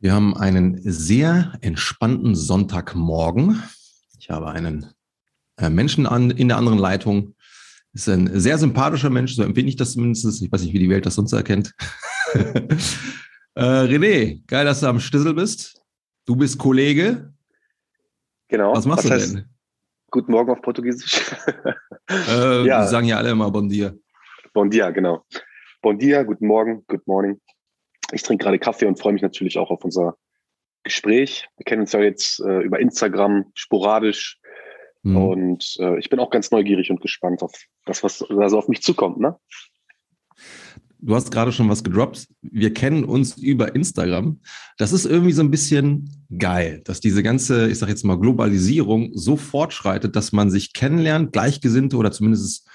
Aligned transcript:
Wir 0.00 0.12
haben 0.12 0.36
einen 0.36 0.80
sehr 0.84 1.52
entspannten 1.60 2.34
Sonntagmorgen. 2.36 3.62
Ich 4.18 4.30
habe 4.30 4.48
einen 4.48 4.86
äh, 5.56 5.70
Menschen 5.70 6.06
an, 6.06 6.30
in 6.30 6.48
der 6.48 6.56
anderen 6.56 6.78
Leitung. 6.78 7.34
Ist 7.94 8.08
ein 8.08 8.38
sehr 8.38 8.58
sympathischer 8.58 9.10
Mensch, 9.10 9.34
so 9.34 9.42
empfinde 9.42 9.70
ich 9.70 9.76
das 9.76 9.94
zumindest. 9.94 10.40
Ich 10.42 10.52
weiß 10.52 10.62
nicht, 10.62 10.72
wie 10.72 10.78
die 10.78 10.90
Welt 10.90 11.04
das 11.06 11.16
sonst 11.16 11.32
erkennt. 11.32 11.74
äh, 12.34 13.60
René, 13.60 14.40
geil, 14.46 14.64
dass 14.64 14.80
du 14.80 14.86
am 14.86 15.00
Stissel 15.00 15.34
bist. 15.34 15.82
Du 16.26 16.36
bist 16.36 16.58
Kollege. 16.58 17.32
Genau. 18.48 18.74
Was 18.74 18.86
machst 18.86 19.08
Was 19.10 19.30
du 19.30 19.34
denn? 19.36 19.48
Guten 20.10 20.30
Morgen 20.32 20.50
auf 20.50 20.62
Portugiesisch. 20.62 21.20
Äh, 22.10 22.64
Ja. 22.64 22.84
Die 22.84 22.88
sagen 22.88 23.06
ja 23.06 23.18
alle 23.18 23.32
immer 23.32 23.50
Bon 23.50 23.68
dia. 23.68 23.92
bon 24.54 24.70
dia, 24.70 24.90
genau. 24.90 25.26
Bon 25.82 25.98
dia, 25.98 26.22
guten 26.22 26.46
Morgen, 26.46 26.82
good 26.88 27.06
morning. 27.06 27.38
Ich 28.12 28.22
trinke 28.22 28.44
gerade 28.44 28.58
Kaffee 28.58 28.86
und 28.86 28.98
freue 28.98 29.12
mich 29.12 29.22
natürlich 29.22 29.58
auch 29.58 29.70
auf 29.70 29.84
unser 29.84 30.16
Gespräch. 30.82 31.48
Wir 31.56 31.64
kennen 31.64 31.82
uns 31.82 31.92
ja 31.92 32.00
jetzt 32.00 32.40
äh, 32.40 32.60
über 32.60 32.80
Instagram 32.80 33.46
sporadisch 33.54 34.40
Hm. 35.04 35.16
und 35.16 35.76
äh, 35.78 35.98
ich 35.98 36.10
bin 36.10 36.18
auch 36.18 36.30
ganz 36.30 36.50
neugierig 36.50 36.90
und 36.90 37.00
gespannt 37.00 37.42
auf 37.42 37.52
das, 37.84 38.02
was 38.02 38.18
da 38.28 38.48
so 38.48 38.58
auf 38.58 38.68
mich 38.68 38.82
zukommt. 38.82 39.18
Ne? 39.18 39.36
Du 41.00 41.14
hast 41.14 41.30
gerade 41.30 41.52
schon 41.52 41.68
was 41.68 41.84
gedroppt. 41.84 42.26
Wir 42.42 42.74
kennen 42.74 43.04
uns 43.04 43.36
über 43.36 43.74
Instagram. 43.76 44.40
Das 44.78 44.92
ist 44.92 45.04
irgendwie 45.04 45.32
so 45.32 45.42
ein 45.42 45.50
bisschen 45.52 46.26
geil, 46.36 46.82
dass 46.84 46.98
diese 46.98 47.22
ganze, 47.22 47.70
ich 47.70 47.78
sag 47.78 47.88
jetzt 47.88 48.04
mal, 48.04 48.18
Globalisierung 48.18 49.12
so 49.14 49.36
fortschreitet, 49.36 50.16
dass 50.16 50.32
man 50.32 50.50
sich 50.50 50.72
kennenlernt, 50.72 51.32
Gleichgesinnte 51.32 51.96
oder 51.96 52.10
zumindest 52.10 52.68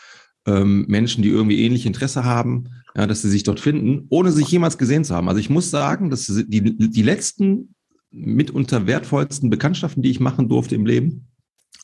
ähm, 0.46 0.86
Menschen, 0.88 1.24
die 1.24 1.30
irgendwie 1.30 1.64
ähnliche 1.64 1.88
Interesse 1.88 2.24
haben, 2.24 2.70
ja, 2.96 3.08
dass 3.08 3.22
sie 3.22 3.30
sich 3.30 3.44
dort 3.44 3.60
finden, 3.60 4.06
ohne 4.10 4.32
sich 4.32 4.48
jemals 4.50 4.78
gesehen 4.78 5.04
zu 5.04 5.16
haben. 5.16 5.30
Also 5.30 5.40
ich 5.40 5.50
muss 5.50 5.70
sagen, 5.70 6.10
dass 6.10 6.28
die, 6.28 6.78
die 6.78 7.02
letzten 7.02 7.76
mitunter 8.12 8.86
wertvollsten 8.86 9.50
Bekanntschaften, 9.50 10.04
die 10.04 10.12
ich 10.12 10.20
machen 10.20 10.48
durfte 10.48 10.76
im 10.76 10.86
Leben, 10.86 11.28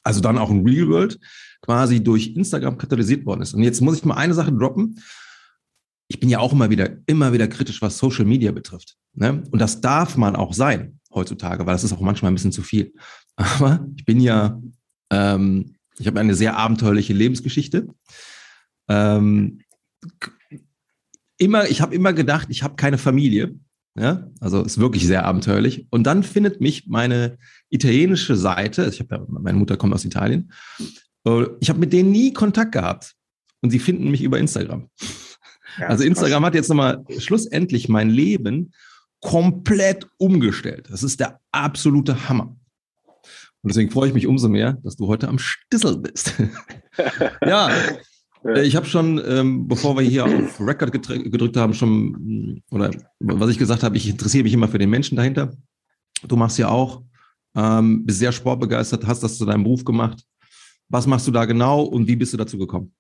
also 0.04 0.22
dann 0.22 0.38
auch 0.38 0.52
in 0.52 0.68
Real 0.68 0.88
World, 0.90 1.20
quasi 1.62 2.04
durch 2.04 2.36
Instagram 2.36 2.78
katalysiert 2.78 3.26
worden 3.26 3.42
ist. 3.42 3.54
Und 3.54 3.64
jetzt 3.64 3.82
muss 3.82 3.98
ich 3.98 4.06
mal 4.06 4.16
eine 4.16 4.34
Sache 4.34 4.54
droppen 4.54 5.00
ich 6.10 6.20
bin 6.20 6.30
ja 6.30 6.40
auch 6.40 6.52
immer 6.52 6.70
wieder, 6.70 6.90
immer 7.06 7.32
wieder 7.32 7.48
kritisch, 7.48 7.82
was 7.82 7.98
Social 7.98 8.26
Media 8.26 8.52
betrifft. 8.52 8.98
Ne? 9.14 9.44
Und 9.52 9.60
das 9.60 9.80
darf 9.80 10.18
man 10.18 10.36
auch 10.36 10.54
sein 10.54 11.00
heutzutage, 11.14 11.66
weil 11.66 11.76
das 11.76 11.84
ist 11.84 11.94
auch 11.94 12.02
manchmal 12.02 12.32
ein 12.32 12.36
bisschen 12.36 12.52
zu 12.52 12.64
viel. 12.64 12.94
Aber 13.36 13.88
ich 13.96 14.06
bin 14.06 14.20
ja, 14.20 14.60
ähm, 15.12 15.76
ich 16.00 16.08
habe 16.08 16.20
eine 16.20 16.34
sehr 16.34 16.58
abenteuerliche 16.58 17.14
Lebensgeschichte. 17.14 17.88
Ähm, 18.90 19.62
immer, 21.38 21.70
ich 21.70 21.82
habe 21.82 21.96
immer 21.96 22.14
gedacht, 22.14 22.48
ich 22.50 22.64
habe 22.64 22.76
keine 22.76 22.98
Familie. 22.98 23.56
Ja? 23.96 24.30
Also 24.40 24.64
ist 24.64 24.80
wirklich 24.80 25.06
sehr 25.08 25.26
abenteuerlich. 25.26 25.88
Und 25.90 26.04
dann 26.04 26.24
findet 26.24 26.62
mich 26.62 26.88
meine 26.88 27.38
italienische 27.70 28.36
Seite, 28.36 28.90
ich 28.92 29.00
habe 29.00 29.16
ja, 29.16 29.26
meine 29.28 29.58
Mutter 29.58 29.78
kommt 29.78 29.94
aus 29.94 30.06
Italien, 30.06 30.52
äh, 31.26 31.46
ich 31.60 31.70
habe 31.70 31.80
mit 31.80 31.94
denen 31.94 32.12
nie 32.12 32.34
Kontakt 32.34 32.74
gehabt. 32.74 33.16
Und 33.62 33.72
sie 33.72 33.80
finden 33.80 34.10
mich 34.10 34.22
über 34.24 34.40
Instagram. 34.40 34.90
Ja, 35.78 35.88
Also 35.88 36.04
Instagram 36.04 36.46
hat 36.46 36.56
jetzt 36.56 36.70
nochmal 36.70 37.04
schlussendlich 37.18 37.90
mein 37.90 38.10
Leben 38.10 38.72
komplett 39.22 40.08
umgestellt. 40.18 40.88
Das 40.90 41.04
ist 41.04 41.20
der 41.20 41.40
absolute 41.52 42.30
Hammer. 42.30 42.56
Und 43.62 43.68
deswegen 43.68 43.92
freue 43.92 44.08
ich 44.08 44.14
mich 44.14 44.28
umso 44.28 44.48
mehr, 44.48 44.78
dass 44.84 44.96
du 44.96 45.08
heute 45.08 45.28
am 45.28 45.40
Stissel 45.40 45.98
bist. 45.98 46.34
ja, 47.46 47.70
ich 48.44 48.76
habe 48.76 48.86
schon, 48.86 49.22
ähm, 49.26 49.68
bevor 49.68 49.96
wir 49.98 50.04
hier 50.04 50.26
auf 50.26 50.60
Record 50.60 50.92
gedrückt 50.94 51.58
haben, 51.58 51.74
schon, 51.74 52.62
oder 52.72 52.92
was 53.20 53.50
ich 53.50 53.58
gesagt 53.58 53.84
habe, 53.84 53.98
ich 53.98 54.10
interessiere 54.10 54.44
mich 54.44 54.54
immer 54.54 54.68
für 54.68 54.78
den 54.78 54.90
Menschen 54.90 55.16
dahinter. 55.16 55.52
Du 56.28 56.36
machst 56.36 56.58
ja 56.58 56.70
auch, 56.70 57.04
ähm, 57.56 58.06
bist 58.06 58.20
sehr 58.20 58.32
sportbegeistert, 58.32 59.06
hast 59.06 59.24
das 59.24 59.38
zu 59.38 59.46
deinem 59.46 59.64
Beruf 59.64 59.84
gemacht. 59.84 60.24
Was 60.88 61.06
machst 61.06 61.28
du 61.28 61.32
da 61.32 61.46
genau 61.46 61.84
und 61.84 62.08
wie 62.08 62.16
bist 62.16 62.34
du 62.34 62.38
dazu 62.38 62.58
gekommen? 62.58 62.94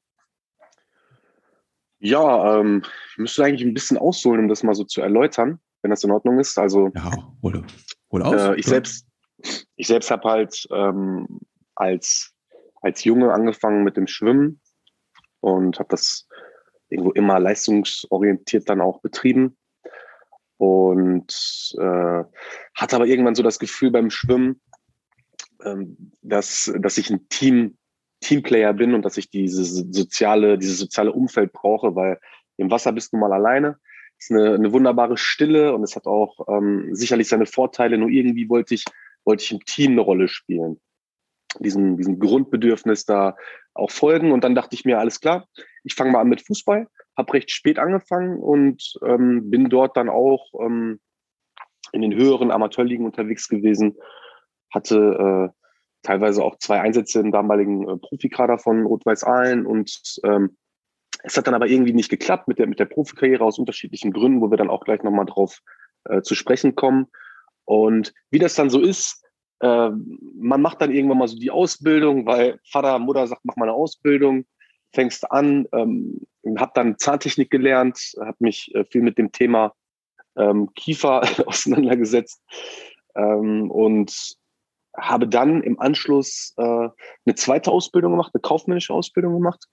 Ja, 2.00 2.60
ähm, 2.60 2.84
ich 3.12 3.18
müsste 3.18 3.44
eigentlich 3.44 3.68
ein 3.68 3.74
bisschen 3.74 3.98
ausholen, 3.98 4.42
um 4.42 4.48
das 4.48 4.64
mal 4.64 4.76
so 4.76 4.84
zu 4.84 5.02
erläutern, 5.02 5.60
wenn 5.82 5.92
das 5.92 6.04
in 6.04 6.12
Ordnung 6.12 6.40
ist. 6.40 6.58
Also 6.58 6.92
Ja, 6.96 7.12
hol, 7.42 7.66
hol 8.12 8.24
aus. 8.24 8.42
Äh, 8.42 8.56
ich 8.56 8.66
selbst, 8.66 9.06
ich 9.76 9.88
selbst 9.88 10.12
habe 10.12 10.30
halt 10.30 10.68
ähm, 10.72 11.40
als 11.76 12.34
als 12.82 13.04
Junge 13.04 13.34
angefangen 13.34 13.84
mit 13.84 13.98
dem 13.98 14.08
Schwimmen 14.08 14.62
und 15.40 15.80
habe 15.80 15.90
das 15.90 16.28
irgendwo 16.90 17.12
immer 17.12 17.40
leistungsorientiert 17.40 18.70
dann 18.70 18.82
auch 18.82 19.02
betrieben 19.02 19.58
und 20.58 21.76
äh, 21.80 22.24
hatte 22.76 22.96
aber 22.96 23.06
irgendwann 23.06 23.36
so 23.36 23.44
das 23.44 23.60
Gefühl 23.60 23.92
beim 23.92 24.10
Schwimmen, 24.10 24.62
ähm, 25.64 26.12
dass 26.22 26.72
dass 26.80 26.98
ich 26.98 27.10
ein 27.10 27.30
Team 27.30 27.78
Teamplayer 28.22 28.74
bin 28.74 28.94
und 28.94 29.06
dass 29.06 29.18
ich 29.18 29.30
dieses 29.30 29.74
soziale 29.92 30.58
dieses 30.58 30.80
soziale 30.80 31.14
Umfeld 31.14 31.54
brauche, 31.54 31.96
weil 31.96 32.20
im 32.58 32.70
Wasser 32.70 32.92
bist 32.92 33.14
du 33.14 33.18
mal 33.18 33.32
alleine 33.32 33.78
ist 34.20 34.32
eine, 34.32 34.54
eine 34.54 34.72
wunderbare 34.72 35.18
Stille 35.18 35.74
und 35.74 35.84
es 35.84 35.96
hat 35.96 36.06
auch 36.06 36.48
ähm, 36.50 36.90
sicherlich 36.92 37.28
seine 37.28 37.46
Vorteile. 37.46 37.98
Nur 37.98 38.10
irgendwie 38.10 38.50
wollte 38.50 38.76
ich, 38.76 38.84
wollte 39.24 39.44
ich 39.44 39.52
im 39.52 39.64
Team 39.66 39.94
eine 39.94 40.02
Rolle 40.02 40.28
spielen. 40.28 40.80
Diesem, 41.60 41.98
diesem 41.98 42.20
Grundbedürfnis 42.20 43.06
da 43.06 43.36
auch 43.74 43.92
folgen. 43.92 44.32
Und 44.32 44.44
dann 44.44 44.56
dachte 44.56 44.76
ich 44.76 44.86
mir, 44.86 45.00
alles 45.00 45.20
klar, 45.20 45.48
ich 45.84 45.96
fange 45.96 46.12
mal 46.12 46.22
an 46.22 46.30
mit 46.30 46.46
Fußball, 46.46 46.88
habe 47.18 47.34
recht 47.34 47.52
spät 47.52 47.80
angefangen 47.80 48.40
und 48.40 48.94
ähm, 49.04 49.50
bin 49.50 49.70
dort 49.70 49.98
dann 49.98 50.10
auch 50.10 50.46
ähm, 50.62 51.00
in 51.92 52.02
den 52.02 52.14
höheren 52.14 52.52
Amateurligen 52.52 53.06
unterwegs 53.06 53.48
gewesen, 53.48 53.98
hatte 54.72 55.50
äh, 55.50 55.60
teilweise 56.04 56.44
auch 56.44 56.58
zwei 56.60 56.82
Einsätze 56.82 57.20
im 57.20 57.32
damaligen 57.32 57.88
äh, 57.88 57.98
Profikader 57.98 58.58
von 58.60 58.86
Rot-Weiß 58.86 59.24
Aalen 59.24 59.66
und 59.66 60.20
ähm, 60.24 60.58
es 61.24 61.36
hat 61.36 61.48
dann 61.48 61.54
aber 61.54 61.68
irgendwie 61.68 61.94
nicht 61.94 62.10
geklappt 62.10 62.48
mit 62.48 62.60
der, 62.60 62.68
mit 62.68 62.80
der 62.80 62.86
Profikarriere 62.86 63.44
aus 63.44 63.60
unterschiedlichen 63.60 64.14
Gründen, 64.14 64.42
wo 64.42 64.50
wir 64.50 64.58
dann 64.58 64.70
auch 64.70 64.86
gleich 64.86 65.04
nochmal 65.04 65.26
drauf 65.26 65.60
äh, 66.06 66.22
zu 66.22 66.34
sprechen 66.34 66.76
kommen. 66.76 67.08
Und 67.66 68.14
wie 68.32 68.40
das 68.40 68.56
dann 68.56 68.70
so 68.70 68.80
ist, 68.80 69.26
man 69.62 70.62
macht 70.62 70.82
dann 70.82 70.92
irgendwann 70.92 71.18
mal 71.18 71.28
so 71.28 71.38
die 71.38 71.52
Ausbildung, 71.52 72.26
weil 72.26 72.60
Vater, 72.64 72.98
Mutter 72.98 73.28
sagt, 73.28 73.42
mach 73.44 73.58
mal 73.58 73.66
eine 73.66 73.74
Ausbildung, 73.74 74.46
fängst 74.94 75.30
an, 75.32 75.68
ähm, 75.74 76.22
hab 76.58 76.74
dann 76.74 76.98
Zahntechnik 76.98 77.50
gelernt, 77.50 78.14
habe 78.20 78.38
mich 78.40 78.74
äh, 78.74 78.86
viel 78.86 79.02
mit 79.02 79.18
dem 79.18 79.32
Thema 79.32 79.74
ähm, 80.36 80.74
Kiefer 80.76 81.22
auseinandergesetzt 81.48 82.42
ähm, 83.16 83.70
und 83.70 84.38
habe 84.98 85.28
dann 85.28 85.62
im 85.62 85.80
Anschluss 85.80 86.54
äh, 86.58 86.64
eine 86.64 87.36
zweite 87.36 87.72
Ausbildung 87.72 88.12
gemacht, 88.14 88.32
eine 88.34 88.42
kaufmännische 88.42 88.94
Ausbildung 88.94 89.34
gemacht 89.34 89.66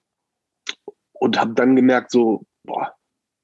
und 1.13 1.41
habe 1.41 1.55
dann 1.55 1.77
gemerkt, 1.77 2.11
so, 2.11 2.45
boah, 2.65 2.95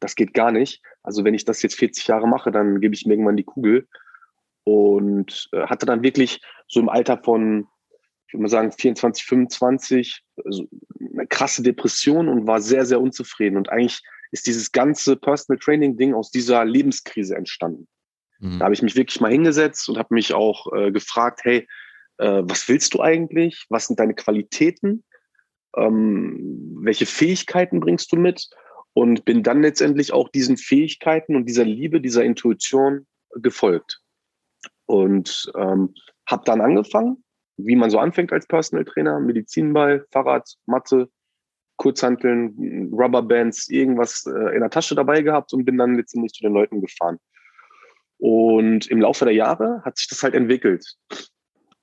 das 0.00 0.14
geht 0.16 0.34
gar 0.34 0.52
nicht. 0.52 0.82
Also 1.02 1.24
wenn 1.24 1.34
ich 1.34 1.44
das 1.44 1.62
jetzt 1.62 1.76
40 1.76 2.06
Jahre 2.06 2.28
mache, 2.28 2.50
dann 2.50 2.80
gebe 2.80 2.94
ich 2.94 3.06
mir 3.06 3.14
irgendwann 3.14 3.36
die 3.36 3.44
Kugel. 3.44 3.88
Und 4.64 5.48
äh, 5.52 5.66
hatte 5.66 5.86
dann 5.86 6.02
wirklich 6.02 6.40
so 6.68 6.80
im 6.80 6.88
Alter 6.88 7.18
von, 7.18 7.66
ich 8.26 8.34
würde 8.34 8.42
mal 8.42 8.48
sagen, 8.48 8.72
24, 8.72 9.24
25, 9.24 10.22
also 10.44 10.66
eine 11.12 11.26
krasse 11.26 11.62
Depression 11.62 12.28
und 12.28 12.46
war 12.46 12.60
sehr, 12.60 12.86
sehr 12.86 13.00
unzufrieden. 13.00 13.56
Und 13.56 13.68
eigentlich 13.68 14.00
ist 14.30 14.46
dieses 14.46 14.72
ganze 14.72 15.16
Personal 15.16 15.58
Training 15.58 15.96
Ding 15.96 16.14
aus 16.14 16.30
dieser 16.30 16.64
Lebenskrise 16.64 17.36
entstanden. 17.36 17.86
Mhm. 18.38 18.58
Da 18.58 18.64
habe 18.64 18.74
ich 18.74 18.82
mich 18.82 18.96
wirklich 18.96 19.20
mal 19.20 19.30
hingesetzt 19.30 19.88
und 19.88 19.98
habe 19.98 20.14
mich 20.14 20.34
auch 20.34 20.72
äh, 20.72 20.90
gefragt, 20.90 21.40
hey, 21.44 21.68
äh, 22.18 22.42
was 22.44 22.68
willst 22.68 22.94
du 22.94 23.00
eigentlich? 23.00 23.66
Was 23.68 23.86
sind 23.86 24.00
deine 24.00 24.14
Qualitäten? 24.14 25.04
Ähm, 25.76 26.78
welche 26.80 27.06
Fähigkeiten 27.06 27.80
bringst 27.80 28.12
du 28.12 28.16
mit? 28.16 28.48
Und 28.94 29.24
bin 29.24 29.42
dann 29.42 29.62
letztendlich 29.62 30.12
auch 30.12 30.28
diesen 30.28 30.58
Fähigkeiten 30.58 31.34
und 31.34 31.46
dieser 31.46 31.64
Liebe, 31.64 32.00
dieser 32.00 32.24
Intuition 32.24 33.06
gefolgt. 33.36 34.01
Und 34.86 35.50
ähm, 35.56 35.94
habe 36.26 36.42
dann 36.44 36.60
angefangen, 36.60 37.24
wie 37.56 37.76
man 37.76 37.90
so 37.90 37.98
anfängt 37.98 38.32
als 38.32 38.46
Personal 38.46 38.84
Trainer, 38.84 39.20
Medizinball, 39.20 40.06
Fahrrad, 40.10 40.56
Mathe, 40.66 41.08
Kurzhanteln, 41.76 42.90
Rubberbands, 42.92 43.68
irgendwas 43.68 44.26
äh, 44.26 44.54
in 44.54 44.60
der 44.60 44.70
Tasche 44.70 44.94
dabei 44.94 45.22
gehabt 45.22 45.52
und 45.52 45.64
bin 45.64 45.78
dann 45.78 45.96
letztendlich 45.96 46.32
zu 46.32 46.42
den 46.42 46.52
Leuten 46.52 46.80
gefahren. 46.80 47.18
Und 48.18 48.86
im 48.86 49.00
Laufe 49.00 49.24
der 49.24 49.34
Jahre 49.34 49.82
hat 49.84 49.96
sich 49.96 50.08
das 50.08 50.22
halt 50.22 50.34
entwickelt, 50.34 50.94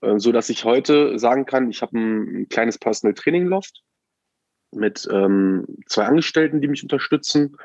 äh, 0.01 0.17
so 0.17 0.31
dass 0.31 0.49
ich 0.49 0.63
heute 0.63 1.19
sagen 1.19 1.45
kann, 1.45 1.69
ich 1.69 1.81
habe 1.81 1.97
ein, 1.97 2.41
ein 2.41 2.49
kleines 2.49 2.77
Personal 2.77 3.13
Training 3.13 3.47
Loft 3.47 3.83
mit 4.71 5.07
ähm, 5.11 5.65
zwei 5.87 6.05
Angestellten, 6.05 6.61
die 6.61 6.67
mich 6.67 6.83
unterstützen, 6.83 7.57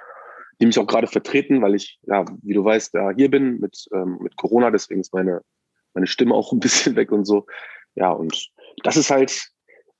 die 0.60 0.66
mich 0.66 0.78
auch 0.78 0.86
gerade 0.86 1.06
vertreten, 1.06 1.62
weil 1.62 1.74
ich, 1.74 1.98
ja, 2.02 2.24
wie 2.42 2.54
du 2.54 2.64
weißt, 2.64 2.94
ja, 2.94 3.10
hier 3.10 3.30
bin 3.30 3.58
mit, 3.60 3.86
ähm, 3.92 4.18
mit 4.20 4.36
Corona, 4.36 4.70
deswegen 4.70 5.00
ist 5.00 5.12
meine, 5.12 5.42
meine 5.94 6.06
Stimme 6.06 6.34
auch 6.34 6.52
ein 6.52 6.60
bisschen 6.60 6.96
weg 6.96 7.12
und 7.12 7.24
so. 7.24 7.46
Ja, 7.94 8.10
und 8.10 8.50
das 8.82 8.96
ist 8.96 9.10
halt 9.10 9.50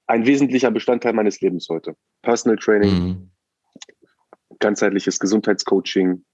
ein 0.07 0.27
wesentlicher 0.27 0.71
Bestandteil 0.71 1.13
meines 1.13 1.41
Lebens 1.41 1.69
heute. 1.69 1.97
Personal 2.23 2.59
Training, 2.59 2.93
Mhm. 2.93 3.31
ganzheitliches 4.59 5.19
Gesundheitscoaching. 5.19 6.25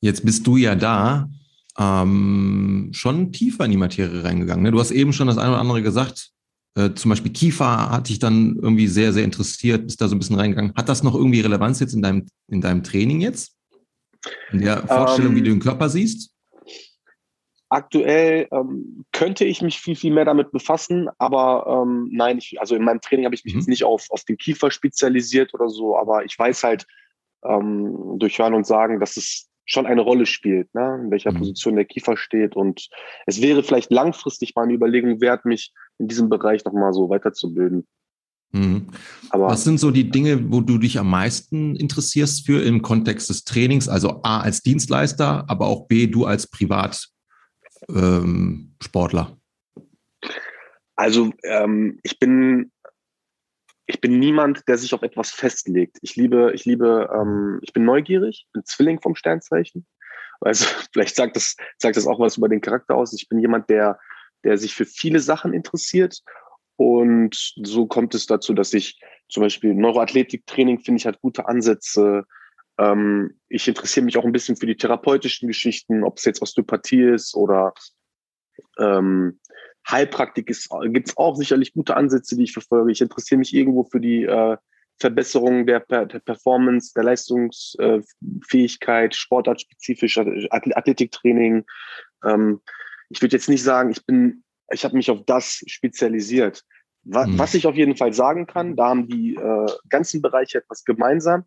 Jetzt 0.00 0.24
bist 0.24 0.46
du 0.46 0.56
ja 0.56 0.74
da 0.74 1.28
ähm, 1.78 2.90
schon 2.92 3.32
tiefer 3.32 3.64
in 3.64 3.70
die 3.70 3.76
Materie 3.76 4.24
reingegangen. 4.24 4.62
Ne? 4.62 4.72
Du 4.72 4.80
hast 4.80 4.90
eben 4.90 5.12
schon 5.12 5.26
das 5.28 5.38
eine 5.38 5.50
oder 5.50 5.60
andere 5.60 5.82
gesagt. 5.82 6.32
Äh, 6.74 6.94
zum 6.94 7.10
Beispiel 7.10 7.32
Kiefer 7.32 7.90
hat 7.90 8.08
dich 8.08 8.18
dann 8.18 8.56
irgendwie 8.60 8.86
sehr, 8.86 9.12
sehr 9.12 9.24
interessiert, 9.24 9.84
bist 9.86 10.00
da 10.00 10.08
so 10.08 10.16
ein 10.16 10.18
bisschen 10.18 10.38
reingegangen. 10.38 10.74
Hat 10.74 10.88
das 10.88 11.02
noch 11.02 11.14
irgendwie 11.14 11.40
Relevanz 11.40 11.80
jetzt 11.80 11.92
in 11.92 12.02
deinem, 12.02 12.26
in 12.48 12.60
deinem 12.60 12.82
Training 12.82 13.20
jetzt? 13.20 13.56
In 14.52 14.60
der 14.60 14.86
Vorstellung, 14.86 15.30
um, 15.30 15.36
wie 15.36 15.40
ähm, 15.40 15.44
du 15.44 15.50
den 15.50 15.60
Körper 15.60 15.88
siehst? 15.88 16.32
Aktuell 17.68 18.48
ähm, 18.52 19.04
könnte 19.12 19.44
ich 19.44 19.62
mich 19.62 19.80
viel, 19.80 19.96
viel 19.96 20.12
mehr 20.12 20.24
damit 20.24 20.52
befassen, 20.52 21.08
aber 21.18 21.66
ähm, 21.66 22.08
nein, 22.12 22.38
ich, 22.38 22.60
also 22.60 22.74
in 22.74 22.84
meinem 22.84 23.00
Training 23.00 23.24
habe 23.24 23.34
ich 23.34 23.44
mich 23.44 23.54
mhm. 23.54 23.60
jetzt 23.60 23.68
nicht 23.68 23.84
auf, 23.84 24.06
auf 24.10 24.24
den 24.24 24.36
Kiefer 24.36 24.70
spezialisiert 24.70 25.54
oder 25.54 25.68
so, 25.68 25.96
aber 25.96 26.24
ich 26.24 26.38
weiß 26.38 26.64
halt 26.64 26.86
ähm, 27.44 28.18
durch 28.18 28.38
Hören 28.38 28.54
und 28.54 28.66
Sagen, 28.66 29.00
dass 29.00 29.16
es 29.16 29.48
schon 29.64 29.86
eine 29.86 30.00
Rolle 30.00 30.26
spielt, 30.26 30.74
ne? 30.74 31.00
in 31.04 31.10
welcher 31.10 31.32
mhm. 31.32 31.38
Position 31.38 31.76
der 31.76 31.84
Kiefer 31.84 32.16
steht. 32.16 32.56
Und 32.56 32.88
es 33.26 33.40
wäre 33.40 33.62
vielleicht 33.62 33.90
langfristig 33.90 34.54
mal 34.54 34.64
eine 34.64 34.74
Überlegung 34.74 35.20
wert, 35.20 35.44
mich 35.44 35.72
in 35.98 36.08
diesem 36.08 36.28
Bereich 36.28 36.64
nochmal 36.64 36.92
so 36.92 37.08
weiterzubilden. 37.08 37.86
Mhm. 38.52 38.88
Aber 39.30 39.46
Was 39.48 39.64
sind 39.64 39.78
so 39.78 39.90
die 39.90 40.10
Dinge, 40.10 40.52
wo 40.52 40.60
du 40.60 40.78
dich 40.78 40.98
am 40.98 41.08
meisten 41.08 41.74
interessierst 41.76 42.44
für 42.46 42.62
im 42.62 42.82
Kontext 42.82 43.30
des 43.30 43.44
Trainings? 43.44 43.88
Also 43.88 44.20
A 44.22 44.40
als 44.40 44.62
Dienstleister, 44.62 45.44
aber 45.48 45.66
auch 45.66 45.86
B, 45.86 46.06
du 46.06 46.26
als 46.26 46.46
Privatsportler? 46.46 47.08
Ähm, 47.88 49.36
also 50.96 51.32
ähm, 51.44 51.98
ich 52.02 52.18
bin 52.18 52.70
ich 53.92 54.00
bin 54.00 54.18
niemand, 54.18 54.66
der 54.68 54.78
sich 54.78 54.94
auf 54.94 55.02
etwas 55.02 55.30
festlegt. 55.30 55.98
Ich 56.00 56.16
liebe, 56.16 56.52
ich 56.54 56.64
liebe, 56.64 57.10
ähm, 57.14 57.58
ich 57.62 57.72
bin 57.72 57.84
neugierig, 57.84 58.46
bin 58.52 58.64
Zwilling 58.64 59.00
vom 59.00 59.14
Sternzeichen. 59.14 59.86
Also 60.40 60.64
vielleicht 60.92 61.14
sagt 61.14 61.36
das, 61.36 61.56
sagt 61.78 61.96
das 61.96 62.06
auch 62.06 62.18
was 62.18 62.38
über 62.38 62.48
den 62.48 62.60
Charakter 62.60 62.94
aus. 62.96 63.12
Ich 63.12 63.28
bin 63.28 63.38
jemand, 63.38 63.68
der, 63.68 63.98
der 64.44 64.56
sich 64.56 64.74
für 64.74 64.86
viele 64.86 65.20
Sachen 65.20 65.52
interessiert. 65.52 66.20
Und 66.76 67.54
so 67.62 67.86
kommt 67.86 68.14
es 68.14 68.26
dazu, 68.26 68.54
dass 68.54 68.72
ich 68.72 68.98
zum 69.28 69.42
Beispiel 69.42 69.74
Neuroathletiktraining 69.74 70.80
finde 70.80 70.98
ich 70.98 71.06
hat 71.06 71.20
gute 71.20 71.46
Ansätze. 71.46 72.24
Ähm, 72.78 73.38
ich 73.48 73.68
interessiere 73.68 74.04
mich 74.04 74.16
auch 74.16 74.24
ein 74.24 74.32
bisschen 74.32 74.56
für 74.56 74.66
die 74.66 74.76
therapeutischen 74.76 75.48
Geschichten, 75.48 76.02
ob 76.02 76.18
es 76.18 76.24
jetzt 76.24 76.40
Osteopathie 76.40 77.04
ist 77.14 77.34
oder 77.34 77.74
ähm, 78.78 79.38
Heilpraktik 79.88 80.46
gibt 80.46 81.08
es 81.08 81.16
auch 81.16 81.36
sicherlich 81.36 81.72
gute 81.72 81.96
Ansätze, 81.96 82.36
die 82.36 82.42
ich 82.44 82.52
verfolge. 82.52 82.92
Ich 82.92 83.00
interessiere 83.00 83.38
mich 83.38 83.54
irgendwo 83.54 83.84
für 83.84 84.00
die 84.00 84.24
äh, 84.24 84.58
Verbesserung 84.98 85.66
der, 85.66 85.80
der, 85.80 86.20
Performance, 86.20 86.92
der 86.94 87.02
Leistungsfähigkeit, 87.04 89.14
sportartspezifisch, 89.14 90.18
Athletiktraining. 90.18 91.64
Ähm, 92.24 92.60
ich 93.10 93.20
würde 93.20 93.36
jetzt 93.36 93.48
nicht 93.48 93.64
sagen, 93.64 93.90
ich 93.90 94.06
bin, 94.06 94.44
ich 94.70 94.84
habe 94.84 94.96
mich 94.96 95.10
auf 95.10 95.24
das 95.26 95.64
spezialisiert. 95.66 96.62
Was, 97.04 97.26
mhm. 97.26 97.36
was 97.38 97.54
ich 97.54 97.66
auf 97.66 97.74
jeden 97.74 97.96
Fall 97.96 98.12
sagen 98.12 98.46
kann, 98.46 98.76
da 98.76 98.90
haben 98.90 99.08
die 99.08 99.34
äh, 99.34 99.66
ganzen 99.88 100.22
Bereiche 100.22 100.58
etwas 100.58 100.84
gemeinsam, 100.84 101.42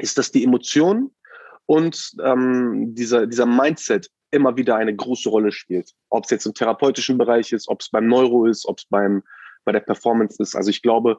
ist, 0.00 0.18
dass 0.18 0.32
die 0.32 0.42
Emotionen 0.42 1.14
und 1.66 2.10
ähm, 2.24 2.92
dieser, 2.96 3.28
dieser 3.28 3.46
Mindset 3.46 4.10
immer 4.30 4.56
wieder 4.56 4.76
eine 4.76 4.94
große 4.94 5.28
Rolle 5.28 5.52
spielt. 5.52 5.92
Ob 6.08 6.24
es 6.24 6.30
jetzt 6.30 6.46
im 6.46 6.54
therapeutischen 6.54 7.18
Bereich 7.18 7.52
ist, 7.52 7.68
ob 7.68 7.80
es 7.80 7.90
beim 7.90 8.06
Neuro 8.06 8.46
ist, 8.46 8.66
ob 8.66 8.78
es 8.78 8.86
beim 8.86 9.22
bei 9.64 9.72
der 9.72 9.80
Performance 9.80 10.42
ist. 10.42 10.54
Also 10.54 10.70
ich 10.70 10.82
glaube, 10.82 11.18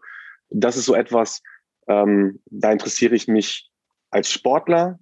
das 0.49 0.77
ist 0.77 0.85
so 0.85 0.95
etwas, 0.95 1.41
ähm, 1.87 2.41
da 2.45 2.71
interessiere 2.71 3.15
ich 3.15 3.27
mich 3.27 3.69
als 4.09 4.31
Sportler 4.31 4.99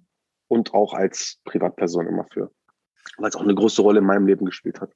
und 0.48 0.74
auch 0.74 0.94
als 0.94 1.40
Privatperson 1.44 2.06
immer 2.06 2.26
für, 2.32 2.52
weil 3.16 3.28
es 3.28 3.36
auch 3.36 3.42
eine 3.42 3.54
große 3.54 3.82
Rolle 3.82 4.00
in 4.00 4.06
meinem 4.06 4.26
Leben 4.26 4.44
gespielt 4.44 4.80
hat. 4.80 4.92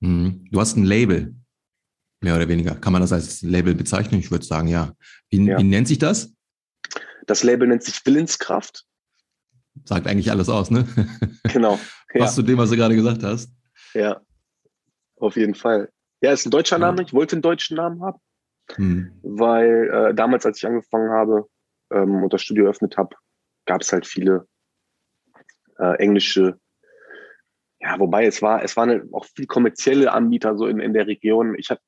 Mhm. 0.00 0.44
Du 0.50 0.60
hast 0.60 0.76
ein 0.76 0.84
Label, 0.84 1.34
mehr 2.20 2.36
oder 2.36 2.48
weniger. 2.48 2.74
Kann 2.74 2.92
man 2.92 3.02
das 3.02 3.12
als 3.12 3.42
Label 3.42 3.74
bezeichnen? 3.74 4.20
Ich 4.20 4.30
würde 4.30 4.44
sagen, 4.44 4.68
ja. 4.68 4.92
Wie, 5.30 5.44
ja. 5.44 5.58
wie 5.58 5.64
nennt 5.64 5.88
sich 5.88 5.98
das? 5.98 6.34
Das 7.26 7.42
Label 7.42 7.68
nennt 7.68 7.82
sich 7.82 8.04
Willenskraft. 8.04 8.84
Sagt 9.88 10.06
eigentlich 10.06 10.30
alles 10.30 10.50
aus, 10.50 10.70
ne? 10.70 10.86
Genau. 11.52 11.78
Ja. 12.14 12.22
Was 12.22 12.36
zu 12.36 12.42
dem, 12.42 12.56
was 12.56 12.70
du 12.70 12.76
gerade 12.76 12.94
gesagt 12.96 13.22
hast. 13.22 13.52
Ja, 13.92 14.22
auf 15.16 15.36
jeden 15.36 15.54
Fall. 15.54 15.90
Ja, 16.22 16.32
ist 16.32 16.46
ein 16.46 16.50
deutscher 16.50 16.78
Name. 16.78 17.02
Ich 17.02 17.12
wollte 17.12 17.36
einen 17.36 17.42
deutschen 17.42 17.76
Namen 17.76 18.02
haben, 18.02 18.18
hm. 18.76 19.12
weil 19.20 19.90
äh, 19.92 20.14
damals, 20.14 20.46
als 20.46 20.56
ich 20.56 20.66
angefangen 20.66 21.10
habe 21.10 21.46
ähm, 21.92 22.22
und 22.22 22.32
das 22.32 22.40
Studio 22.40 22.64
eröffnet 22.64 22.96
habe, 22.96 23.14
gab 23.66 23.82
es 23.82 23.92
halt 23.92 24.06
viele 24.06 24.48
äh, 25.78 25.98
englische, 25.98 26.58
ja, 27.78 27.98
wobei 27.98 28.24
es 28.24 28.40
war, 28.40 28.62
es 28.62 28.74
waren 28.78 29.12
auch 29.12 29.26
viele 29.26 29.46
kommerzielle 29.46 30.10
Anbieter 30.10 30.56
so 30.56 30.66
in, 30.66 30.80
in 30.80 30.94
der 30.94 31.06
Region. 31.06 31.56
Ich 31.58 31.68
habe 31.68 31.80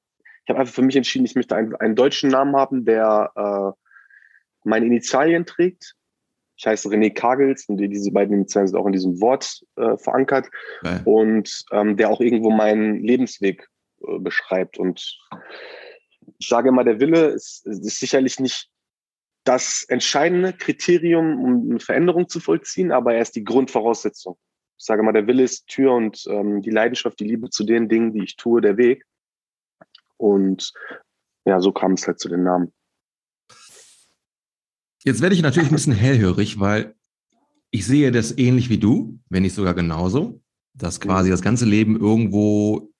ich 0.44 0.50
hab 0.50 0.58
einfach 0.58 0.74
für 0.74 0.82
mich 0.82 0.96
entschieden, 0.96 1.24
ich 1.24 1.34
möchte 1.34 1.56
einen, 1.56 1.74
einen 1.76 1.94
deutschen 1.94 2.28
Namen 2.28 2.54
haben, 2.56 2.84
der 2.84 3.32
äh, 3.34 4.68
meine 4.68 4.84
Initialien 4.84 5.46
trägt 5.46 5.96
ich 6.60 6.66
heiße 6.66 6.90
René 6.90 7.10
Kagels 7.10 7.66
und 7.70 7.78
diese 7.78 8.12
beiden 8.12 8.34
Initialen 8.34 8.68
sind 8.68 8.76
auch 8.76 8.84
in 8.84 8.92
diesem 8.92 9.18
Wort 9.22 9.62
äh, 9.76 9.96
verankert 9.96 10.50
ja. 10.84 11.00
und 11.06 11.64
ähm, 11.72 11.96
der 11.96 12.10
auch 12.10 12.20
irgendwo 12.20 12.50
meinen 12.50 13.02
Lebensweg 13.02 13.66
äh, 14.06 14.18
beschreibt. 14.18 14.78
Und 14.78 15.18
ich 16.38 16.48
sage 16.48 16.68
immer, 16.68 16.84
der 16.84 17.00
Wille 17.00 17.28
ist, 17.28 17.66
ist 17.66 17.98
sicherlich 17.98 18.40
nicht 18.40 18.68
das 19.44 19.86
entscheidende 19.88 20.52
Kriterium, 20.52 21.42
um 21.42 21.70
eine 21.70 21.80
Veränderung 21.80 22.28
zu 22.28 22.40
vollziehen, 22.40 22.92
aber 22.92 23.14
er 23.14 23.22
ist 23.22 23.36
die 23.36 23.44
Grundvoraussetzung. 23.44 24.36
Ich 24.76 24.84
sage 24.84 25.02
mal, 25.02 25.12
der 25.12 25.26
Wille 25.26 25.44
ist 25.44 25.66
Tür 25.66 25.94
und 25.94 26.26
ähm, 26.28 26.60
die 26.60 26.70
Leidenschaft, 26.70 27.18
die 27.20 27.24
Liebe 27.24 27.48
zu 27.48 27.64
den 27.64 27.88
Dingen, 27.88 28.12
die 28.12 28.24
ich 28.24 28.36
tue, 28.36 28.60
der 28.60 28.76
Weg. 28.76 29.06
Und 30.18 30.74
ja, 31.46 31.58
so 31.58 31.72
kam 31.72 31.94
es 31.94 32.06
halt 32.06 32.20
zu 32.20 32.28
den 32.28 32.42
Namen. 32.42 32.74
Jetzt 35.04 35.22
werde 35.22 35.34
ich 35.34 35.42
natürlich 35.42 35.70
ein 35.70 35.74
bisschen 35.74 35.92
hellhörig, 35.94 36.60
weil 36.60 36.94
ich 37.70 37.86
sehe 37.86 38.10
das 38.10 38.36
ähnlich 38.36 38.68
wie 38.68 38.78
du, 38.78 39.18
wenn 39.30 39.42
nicht 39.42 39.54
sogar 39.54 39.74
genauso, 39.74 40.42
dass 40.74 41.00
quasi 41.00 41.30
das 41.30 41.40
ganze 41.40 41.64
Leben 41.64 41.98
irgendwo 41.98 42.92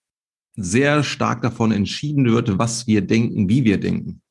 sehr 0.57 1.03
stark 1.03 1.43
davon 1.43 1.73
entschieden 1.73 2.25
wird, 2.25 2.59
was 2.59 2.87
wir 2.87 3.03
denken, 3.03 3.49
wie 3.49 3.65
wir 3.65 3.79
denken. 3.79 4.23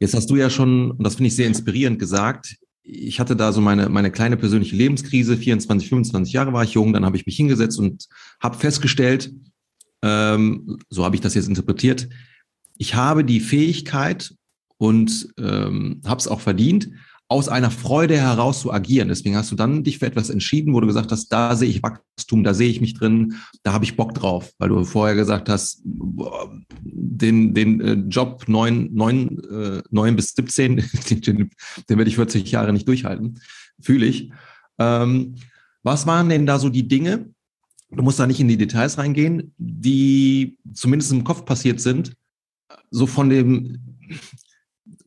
Jetzt 0.00 0.14
hast 0.14 0.30
du 0.30 0.36
ja 0.36 0.50
schon, 0.50 0.92
und 0.92 1.02
das 1.04 1.16
finde 1.16 1.28
ich 1.28 1.36
sehr 1.36 1.48
inspirierend 1.48 1.98
gesagt, 1.98 2.56
ich 2.82 3.20
hatte 3.20 3.36
da 3.36 3.52
so 3.52 3.60
meine, 3.60 3.88
meine 3.88 4.10
kleine 4.10 4.36
persönliche 4.36 4.76
Lebenskrise, 4.76 5.36
24, 5.36 5.88
25 5.88 6.32
Jahre 6.32 6.52
war 6.52 6.64
ich 6.64 6.72
jung, 6.72 6.92
dann 6.92 7.04
habe 7.04 7.16
ich 7.16 7.26
mich 7.26 7.36
hingesetzt 7.36 7.78
und 7.78 8.06
habe 8.40 8.56
festgestellt, 8.56 9.32
ähm, 10.02 10.78
so 10.88 11.04
habe 11.04 11.16
ich 11.16 11.20
das 11.20 11.34
jetzt 11.34 11.48
interpretiert, 11.48 12.08
ich 12.78 12.94
habe 12.94 13.24
die 13.24 13.40
Fähigkeit 13.40 14.34
und 14.78 15.28
ähm, 15.38 16.00
habe 16.06 16.20
es 16.20 16.28
auch 16.28 16.40
verdient, 16.40 16.88
aus 17.30 17.50
einer 17.50 17.70
Freude 17.70 18.16
heraus 18.16 18.60
zu 18.62 18.72
agieren. 18.72 19.08
Deswegen 19.08 19.36
hast 19.36 19.50
du 19.50 19.54
dann 19.54 19.84
dich 19.84 19.98
für 19.98 20.06
etwas 20.06 20.30
entschieden, 20.30 20.72
wo 20.72 20.80
du 20.80 20.86
gesagt 20.86 21.12
hast, 21.12 21.28
da 21.28 21.54
sehe 21.56 21.68
ich 21.68 21.82
Wachstum, 21.82 22.42
da 22.42 22.54
sehe 22.54 22.70
ich 22.70 22.80
mich 22.80 22.94
drin, 22.94 23.34
da 23.62 23.74
habe 23.74 23.84
ich 23.84 23.96
Bock 23.96 24.14
drauf, 24.14 24.50
weil 24.58 24.70
du 24.70 24.82
vorher 24.84 25.14
gesagt 25.14 25.50
hast, 25.50 25.82
den, 25.84 27.52
den 27.52 27.80
äh, 27.82 27.92
Job 28.08 28.44
neun 28.48 28.88
neun 28.94 29.44
äh, 29.44 29.82
neun 29.90 30.16
bis 30.16 30.34
17, 30.34 30.76
den, 31.10 31.20
den, 31.20 31.50
den 31.88 31.98
werde 31.98 32.08
ich 32.08 32.16
40 32.16 32.50
Jahre 32.50 32.72
nicht 32.72 32.88
durchhalten, 32.88 33.38
fühle 33.78 34.06
ich. 34.06 34.32
Ähm, 34.78 35.34
was 35.82 36.06
waren 36.06 36.30
denn 36.30 36.46
da 36.46 36.58
so 36.58 36.70
die 36.70 36.88
Dinge, 36.88 37.28
du 37.90 38.02
musst 38.02 38.18
da 38.18 38.26
nicht 38.26 38.40
in 38.40 38.48
die 38.48 38.56
Details 38.56 38.96
reingehen, 38.96 39.52
die 39.58 40.58
zumindest 40.72 41.12
im 41.12 41.24
Kopf 41.24 41.44
passiert 41.44 41.80
sind, 41.80 42.14
so 42.90 43.06
von 43.06 43.28
dem 43.28 43.98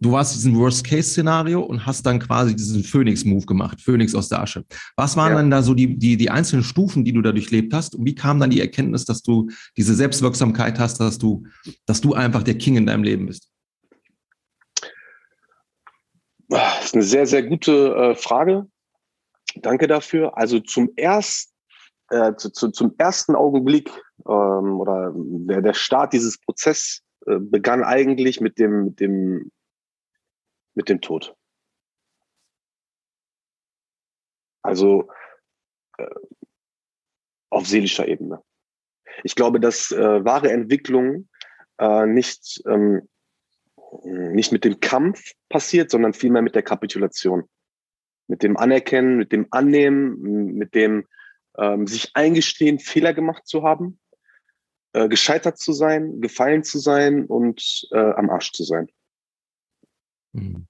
du 0.01 0.11
warst 0.11 0.35
diesen 0.35 0.57
Worst-Case-Szenario 0.57 1.61
und 1.61 1.85
hast 1.85 2.05
dann 2.05 2.19
quasi 2.19 2.55
diesen 2.55 2.83
Phoenix-Move 2.83 3.45
gemacht, 3.45 3.79
Phoenix 3.79 4.13
aus 4.15 4.27
der 4.29 4.41
Asche. 4.41 4.65
Was 4.97 5.15
waren 5.15 5.31
ja. 5.31 5.37
dann 5.37 5.51
da 5.51 5.61
so 5.61 5.73
die, 5.73 5.97
die, 5.97 6.17
die 6.17 6.29
einzelnen 6.29 6.63
Stufen, 6.63 7.05
die 7.05 7.13
du 7.13 7.21
da 7.21 7.31
durchlebt 7.31 7.73
hast? 7.73 7.95
Und 7.95 8.05
wie 8.05 8.15
kam 8.15 8.39
dann 8.39 8.49
die 8.49 8.59
Erkenntnis, 8.59 9.05
dass 9.05 9.21
du 9.21 9.49
diese 9.77 9.93
Selbstwirksamkeit 9.93 10.79
hast, 10.79 10.99
dass 10.99 11.17
du, 11.17 11.45
dass 11.85 12.01
du 12.01 12.13
einfach 12.13 12.43
der 12.43 12.57
King 12.57 12.75
in 12.75 12.87
deinem 12.87 13.03
Leben 13.03 13.27
bist? 13.27 13.49
Das 16.49 16.85
ist 16.85 16.95
eine 16.95 17.03
sehr, 17.03 17.25
sehr 17.25 17.43
gute 17.43 17.95
äh, 17.95 18.15
Frage. 18.15 18.65
Danke 19.55 19.87
dafür. 19.87 20.37
Also 20.37 20.59
zum 20.59 20.89
ersten 20.95 21.51
äh, 22.09 22.35
zu, 22.35 22.51
zu, 22.51 22.71
zum 22.71 22.93
ersten 22.97 23.35
Augenblick 23.35 23.89
ähm, 24.27 24.79
oder 24.81 25.13
der, 25.15 25.61
der 25.61 25.73
Start 25.73 26.11
dieses 26.11 26.37
Prozesses 26.39 27.03
äh, 27.25 27.37
begann 27.39 27.83
eigentlich 27.83 28.41
mit 28.41 28.59
dem, 28.59 28.85
mit 28.85 28.99
dem 28.99 29.51
mit 30.73 30.89
dem 30.89 31.01
Tod. 31.01 31.35
Also 34.63 35.09
äh, 35.97 36.05
auf 37.49 37.67
seelischer 37.67 38.07
Ebene. 38.07 38.41
Ich 39.23 39.35
glaube, 39.35 39.59
dass 39.59 39.91
äh, 39.91 40.25
wahre 40.25 40.51
Entwicklung 40.51 41.27
äh, 41.77 42.05
nicht, 42.05 42.61
ähm, 42.67 43.07
nicht 44.03 44.51
mit 44.51 44.63
dem 44.63 44.79
Kampf 44.79 45.33
passiert, 45.49 45.91
sondern 45.91 46.13
vielmehr 46.13 46.41
mit 46.41 46.55
der 46.55 46.63
Kapitulation. 46.63 47.49
Mit 48.27 48.43
dem 48.43 48.55
Anerkennen, 48.55 49.17
mit 49.17 49.31
dem 49.31 49.47
Annehmen, 49.51 50.55
mit 50.55 50.73
dem 50.73 51.05
ähm, 51.57 51.87
sich 51.87 52.11
eingestehen, 52.13 52.79
Fehler 52.79 53.13
gemacht 53.13 53.45
zu 53.45 53.63
haben, 53.63 53.99
äh, 54.93 55.09
gescheitert 55.09 55.57
zu 55.57 55.73
sein, 55.73 56.21
gefallen 56.21 56.63
zu 56.63 56.79
sein 56.79 57.25
und 57.25 57.87
äh, 57.91 57.97
am 57.97 58.29
Arsch 58.29 58.53
zu 58.53 58.63
sein. 58.63 58.89
Mhm. 60.33 60.67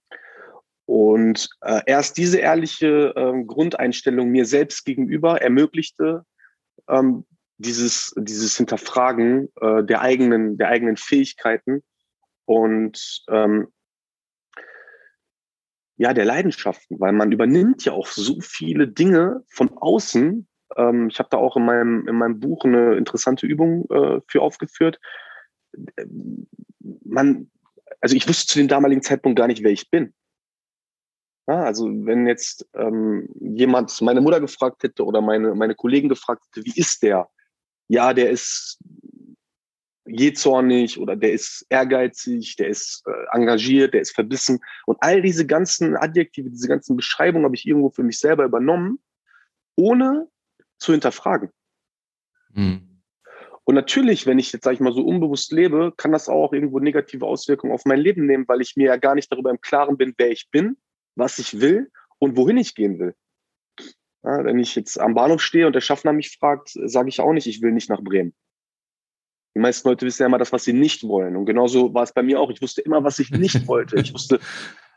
Und 0.86 1.50
äh, 1.62 1.82
erst 1.86 2.18
diese 2.18 2.40
ehrliche 2.40 3.14
äh, 3.16 3.44
Grundeinstellung 3.46 4.30
mir 4.30 4.46
selbst 4.46 4.84
gegenüber 4.84 5.42
ermöglichte 5.42 6.26
ähm, 6.90 7.26
dieses, 7.58 8.14
dieses 8.18 8.58
Hinterfragen 8.58 9.50
äh, 9.62 9.84
der, 9.84 10.02
eigenen, 10.02 10.58
der 10.58 10.70
eigenen 10.70 10.98
Fähigkeiten 10.98 11.84
und 12.46 13.24
ähm, 13.30 13.68
ja, 15.98 16.14
der 16.14 16.26
Leidenschaften, 16.26 17.00
weil 17.00 17.12
man 17.12 17.32
übernimmt 17.32 17.86
ja 17.86 17.94
auch 17.94 18.08
so 18.08 18.42
viele 18.42 18.88
Dinge 18.88 19.44
von 19.48 19.70
außen. 19.78 20.48
Ähm, 20.76 21.08
ich 21.10 21.20
habe 21.20 21.30
da 21.30 21.38
auch 21.38 21.56
in 21.56 21.66
meinem, 21.66 22.08
in 22.08 22.16
meinem 22.16 22.40
Buch 22.40 22.66
eine 22.66 22.96
interessante 22.96 23.46
Übung 23.46 23.86
äh, 23.92 24.20
für 24.28 24.42
aufgeführt. 24.42 25.00
Man, 27.06 27.52
also 28.02 28.16
ich 28.16 28.28
wusste 28.28 28.48
zu 28.48 28.60
dem 28.60 28.68
damaligen 28.68 29.02
Zeitpunkt 29.02 29.38
gar 29.38 29.48
nicht, 29.48 29.64
wer 29.64 29.72
ich 29.72 29.90
bin. 29.90 30.14
Ja, 31.48 31.64
also 31.64 31.88
wenn 31.88 32.28
jetzt 32.28 32.68
ähm, 32.74 33.28
jemand 33.40 34.00
meine 34.02 34.22
Mutter 34.22 34.40
gefragt 34.40 34.84
hätte 34.84 35.06
oder 35.06 35.22
meine, 35.22 35.56
meine 35.56 35.76
Kollegen 35.76 36.10
gefragt 36.10 36.44
hätte, 36.48 36.66
wie 36.66 36.80
ist 36.80 37.02
der? 37.04 37.30
Ja, 37.88 38.14
der 38.14 38.30
ist 38.30 38.80
jähzornig 40.06 41.00
oder 41.00 41.16
der 41.16 41.34
ist 41.34 41.66
ehrgeizig, 41.70 42.56
der 42.56 42.68
ist 42.68 43.04
äh, 43.06 43.36
engagiert, 43.36 43.94
der 43.94 44.02
ist 44.02 44.14
verbissen. 44.14 44.60
Und 44.86 44.98
all 45.02 45.22
diese 45.22 45.46
ganzen 45.46 45.96
Adjektive, 45.96 46.50
diese 46.50 46.68
ganzen 46.68 46.96
Beschreibungen 46.96 47.46
habe 47.46 47.56
ich 47.56 47.68
irgendwo 47.68 47.90
für 47.90 48.04
mich 48.04 48.20
selber 48.20 48.46
übernommen, 48.46 49.00
ohne 49.76 50.28
zu 50.78 50.92
hinterfragen. 50.92 51.50
Mhm. 52.54 52.91
Und 53.72 53.76
natürlich, 53.76 54.28
wenn 54.28 54.38
ich 54.38 54.52
jetzt, 54.52 54.66
sage 54.66 54.74
ich 54.74 54.82
mal, 54.82 54.92
so 54.92 55.02
unbewusst 55.02 55.54
lebe, 55.54 55.94
kann 55.96 56.12
das 56.12 56.28
auch 56.28 56.52
irgendwo 56.52 56.80
negative 56.80 57.26
Auswirkungen 57.26 57.72
auf 57.72 57.86
mein 57.86 58.02
Leben 58.02 58.26
nehmen, 58.26 58.46
weil 58.50 58.60
ich 58.60 58.76
mir 58.76 58.88
ja 58.88 58.98
gar 58.98 59.16
nicht 59.16 59.32
darüber 59.32 59.50
im 59.50 59.62
Klaren 59.62 59.96
bin, 59.96 60.14
wer 60.18 60.30
ich 60.30 60.50
bin 60.52 60.76
was 61.16 61.40
ich 61.40 61.62
will 61.62 61.90
und 62.20 62.36
wohin 62.36 62.58
ich 62.58 62.76
gehen 62.76 63.00
will. 63.00 63.16
Ja, 64.24 64.44
wenn 64.44 64.60
ich 64.60 64.76
jetzt 64.76 65.00
am 65.00 65.16
Bahnhof 65.16 65.42
stehe 65.42 65.66
und 65.66 65.74
der 65.74 65.82
Schaffner 65.82 66.12
mich 66.12 66.38
fragt, 66.38 66.72
sage 66.84 67.08
ich 67.08 67.22
auch 67.22 67.32
nicht, 67.32 67.48
ich 67.48 67.62
will 67.62 67.72
nicht 67.72 67.90
nach 67.90 68.02
Bremen. 68.02 68.34
Die 69.56 69.60
meisten 69.60 69.88
Leute 69.88 70.06
wissen 70.06 70.24
ja 70.24 70.28
immer 70.28 70.38
das, 70.38 70.52
was 70.52 70.66
sie 70.66 70.74
nicht 70.74 71.04
wollen. 71.04 71.38
Und 71.38 71.46
genauso 71.46 71.94
war 71.94 72.04
es 72.04 72.14
bei 72.14 72.24
mir 72.24 72.40
auch. 72.42 72.50
Ich 72.50 72.62
wusste 72.62 72.82
immer, 72.82 73.04
was 73.04 73.20
ich 73.20 73.32
nicht 73.32 73.66
wollte. 73.68 74.00
Ich 74.00 74.14
wusste, 74.14 74.40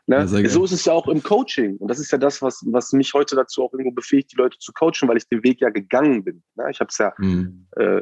ne? 0.05 0.17
Ja, 0.17 0.27
so 0.27 0.63
ist 0.63 0.71
es 0.71 0.83
ja 0.85 0.93
auch 0.93 1.07
im 1.07 1.23
Coaching. 1.23 1.77
Und 1.77 1.89
das 1.89 1.99
ist 1.99 2.11
ja 2.11 2.17
das, 2.17 2.41
was, 2.41 2.63
was 2.67 2.93
mich 2.93 3.13
heute 3.13 3.35
dazu 3.35 3.63
auch 3.63 3.73
irgendwo 3.73 3.91
befähigt, 3.91 4.31
die 4.31 4.37
Leute 4.37 4.59
zu 4.59 4.71
coachen, 4.73 5.07
weil 5.07 5.17
ich 5.17 5.27
den 5.27 5.43
Weg 5.43 5.59
ja 5.59 5.69
gegangen 5.69 6.23
bin. 6.23 6.43
Ne? 6.55 6.67
Ich 6.69 6.79
habe 6.79 6.89
es 6.89 6.97
ja 6.97 7.13
mhm. 7.17 7.67
äh, 7.75 8.01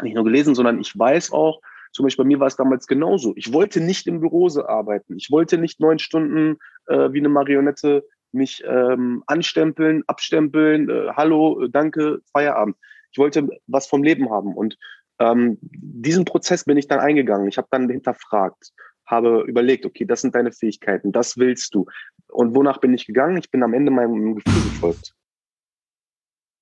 nicht 0.00 0.14
nur 0.14 0.24
gelesen, 0.24 0.54
sondern 0.54 0.80
ich 0.80 0.98
weiß 0.98 1.32
auch, 1.32 1.60
zum 1.92 2.04
Beispiel 2.04 2.24
bei 2.24 2.28
mir 2.28 2.40
war 2.40 2.46
es 2.46 2.56
damals 2.56 2.86
genauso. 2.86 3.34
Ich 3.36 3.52
wollte 3.52 3.80
nicht 3.80 4.06
im 4.06 4.20
Büro 4.20 4.48
arbeiten. 4.66 5.16
Ich 5.18 5.30
wollte 5.30 5.58
nicht 5.58 5.78
neun 5.78 5.98
Stunden 5.98 6.56
äh, 6.86 7.12
wie 7.12 7.18
eine 7.18 7.28
Marionette 7.28 8.04
mich 8.32 8.64
ähm, 8.66 9.22
anstempeln, 9.26 10.02
abstempeln, 10.06 10.88
äh, 10.88 11.08
hallo, 11.14 11.64
äh, 11.64 11.70
danke, 11.70 12.20
Feierabend. 12.32 12.76
Ich 13.12 13.18
wollte 13.18 13.46
was 13.66 13.86
vom 13.86 14.02
Leben 14.02 14.30
haben. 14.30 14.54
Und 14.54 14.78
ähm, 15.18 15.58
diesen 15.60 16.24
Prozess 16.24 16.64
bin 16.64 16.78
ich 16.78 16.88
dann 16.88 16.98
eingegangen. 16.98 17.46
Ich 17.46 17.58
habe 17.58 17.68
dann 17.70 17.90
hinterfragt, 17.90 18.72
habe 19.06 19.42
überlegt, 19.46 19.84
okay, 19.84 20.06
das 20.06 20.22
sind 20.22 20.34
deine 20.34 20.52
Fähigkeiten, 20.52 21.12
das 21.12 21.36
willst 21.36 21.74
du. 21.74 21.86
Und 22.28 22.56
wonach 22.56 22.78
bin 22.78 22.94
ich 22.94 23.06
gegangen? 23.06 23.36
Ich 23.36 23.50
bin 23.50 23.62
am 23.62 23.74
Ende 23.74 23.90
meinem 23.90 24.36
Gefühl 24.36 24.62
gefolgt. 24.62 25.14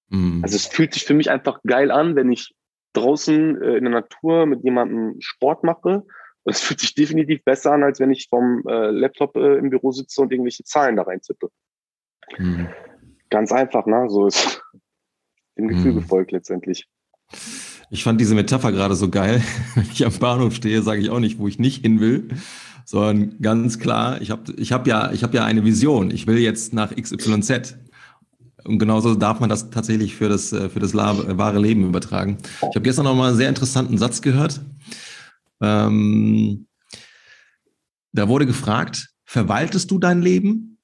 Mhm. 0.08 0.40
Also 0.42 0.56
es 0.56 0.66
fühlt 0.66 0.92
sich 0.92 1.04
für 1.04 1.14
mich 1.14 1.30
einfach 1.30 1.60
geil 1.62 1.92
an, 1.92 2.16
wenn 2.16 2.32
ich 2.32 2.52
draußen 2.92 3.60
äh, 3.60 3.76
in 3.76 3.84
der 3.84 3.92
Natur 3.92 4.46
mit 4.46 4.64
jemandem 4.64 5.16
Sport 5.20 5.64
mache. 5.64 6.04
Das 6.44 6.60
fühlt 6.62 6.80
sich 6.80 6.94
definitiv 6.94 7.44
besser 7.44 7.72
an, 7.72 7.82
als 7.82 8.00
wenn 8.00 8.10
ich 8.10 8.28
vom 8.28 8.62
äh, 8.66 8.90
Laptop 8.90 9.36
äh, 9.36 9.58
im 9.58 9.70
Büro 9.70 9.92
sitze 9.92 10.20
und 10.22 10.32
irgendwelche 10.32 10.64
Zahlen 10.64 10.96
da 10.96 11.02
reinzippe. 11.02 11.48
Mhm. 12.38 12.68
Ganz 13.30 13.52
einfach, 13.52 13.86
ne? 13.86 14.06
So 14.08 14.26
ist 14.26 14.62
dem 15.58 15.68
Gefühl 15.68 15.92
mhm. 15.92 16.00
gefolgt 16.00 16.32
letztendlich. 16.32 16.88
Ich 17.90 18.04
fand 18.04 18.20
diese 18.20 18.34
Metapher 18.34 18.72
gerade 18.72 18.94
so 18.94 19.08
geil. 19.08 19.42
Wenn 19.74 19.84
ich 19.84 20.04
am 20.04 20.16
Bahnhof 20.18 20.54
stehe, 20.54 20.82
sage 20.82 21.00
ich 21.00 21.10
auch 21.10 21.20
nicht, 21.20 21.38
wo 21.38 21.48
ich 21.48 21.58
nicht 21.58 21.82
hin 21.82 22.00
will, 22.00 22.28
sondern 22.84 23.40
ganz 23.40 23.78
klar, 23.78 24.20
ich 24.20 24.30
habe 24.30 24.52
ich 24.56 24.72
hab 24.72 24.86
ja, 24.86 25.12
ich 25.12 25.22
hab 25.22 25.34
ja 25.34 25.44
eine 25.44 25.64
Vision. 25.64 26.10
Ich 26.10 26.26
will 26.26 26.38
jetzt 26.38 26.72
nach 26.72 26.94
XYZ. 26.94 27.76
Und 28.64 28.78
genauso 28.78 29.14
darf 29.14 29.40
man 29.40 29.48
das 29.48 29.70
tatsächlich 29.70 30.14
für 30.14 30.28
das, 30.28 30.52
äh, 30.52 30.68
für 30.68 30.80
das 30.80 30.94
wahre 30.94 31.58
Leben 31.58 31.84
übertragen. 31.84 32.38
Ich 32.58 32.62
habe 32.62 32.82
gestern 32.82 33.04
noch 33.04 33.14
mal 33.14 33.28
einen 33.28 33.36
sehr 33.36 33.48
interessanten 33.48 33.98
Satz 33.98 34.20
gehört. 34.20 34.60
Ähm, 35.60 36.66
da 38.12 38.28
wurde 38.28 38.46
gefragt, 38.46 39.10
verwaltest 39.24 39.90
du 39.90 39.98
dein 39.98 40.20
Leben 40.20 40.78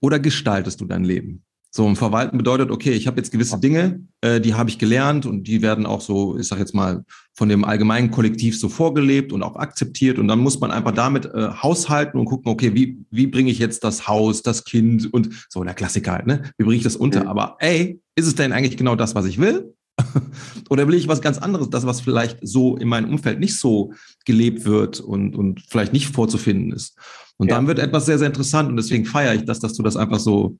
oder 0.00 0.18
gestaltest 0.18 0.80
du 0.80 0.86
dein 0.86 1.04
Leben? 1.04 1.45
So, 1.76 1.84
und 1.84 1.96
verwalten 1.96 2.38
bedeutet, 2.38 2.70
okay, 2.70 2.92
ich 2.92 3.06
habe 3.06 3.18
jetzt 3.18 3.30
gewisse 3.30 3.60
Dinge, 3.60 4.00
äh, 4.22 4.40
die 4.40 4.54
habe 4.54 4.70
ich 4.70 4.78
gelernt 4.78 5.26
und 5.26 5.42
die 5.42 5.60
werden 5.60 5.84
auch 5.84 6.00
so, 6.00 6.38
ich 6.38 6.48
sage 6.48 6.62
jetzt 6.62 6.74
mal, 6.74 7.04
von 7.34 7.50
dem 7.50 7.66
allgemeinen 7.66 8.10
Kollektiv 8.10 8.58
so 8.58 8.70
vorgelebt 8.70 9.30
und 9.30 9.42
auch 9.42 9.56
akzeptiert. 9.56 10.18
Und 10.18 10.26
dann 10.26 10.38
muss 10.38 10.58
man 10.58 10.70
einfach 10.70 10.92
damit 10.92 11.26
äh, 11.26 11.50
haushalten 11.50 12.18
und 12.18 12.24
gucken, 12.24 12.50
okay, 12.50 12.72
wie, 12.72 13.04
wie 13.10 13.26
bringe 13.26 13.50
ich 13.50 13.58
jetzt 13.58 13.84
das 13.84 14.08
Haus, 14.08 14.40
das 14.40 14.64
Kind 14.64 15.12
und 15.12 15.28
so, 15.50 15.62
der 15.64 15.74
Klassiker 15.74 16.12
halt, 16.12 16.26
ne? 16.26 16.44
Wie 16.56 16.64
bringe 16.64 16.78
ich 16.78 16.82
das 16.82 16.96
unter? 16.96 17.28
Aber 17.28 17.56
ey, 17.58 18.00
ist 18.14 18.26
es 18.26 18.34
denn 18.34 18.52
eigentlich 18.52 18.78
genau 18.78 18.96
das, 18.96 19.14
was 19.14 19.26
ich 19.26 19.38
will? 19.38 19.74
Oder 20.70 20.88
will 20.88 20.94
ich 20.94 21.08
was 21.08 21.20
ganz 21.20 21.36
anderes, 21.36 21.68
das, 21.68 21.84
was 21.84 22.00
vielleicht 22.00 22.38
so 22.40 22.78
in 22.78 22.88
meinem 22.88 23.10
Umfeld 23.10 23.38
nicht 23.38 23.58
so 23.58 23.92
gelebt 24.24 24.64
wird 24.64 25.00
und, 25.00 25.36
und 25.36 25.60
vielleicht 25.68 25.92
nicht 25.92 26.08
vorzufinden 26.08 26.72
ist? 26.72 26.96
Und 27.36 27.50
ja. 27.50 27.56
dann 27.56 27.66
wird 27.66 27.80
etwas 27.80 28.06
sehr, 28.06 28.18
sehr 28.18 28.28
interessant 28.28 28.70
und 28.70 28.76
deswegen 28.76 29.04
feiere 29.04 29.34
ich 29.34 29.44
das, 29.44 29.60
dass 29.60 29.74
du 29.74 29.82
das 29.82 29.98
einfach 29.98 30.20
so 30.20 30.56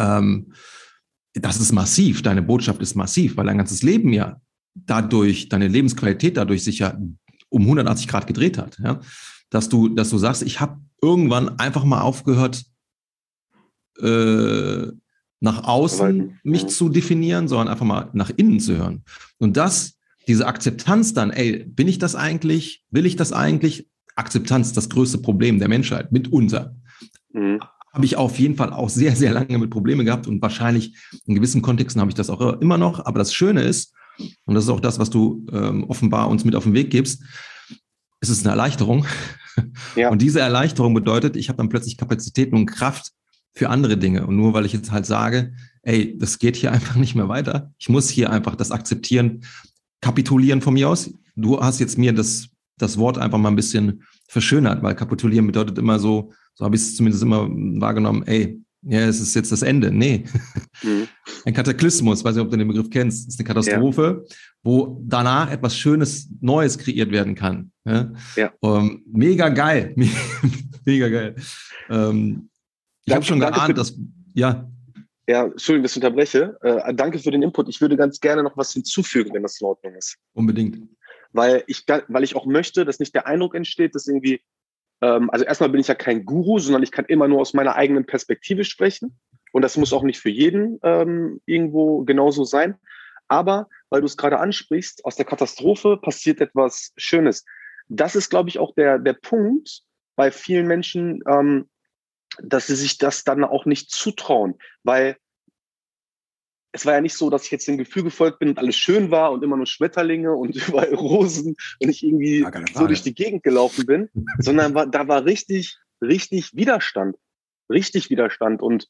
ähm, 0.00 0.52
das 1.34 1.60
ist 1.60 1.72
massiv, 1.72 2.22
deine 2.22 2.42
Botschaft 2.42 2.80
ist 2.82 2.96
massiv, 2.96 3.36
weil 3.36 3.46
dein 3.46 3.58
ganzes 3.58 3.82
Leben 3.82 4.12
ja 4.12 4.40
dadurch, 4.74 5.48
deine 5.48 5.68
Lebensqualität 5.68 6.36
dadurch 6.36 6.64
sich 6.64 6.80
ja 6.80 6.98
um 7.48 7.62
180 7.62 8.08
Grad 8.08 8.26
gedreht 8.26 8.58
hat. 8.58 8.78
Ja? 8.78 9.00
Dass 9.50 9.68
du, 9.68 9.88
dass 9.88 10.10
du 10.10 10.18
sagst, 10.18 10.42
ich 10.42 10.60
habe 10.60 10.80
irgendwann 11.02 11.58
einfach 11.58 11.84
mal 11.84 12.00
aufgehört, 12.00 12.64
äh, 14.00 14.86
nach 15.42 15.64
außen 15.64 16.38
mich 16.42 16.66
zu 16.66 16.88
definieren, 16.88 17.48
sondern 17.48 17.68
einfach 17.68 17.86
mal 17.86 18.10
nach 18.12 18.30
innen 18.36 18.60
zu 18.60 18.76
hören. 18.76 19.04
Und 19.38 19.56
das, 19.56 19.98
diese 20.26 20.46
Akzeptanz 20.46 21.14
dann, 21.14 21.30
ey, 21.30 21.64
bin 21.64 21.88
ich 21.88 21.98
das 21.98 22.14
eigentlich? 22.14 22.84
Will 22.90 23.06
ich 23.06 23.16
das 23.16 23.32
eigentlich? 23.32 23.88
Akzeptanz 24.16 24.68
ist 24.68 24.76
das 24.76 24.90
größte 24.90 25.18
Problem 25.18 25.58
der 25.58 25.68
Menschheit, 25.68 26.12
mitunter. 26.12 26.76
Mhm 27.32 27.60
habe 27.92 28.04
ich 28.04 28.16
auf 28.16 28.38
jeden 28.38 28.56
Fall 28.56 28.72
auch 28.72 28.88
sehr, 28.88 29.16
sehr 29.16 29.32
lange 29.32 29.58
mit 29.58 29.70
Problemen 29.70 30.06
gehabt 30.06 30.26
und 30.26 30.40
wahrscheinlich 30.40 30.96
in 31.26 31.34
gewissen 31.34 31.62
Kontexten 31.62 32.00
habe 32.00 32.10
ich 32.10 32.14
das 32.14 32.30
auch 32.30 32.60
immer 32.60 32.78
noch. 32.78 33.04
Aber 33.04 33.18
das 33.18 33.34
Schöne 33.34 33.62
ist, 33.62 33.94
und 34.44 34.54
das 34.54 34.64
ist 34.64 34.70
auch 34.70 34.80
das, 34.80 34.98
was 34.98 35.10
du 35.10 35.46
ähm, 35.52 35.84
offenbar 35.84 36.28
uns 36.28 36.44
mit 36.44 36.54
auf 36.54 36.64
den 36.64 36.74
Weg 36.74 36.90
gibst, 36.90 37.22
es 38.20 38.28
ist 38.28 38.44
eine 38.44 38.50
Erleichterung. 38.50 39.06
Ja. 39.96 40.10
Und 40.10 40.22
diese 40.22 40.40
Erleichterung 40.40 40.94
bedeutet, 40.94 41.36
ich 41.36 41.48
habe 41.48 41.56
dann 41.56 41.68
plötzlich 41.68 41.96
Kapazitäten 41.96 42.54
und 42.54 42.66
Kraft 42.66 43.12
für 43.54 43.68
andere 43.68 43.96
Dinge. 43.96 44.26
Und 44.26 44.36
nur 44.36 44.54
weil 44.54 44.64
ich 44.64 44.72
jetzt 44.72 44.92
halt 44.92 45.06
sage, 45.06 45.52
ey, 45.82 46.16
das 46.16 46.38
geht 46.38 46.56
hier 46.56 46.72
einfach 46.72 46.94
nicht 46.94 47.14
mehr 47.14 47.28
weiter. 47.28 47.72
Ich 47.78 47.88
muss 47.88 48.08
hier 48.08 48.30
einfach 48.30 48.54
das 48.54 48.70
akzeptieren, 48.70 49.42
kapitulieren 50.00 50.62
von 50.62 50.74
mir 50.74 50.88
aus. 50.88 51.12
Du 51.36 51.60
hast 51.60 51.80
jetzt 51.80 51.98
mir 51.98 52.12
das, 52.12 52.48
das 52.78 52.98
Wort 52.98 53.18
einfach 53.18 53.38
mal 53.38 53.48
ein 53.48 53.56
bisschen 53.56 54.04
verschönert, 54.28 54.82
weil 54.82 54.94
kapitulieren 54.94 55.46
bedeutet 55.46 55.78
immer 55.78 55.98
so, 55.98 56.32
so 56.60 56.66
habe 56.66 56.76
ich 56.76 56.82
es 56.82 56.94
zumindest 56.94 57.22
immer 57.22 57.48
wahrgenommen, 57.48 58.22
ey, 58.26 58.60
ja, 58.82 59.00
es 59.00 59.18
ist 59.18 59.34
jetzt 59.34 59.50
das 59.50 59.62
Ende. 59.62 59.90
Nee. 59.90 60.24
Mhm. 60.82 61.08
Ein 61.46 61.54
Kataklysmus, 61.54 62.22
weiß 62.22 62.34
nicht, 62.34 62.44
ob 62.44 62.50
du 62.50 62.58
den 62.58 62.68
Begriff 62.68 62.90
kennst, 62.90 63.28
ist 63.28 63.40
eine 63.40 63.46
Katastrophe, 63.46 64.24
ja. 64.26 64.36
wo 64.62 65.02
danach 65.06 65.50
etwas 65.50 65.74
Schönes, 65.74 66.28
Neues 66.40 66.76
kreiert 66.76 67.10
werden 67.10 67.34
kann. 67.34 67.72
Ja. 67.86 68.12
ja. 68.36 68.52
Um, 68.60 68.78
ähm, 68.78 69.04
mega 69.10 69.48
geil. 69.48 69.94
mega 70.84 71.08
geil. 71.08 71.34
Ähm, 71.88 72.50
ich 73.06 73.14
habe 73.14 73.24
schon 73.24 73.40
geahnt, 73.40 73.78
dass, 73.78 73.98
ja. 74.34 74.70
Ja, 75.26 75.44
Entschuldigung, 75.44 75.84
dass 75.84 75.96
ich 75.96 76.02
unterbreche. 76.02 76.58
Äh, 76.60 76.94
danke 76.94 77.18
für 77.18 77.30
den 77.30 77.42
Input. 77.42 77.70
Ich 77.70 77.80
würde 77.80 77.96
ganz 77.96 78.20
gerne 78.20 78.42
noch 78.42 78.56
was 78.58 78.72
hinzufügen, 78.72 79.30
wenn 79.32 79.42
das 79.42 79.58
in 79.62 79.66
Ordnung 79.66 79.94
ist. 79.94 80.18
Unbedingt. 80.34 80.78
Weil 81.32 81.64
ich, 81.68 81.84
weil 81.86 82.22
ich 82.22 82.36
auch 82.36 82.44
möchte, 82.44 82.84
dass 82.84 82.98
nicht 82.98 83.14
der 83.14 83.26
Eindruck 83.26 83.54
entsteht, 83.54 83.94
dass 83.94 84.06
irgendwie 84.06 84.42
ähm, 85.00 85.30
also 85.30 85.44
erstmal 85.44 85.70
bin 85.70 85.80
ich 85.80 85.88
ja 85.88 85.94
kein 85.94 86.24
Guru, 86.24 86.58
sondern 86.58 86.82
ich 86.82 86.92
kann 86.92 87.04
immer 87.06 87.28
nur 87.28 87.40
aus 87.40 87.54
meiner 87.54 87.76
eigenen 87.76 88.06
Perspektive 88.06 88.64
sprechen. 88.64 89.18
Und 89.52 89.62
das 89.62 89.76
muss 89.76 89.92
auch 89.92 90.02
nicht 90.02 90.20
für 90.20 90.30
jeden 90.30 90.78
ähm, 90.82 91.40
irgendwo 91.46 92.04
genauso 92.04 92.44
sein. 92.44 92.76
Aber 93.28 93.68
weil 93.90 94.00
du 94.00 94.06
es 94.06 94.16
gerade 94.16 94.38
ansprichst, 94.38 95.04
aus 95.04 95.16
der 95.16 95.24
Katastrophe 95.24 95.96
passiert 95.96 96.40
etwas 96.40 96.92
Schönes. 96.96 97.44
Das 97.88 98.14
ist, 98.14 98.30
glaube 98.30 98.48
ich, 98.48 98.58
auch 98.58 98.74
der, 98.74 98.98
der 98.98 99.14
Punkt 99.14 99.82
bei 100.16 100.30
vielen 100.30 100.66
Menschen, 100.66 101.22
ähm, 101.26 101.68
dass 102.42 102.68
sie 102.68 102.76
sich 102.76 102.98
das 102.98 103.24
dann 103.24 103.42
auch 103.44 103.66
nicht 103.66 103.90
zutrauen, 103.90 104.54
weil 104.84 105.16
es 106.72 106.86
war 106.86 106.94
ja 106.94 107.00
nicht 107.00 107.16
so, 107.16 107.30
dass 107.30 107.44
ich 107.44 107.50
jetzt 107.50 107.66
dem 107.66 107.78
Gefühl 107.78 108.04
gefolgt 108.04 108.38
bin 108.38 108.50
und 108.50 108.58
alles 108.58 108.76
schön 108.76 109.10
war 109.10 109.32
und 109.32 109.42
immer 109.42 109.56
nur 109.56 109.66
Schmetterlinge 109.66 110.34
und 110.34 110.54
überall 110.68 110.94
Rosen 110.94 111.56
und 111.80 111.88
ich 111.88 112.04
irgendwie 112.04 112.46
so 112.74 112.86
durch 112.86 113.02
die 113.02 113.14
Gegend 113.14 113.42
gelaufen 113.42 113.86
bin, 113.86 114.08
sondern 114.38 114.74
war, 114.74 114.86
da 114.86 115.08
war 115.08 115.24
richtig, 115.24 115.78
richtig 116.00 116.54
Widerstand. 116.54 117.16
Richtig 117.68 118.10
Widerstand. 118.10 118.62
Und 118.62 118.88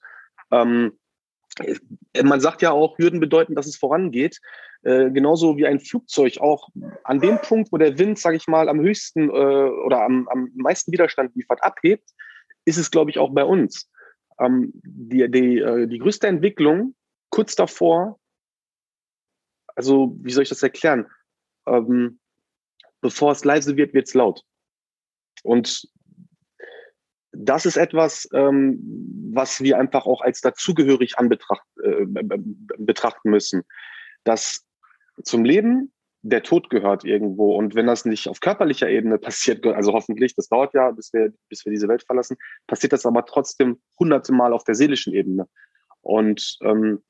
ähm, 0.50 0.92
man 2.22 2.40
sagt 2.40 2.62
ja 2.62 2.70
auch, 2.70 2.98
Hürden 2.98 3.20
bedeuten, 3.20 3.54
dass 3.54 3.66
es 3.66 3.76
vorangeht. 3.76 4.40
Äh, 4.82 5.10
genauso 5.10 5.56
wie 5.58 5.66
ein 5.66 5.80
Flugzeug 5.80 6.38
auch 6.38 6.68
an 7.04 7.20
dem 7.20 7.38
Punkt, 7.42 7.70
wo 7.72 7.76
der 7.76 7.98
Wind, 7.98 8.18
sage 8.18 8.36
ich 8.36 8.46
mal, 8.46 8.68
am 8.68 8.80
höchsten 8.80 9.28
äh, 9.28 9.32
oder 9.32 10.02
am, 10.02 10.26
am 10.28 10.50
meisten 10.54 10.92
Widerstand 10.92 11.34
liefert, 11.34 11.62
abhebt, 11.62 12.08
ist 12.64 12.78
es, 12.78 12.90
glaube 12.90 13.10
ich, 13.10 13.18
auch 13.18 13.30
bei 13.30 13.44
uns. 13.44 13.90
Ähm, 14.38 14.72
die, 14.82 15.30
die, 15.30 15.58
äh, 15.58 15.86
die 15.86 15.98
größte 15.98 16.28
Entwicklung 16.28 16.94
kurz 17.30 17.54
davor, 17.54 18.18
also 19.74 20.16
wie 20.20 20.32
soll 20.32 20.42
ich 20.42 20.48
das 20.48 20.62
erklären? 20.62 21.06
Ähm, 21.66 22.20
bevor 23.00 23.32
es 23.32 23.44
leise 23.44 23.76
wird, 23.76 23.94
wird 23.94 24.08
es 24.08 24.14
laut. 24.14 24.42
Und 25.42 25.88
das 27.32 27.64
ist 27.64 27.76
etwas, 27.76 28.28
ähm, 28.34 28.78
was 29.32 29.60
wir 29.60 29.78
einfach 29.78 30.06
auch 30.06 30.20
als 30.20 30.40
dazugehörig 30.40 31.18
anbetracht, 31.18 31.66
äh, 31.82 32.04
betrachten 32.78 33.30
müssen. 33.30 33.62
Dass 34.24 34.66
zum 35.22 35.44
Leben 35.44 35.92
der 36.22 36.42
Tod 36.42 36.68
gehört 36.68 37.04
irgendwo. 37.04 37.56
Und 37.56 37.74
wenn 37.74 37.86
das 37.86 38.04
nicht 38.04 38.28
auf 38.28 38.40
körperlicher 38.40 38.88
Ebene 38.88 39.18
passiert, 39.18 39.64
also 39.66 39.92
hoffentlich, 39.92 40.34
das 40.34 40.48
dauert 40.48 40.74
ja, 40.74 40.90
bis 40.90 41.12
wir, 41.12 41.32
bis 41.48 41.64
wir 41.64 41.70
diese 41.70 41.88
Welt 41.88 42.02
verlassen, 42.02 42.36
passiert 42.66 42.92
das 42.92 43.06
aber 43.06 43.24
trotzdem 43.24 43.80
hunderte 43.98 44.32
Mal 44.32 44.52
auf 44.52 44.64
der 44.64 44.74
seelischen 44.74 45.14
Ebene. 45.14 45.48
Und 46.02 46.58
ähm, 46.62 47.02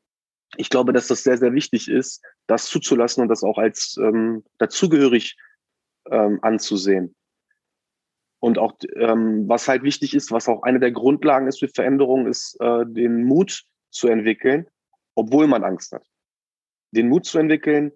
ich 0.57 0.69
glaube, 0.69 0.93
dass 0.93 1.09
das 1.09 1.23
sehr, 1.23 1.39
sehr 1.39 1.55
wichtig 1.55 1.89
ist, 1.89 2.25
das 2.47 2.67
zuzulassen 2.67 3.23
und 3.23 3.29
das 3.29 3.45
auch 3.45 3.59
als 3.59 3.97
ähm, 4.01 4.45
dazugehörig 4.59 5.37
ähm, 6.11 6.39
anzusehen. 6.43 7.15
Und 8.41 8.59
auch, 8.59 8.75
ähm, 8.97 9.49
was 9.49 9.69
halt 9.69 9.83
wichtig 9.83 10.15
ist, 10.15 10.33
was 10.33 10.49
auch 10.49 10.63
eine 10.63 10.81
der 10.81 10.93
Grundlagen 10.93 11.47
ist 11.47 11.61
für 11.61 11.69
Veränderung, 11.69 12.27
ist, 12.27 12.57
äh, 12.61 12.85
den 12.87 13.25
Mut 13.25 13.65
zu 13.91 14.09
entwickeln, 14.09 14.67
obwohl 15.15 15.47
man 15.47 15.63
Angst 15.63 15.93
hat. 15.93 16.07
Den 16.93 17.09
Mut 17.09 17.27
zu 17.27 17.39
entwickeln, 17.39 17.93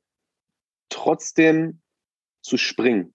trotzdem 0.91 1.81
zu 2.43 2.59
springen. 2.59 3.15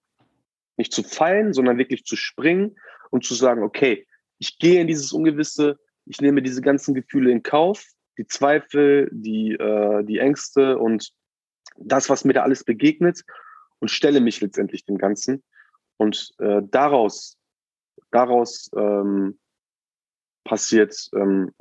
Nicht 0.76 0.92
zu 0.92 1.02
fallen, 1.02 1.52
sondern 1.52 1.78
wirklich 1.78 2.04
zu 2.04 2.16
springen 2.16 2.76
und 3.10 3.24
zu 3.24 3.34
sagen, 3.34 3.62
okay, 3.62 4.06
ich 4.38 4.58
gehe 4.58 4.80
in 4.80 4.88
dieses 4.88 5.12
Ungewisse, 5.12 5.78
ich 6.06 6.20
nehme 6.20 6.42
diese 6.42 6.62
ganzen 6.62 6.94
Gefühle 6.94 7.30
in 7.30 7.42
Kauf, 7.42 7.84
die 8.20 8.26
Zweifel, 8.26 9.08
die, 9.12 9.52
äh, 9.52 10.04
die 10.04 10.18
Ängste 10.18 10.76
und 10.76 11.10
das, 11.78 12.10
was 12.10 12.26
mir 12.26 12.34
da 12.34 12.42
alles 12.42 12.64
begegnet 12.64 13.24
und 13.78 13.90
stelle 13.90 14.20
mich 14.20 14.42
letztendlich 14.42 14.84
dem 14.84 14.98
Ganzen. 14.98 15.42
Und 15.96 16.34
äh, 16.38 16.60
daraus, 16.62 17.38
daraus 18.10 18.70
ähm, 18.76 19.38
passiert 20.44 21.08
ähm, 21.14 21.54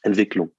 Entwicklung. 0.00 0.52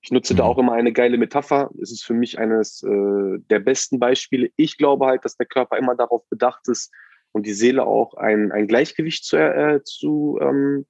Ich 0.00 0.12
nutze 0.12 0.34
mhm. 0.34 0.38
da 0.38 0.44
auch 0.44 0.58
immer 0.58 0.74
eine 0.74 0.92
geile 0.92 1.18
Metapher. 1.18 1.68
Es 1.82 1.90
ist 1.90 2.04
für 2.04 2.14
mich 2.14 2.38
eines 2.38 2.84
äh, 2.84 3.38
der 3.50 3.58
besten 3.58 3.98
Beispiele. 3.98 4.52
Ich 4.54 4.78
glaube 4.78 5.06
halt, 5.06 5.24
dass 5.24 5.36
der 5.36 5.46
Körper 5.46 5.76
immer 5.76 5.96
darauf 5.96 6.24
bedacht 6.28 6.68
ist 6.68 6.92
und 7.32 7.46
die 7.46 7.52
Seele 7.52 7.84
auch 7.84 8.14
ein, 8.14 8.52
ein 8.52 8.68
Gleichgewicht 8.68 9.24
zu, 9.24 9.36
äh, 9.38 9.82
zu 9.82 10.38
ähm, 10.40 10.86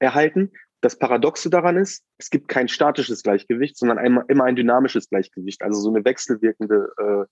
erhalten 0.00 0.52
das 0.80 0.98
Paradoxe 0.98 1.50
daran 1.50 1.76
ist, 1.76 2.04
es 2.18 2.30
gibt 2.30 2.48
kein 2.48 2.68
statisches 2.68 3.22
Gleichgewicht, 3.22 3.76
sondern 3.76 3.98
einmal, 3.98 4.24
immer 4.28 4.44
ein 4.44 4.56
dynamisches 4.56 5.08
Gleichgewicht, 5.08 5.62
also 5.62 5.80
so 5.80 5.88
eine 5.88 6.04
wechselwirkende 6.04 6.92
äh, 6.96 7.24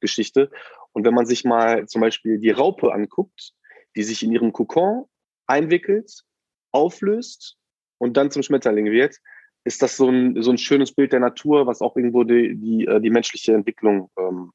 Geschichte. 0.00 0.50
Und 0.92 1.04
wenn 1.04 1.14
man 1.14 1.26
sich 1.26 1.44
mal 1.44 1.86
zum 1.86 2.00
Beispiel 2.00 2.38
die 2.38 2.50
Raupe 2.50 2.92
anguckt, 2.92 3.52
die 3.96 4.02
sich 4.02 4.22
in 4.22 4.32
ihrem 4.32 4.52
Kokon 4.52 5.06
einwickelt, 5.46 6.22
auflöst 6.70 7.56
und 7.98 8.16
dann 8.16 8.30
zum 8.30 8.42
Schmetterling 8.42 8.86
wird, 8.86 9.16
ist 9.64 9.82
das 9.82 9.96
so 9.96 10.08
ein, 10.08 10.42
so 10.42 10.50
ein 10.50 10.58
schönes 10.58 10.92
Bild 10.92 11.12
der 11.12 11.20
Natur, 11.20 11.66
was 11.66 11.80
auch 11.80 11.96
irgendwo 11.96 12.24
die, 12.24 12.56
die, 12.56 12.86
äh, 12.86 13.00
die 13.00 13.10
menschliche 13.10 13.54
Entwicklung 13.54 14.10
ähm, 14.18 14.52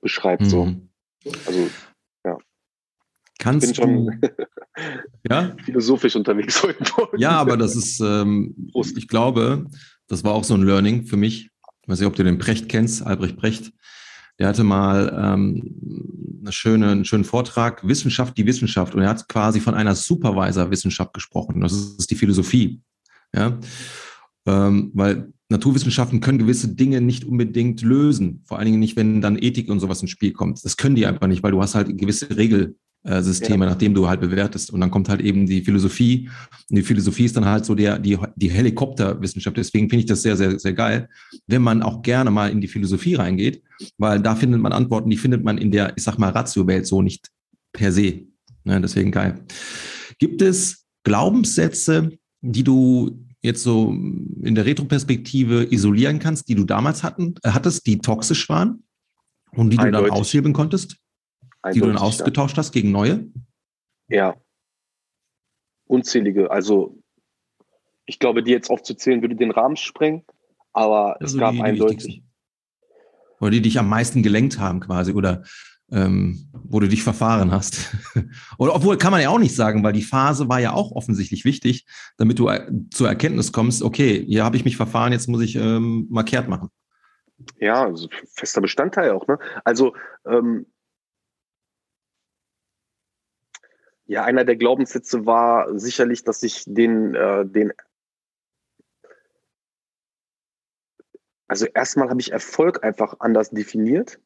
beschreibt. 0.00 0.42
Mhm. 0.42 0.46
So. 0.46 0.74
Also 1.46 1.70
Kannst 3.38 3.66
bin 3.66 3.74
schon 3.74 4.20
ja? 5.28 5.54
philosophisch 5.64 6.16
unterwegs 6.16 6.62
heute. 6.62 6.84
Ja, 7.16 7.32
aber 7.32 7.56
das 7.56 7.76
ist, 7.76 8.00
ähm, 8.00 8.70
ich 8.74 9.08
glaube, 9.08 9.66
das 10.06 10.24
war 10.24 10.32
auch 10.32 10.44
so 10.44 10.54
ein 10.54 10.62
Learning 10.62 11.06
für 11.06 11.16
mich. 11.16 11.50
Ich 11.82 11.88
weiß 11.88 11.98
nicht, 11.98 12.06
ob 12.06 12.16
du 12.16 12.24
den 12.24 12.38
Brecht 12.38 12.68
kennst, 12.68 13.04
Albrecht 13.04 13.36
Brecht. 13.36 13.72
Der 14.38 14.48
hatte 14.48 14.64
mal 14.64 15.12
ähm, 15.16 16.40
eine 16.40 16.52
schöne, 16.52 16.90
einen 16.90 17.04
schönen 17.04 17.24
Vortrag, 17.24 17.86
Wissenschaft, 17.86 18.36
die 18.36 18.46
Wissenschaft. 18.46 18.94
Und 18.94 19.02
er 19.02 19.10
hat 19.10 19.28
quasi 19.28 19.60
von 19.60 19.74
einer 19.74 19.94
Supervisor-Wissenschaft 19.94 21.12
gesprochen. 21.12 21.60
Das 21.60 21.72
ist 21.72 22.10
die 22.10 22.14
Philosophie. 22.14 22.80
Ja? 23.34 23.58
Ähm, 24.46 24.90
weil 24.94 25.32
Naturwissenschaften 25.48 26.20
können 26.20 26.38
gewisse 26.38 26.74
Dinge 26.74 27.00
nicht 27.00 27.24
unbedingt 27.24 27.82
lösen. 27.82 28.42
Vor 28.46 28.58
allen 28.58 28.66
Dingen 28.66 28.80
nicht, 28.80 28.96
wenn 28.96 29.20
dann 29.20 29.38
Ethik 29.38 29.68
und 29.68 29.80
sowas 29.80 30.02
ins 30.02 30.10
Spiel 30.10 30.32
kommt. 30.32 30.64
Das 30.64 30.76
können 30.76 30.96
die 30.96 31.06
einfach 31.06 31.26
nicht, 31.26 31.42
weil 31.42 31.52
du 31.52 31.62
hast 31.62 31.74
halt 31.74 31.96
gewisse 31.96 32.36
Regel, 32.36 32.76
Systeme, 33.04 33.64
ja. 33.64 33.70
nachdem 33.70 33.94
du 33.94 34.08
halt 34.08 34.20
bewertest. 34.20 34.72
Und 34.72 34.80
dann 34.80 34.90
kommt 34.90 35.08
halt 35.08 35.20
eben 35.20 35.46
die 35.46 35.62
Philosophie. 35.62 36.28
Und 36.70 36.76
die 36.76 36.82
Philosophie 36.82 37.24
ist 37.24 37.36
dann 37.36 37.44
halt 37.44 37.64
so 37.64 37.74
der, 37.74 37.98
die, 37.98 38.16
die 38.36 38.50
Helikopterwissenschaft. 38.50 39.56
Deswegen 39.56 39.90
finde 39.90 40.00
ich 40.00 40.06
das 40.06 40.22
sehr, 40.22 40.36
sehr, 40.36 40.58
sehr 40.58 40.72
geil, 40.72 41.08
wenn 41.46 41.62
man 41.62 41.82
auch 41.82 42.02
gerne 42.02 42.30
mal 42.30 42.50
in 42.50 42.60
die 42.60 42.68
Philosophie 42.68 43.14
reingeht, 43.14 43.62
weil 43.98 44.20
da 44.20 44.34
findet 44.36 44.60
man 44.60 44.72
Antworten, 44.72 45.10
die 45.10 45.16
findet 45.16 45.42
man 45.42 45.58
in 45.58 45.70
der, 45.70 45.92
ich 45.96 46.04
sag 46.04 46.18
mal, 46.18 46.30
Ratio-Welt 46.30 46.86
so 46.86 47.02
nicht 47.02 47.28
per 47.72 47.90
se. 47.90 48.22
Ne, 48.64 48.80
deswegen 48.80 49.10
geil. 49.10 49.40
Gibt 50.18 50.40
es 50.40 50.86
Glaubenssätze, 51.02 52.10
die 52.40 52.62
du 52.62 53.24
jetzt 53.42 53.64
so 53.64 53.90
in 53.90 54.54
der 54.54 54.64
Retroperspektive 54.64 55.66
isolieren 55.72 56.20
kannst, 56.20 56.48
die 56.48 56.54
du 56.54 56.64
damals 56.64 57.02
hatten, 57.02 57.34
äh, 57.42 57.50
hattest, 57.50 57.86
die 57.86 57.98
toxisch 57.98 58.48
waren 58.48 58.84
und 59.50 59.70
die 59.70 59.78
Eindeutig. 59.78 60.04
du 60.04 60.10
dann 60.10 60.20
aushebeln 60.20 60.54
konntest? 60.54 60.96
Die 61.70 61.80
du 61.80 61.86
dann 61.86 61.98
ausgetauscht 61.98 62.56
hast 62.56 62.72
gegen 62.72 62.90
neue? 62.90 63.26
Ja. 64.08 64.36
Unzählige. 65.86 66.50
Also, 66.50 66.98
ich 68.06 68.18
glaube, 68.18 68.42
die 68.42 68.50
jetzt 68.50 68.70
aufzuzählen, 68.70 69.22
würde 69.22 69.36
den 69.36 69.50
Rahmen 69.50 69.76
sprengen, 69.76 70.24
aber 70.72 71.20
also 71.20 71.36
es 71.36 71.40
gab 71.40 71.52
die, 71.52 71.62
eindeutig. 71.62 72.22
Oder 73.40 73.50
die 73.50 73.62
dich 73.62 73.78
am 73.78 73.88
meisten 73.88 74.22
gelenkt 74.22 74.58
haben, 74.58 74.80
quasi, 74.80 75.12
oder 75.12 75.44
ähm, 75.90 76.48
wo 76.52 76.80
du 76.80 76.88
dich 76.88 77.02
verfahren 77.02 77.52
hast. 77.52 77.94
oder 78.58 78.74
obwohl 78.74 78.96
kann 78.96 79.12
man 79.12 79.20
ja 79.20 79.28
auch 79.28 79.38
nicht 79.38 79.54
sagen, 79.54 79.84
weil 79.84 79.92
die 79.92 80.02
Phase 80.02 80.48
war 80.48 80.58
ja 80.58 80.72
auch 80.72 80.92
offensichtlich 80.92 81.44
wichtig, 81.44 81.86
damit 82.16 82.38
du 82.38 82.48
äh, 82.48 82.66
zur 82.90 83.08
Erkenntnis 83.08 83.52
kommst, 83.52 83.82
okay, 83.82 84.24
hier 84.26 84.44
habe 84.44 84.56
ich 84.56 84.64
mich 84.64 84.76
verfahren, 84.76 85.12
jetzt 85.12 85.28
muss 85.28 85.42
ich 85.42 85.56
ähm, 85.56 86.06
mal 86.10 86.22
kehrt 86.22 86.48
machen. 86.48 86.70
Ja, 87.58 87.84
also 87.84 88.08
fester 88.34 88.60
Bestandteil 88.60 89.10
auch. 89.10 89.26
Ne? 89.26 89.38
Also 89.64 89.94
ähm, 90.24 90.66
Ja, 94.06 94.24
einer 94.24 94.44
der 94.44 94.56
Glaubenssätze 94.56 95.26
war 95.26 95.78
sicherlich, 95.78 96.24
dass 96.24 96.42
ich 96.42 96.64
den, 96.66 97.14
äh, 97.14 97.46
den 97.46 97.72
also 101.46 101.66
erstmal 101.66 102.08
habe 102.08 102.20
ich 102.20 102.32
Erfolg 102.32 102.82
einfach 102.82 103.16
anders 103.20 103.50
definiert. 103.50 104.18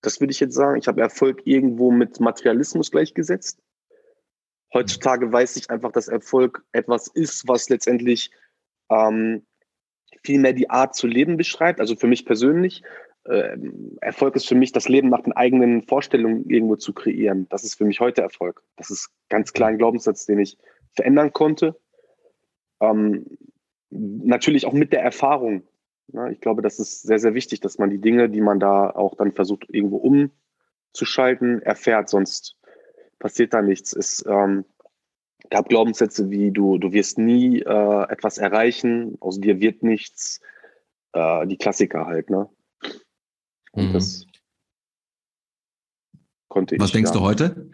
Das 0.00 0.20
würde 0.20 0.32
ich 0.32 0.40
jetzt 0.40 0.54
sagen. 0.54 0.78
Ich 0.78 0.88
habe 0.88 1.00
Erfolg 1.00 1.42
irgendwo 1.46 1.90
mit 1.90 2.20
Materialismus 2.20 2.90
gleichgesetzt. 2.90 3.62
Heutzutage 4.72 5.32
weiß 5.32 5.56
ich 5.56 5.70
einfach, 5.70 5.92
dass 5.92 6.08
Erfolg 6.08 6.64
etwas 6.72 7.06
ist, 7.08 7.46
was 7.46 7.68
letztendlich 7.68 8.30
ähm, 8.90 9.46
viel 10.22 10.40
mehr 10.40 10.52
die 10.52 10.70
Art 10.70 10.94
zu 10.94 11.06
leben 11.06 11.36
beschreibt. 11.36 11.80
Also 11.80 11.96
für 11.96 12.06
mich 12.06 12.26
persönlich 12.26 12.82
äh, 13.24 13.56
Erfolg 14.00 14.36
ist 14.36 14.46
für 14.46 14.54
mich, 14.54 14.72
das 14.72 14.88
Leben 14.88 15.08
nach 15.08 15.22
den 15.22 15.32
eigenen 15.32 15.82
Vorstellungen 15.82 16.48
irgendwo 16.48 16.76
zu 16.76 16.92
kreieren. 16.92 17.48
Das 17.48 17.64
ist 17.64 17.76
für 17.76 17.84
mich 17.84 18.00
heute 18.00 18.22
Erfolg. 18.22 18.62
Das 18.76 18.90
ist 18.90 19.10
ganz 19.28 19.52
klar 19.52 19.70
ein 19.70 19.78
Glaubenssatz, 19.78 20.26
den 20.26 20.38
ich 20.38 20.58
verändern 20.92 21.32
konnte. 21.32 21.78
Ähm, 22.80 23.26
natürlich 23.90 24.66
auch 24.66 24.72
mit 24.72 24.92
der 24.92 25.02
Erfahrung. 25.02 25.62
Ja, 26.12 26.28
ich 26.28 26.40
glaube, 26.40 26.62
das 26.62 26.78
ist 26.78 27.02
sehr, 27.02 27.18
sehr 27.18 27.34
wichtig, 27.34 27.60
dass 27.60 27.78
man 27.78 27.90
die 27.90 28.00
Dinge, 28.00 28.28
die 28.28 28.42
man 28.42 28.60
da 28.60 28.90
auch 28.90 29.14
dann 29.14 29.32
versucht, 29.32 29.66
irgendwo 29.68 29.96
umzuschalten, 30.92 31.62
erfährt, 31.62 32.08
sonst 32.08 32.56
passiert 33.18 33.54
da 33.54 33.62
nichts. 33.62 33.94
Es 33.94 34.24
ähm, 34.26 34.66
gab 35.50 35.68
Glaubenssätze 35.68 36.30
wie 36.30 36.50
du, 36.50 36.78
du 36.78 36.92
wirst 36.92 37.18
nie 37.18 37.60
äh, 37.60 38.10
etwas 38.10 38.36
erreichen, 38.36 39.16
aus 39.20 39.40
dir 39.40 39.60
wird 39.60 39.82
nichts, 39.82 40.40
äh, 41.14 41.46
die 41.46 41.56
Klassiker 41.56 42.06
halt, 42.06 42.28
ne? 42.28 42.48
Und 43.74 43.88
mhm. 43.88 43.92
das 43.92 44.26
konnte 46.48 46.76
ich. 46.76 46.80
Was 46.80 46.92
denkst 46.92 47.12
du 47.12 47.20
heute? 47.20 47.70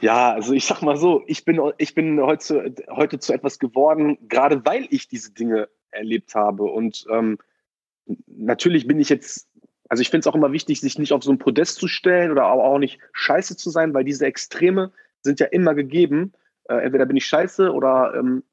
Ja, 0.00 0.32
also 0.32 0.52
ich 0.52 0.66
sag 0.66 0.82
mal 0.82 0.96
so, 0.96 1.22
ich 1.26 1.44
bin, 1.44 1.60
ich 1.78 1.94
bin 1.94 2.20
heute, 2.20 2.74
heute 2.90 3.18
zu 3.18 3.32
etwas 3.32 3.58
geworden, 3.58 4.18
gerade 4.28 4.64
weil 4.64 4.86
ich 4.90 5.08
diese 5.08 5.32
Dinge 5.32 5.68
erlebt 5.90 6.34
habe. 6.34 6.64
Und 6.64 7.06
ähm, 7.10 7.38
natürlich 8.26 8.86
bin 8.86 9.00
ich 9.00 9.08
jetzt, 9.08 9.48
also 9.88 10.02
ich 10.02 10.10
finde 10.10 10.20
es 10.20 10.26
auch 10.26 10.34
immer 10.34 10.52
wichtig, 10.52 10.80
sich 10.80 10.98
nicht 10.98 11.12
auf 11.12 11.22
so 11.22 11.32
ein 11.32 11.38
Podest 11.38 11.76
zu 11.76 11.88
stellen 11.88 12.30
oder 12.30 12.46
auch 12.46 12.78
nicht 12.78 13.00
scheiße 13.12 13.56
zu 13.56 13.70
sein, 13.70 13.94
weil 13.94 14.04
diese 14.04 14.26
Extreme 14.26 14.92
sind 15.22 15.40
ja 15.40 15.46
immer 15.46 15.74
gegeben. 15.74 16.32
Äh, 16.68 16.84
entweder 16.84 17.06
bin 17.06 17.16
ich 17.16 17.26
scheiße 17.26 17.72
oder 17.72 18.14
ähm, 18.14 18.44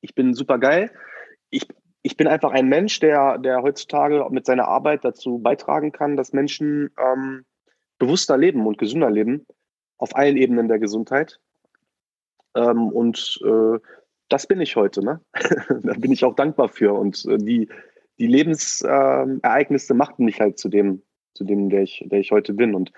ich 0.00 0.14
bin 0.14 0.34
super 0.34 0.58
geil. 0.58 0.90
Ich, 1.50 1.66
ich 2.02 2.16
bin 2.16 2.26
einfach 2.26 2.52
ein 2.52 2.68
Mensch, 2.68 2.98
der, 3.00 3.38
der 3.38 3.62
heutzutage 3.62 4.26
mit 4.30 4.46
seiner 4.46 4.68
Arbeit 4.68 5.04
dazu 5.04 5.38
beitragen 5.38 5.92
kann, 5.92 6.16
dass 6.16 6.32
Menschen 6.32 6.90
ähm, 6.98 7.44
bewusster 7.98 8.38
leben 8.38 8.66
und 8.66 8.78
gesünder 8.78 9.10
leben 9.10 9.46
auf 9.98 10.16
allen 10.16 10.36
Ebenen 10.36 10.68
der 10.68 10.78
Gesundheit. 10.78 11.40
Ähm, 12.54 12.88
und 12.88 13.38
äh, 13.44 13.78
das 14.28 14.46
bin 14.46 14.60
ich 14.60 14.76
heute. 14.76 15.04
Ne? 15.04 15.20
da 15.34 15.92
bin 15.94 16.12
ich 16.12 16.24
auch 16.24 16.34
dankbar 16.34 16.68
für. 16.68 16.94
Und 16.94 17.24
äh, 17.26 17.36
die, 17.36 17.68
die 18.18 18.26
Lebensereignisse 18.26 19.92
äh, 19.92 19.96
machten 19.96 20.24
mich 20.24 20.40
halt 20.40 20.58
zu 20.58 20.68
dem, 20.68 21.02
zu 21.34 21.44
dem, 21.44 21.68
der 21.68 21.82
ich, 21.82 22.02
der 22.06 22.20
ich 22.20 22.32
heute 22.32 22.54
bin. 22.54 22.74
Und 22.74 22.92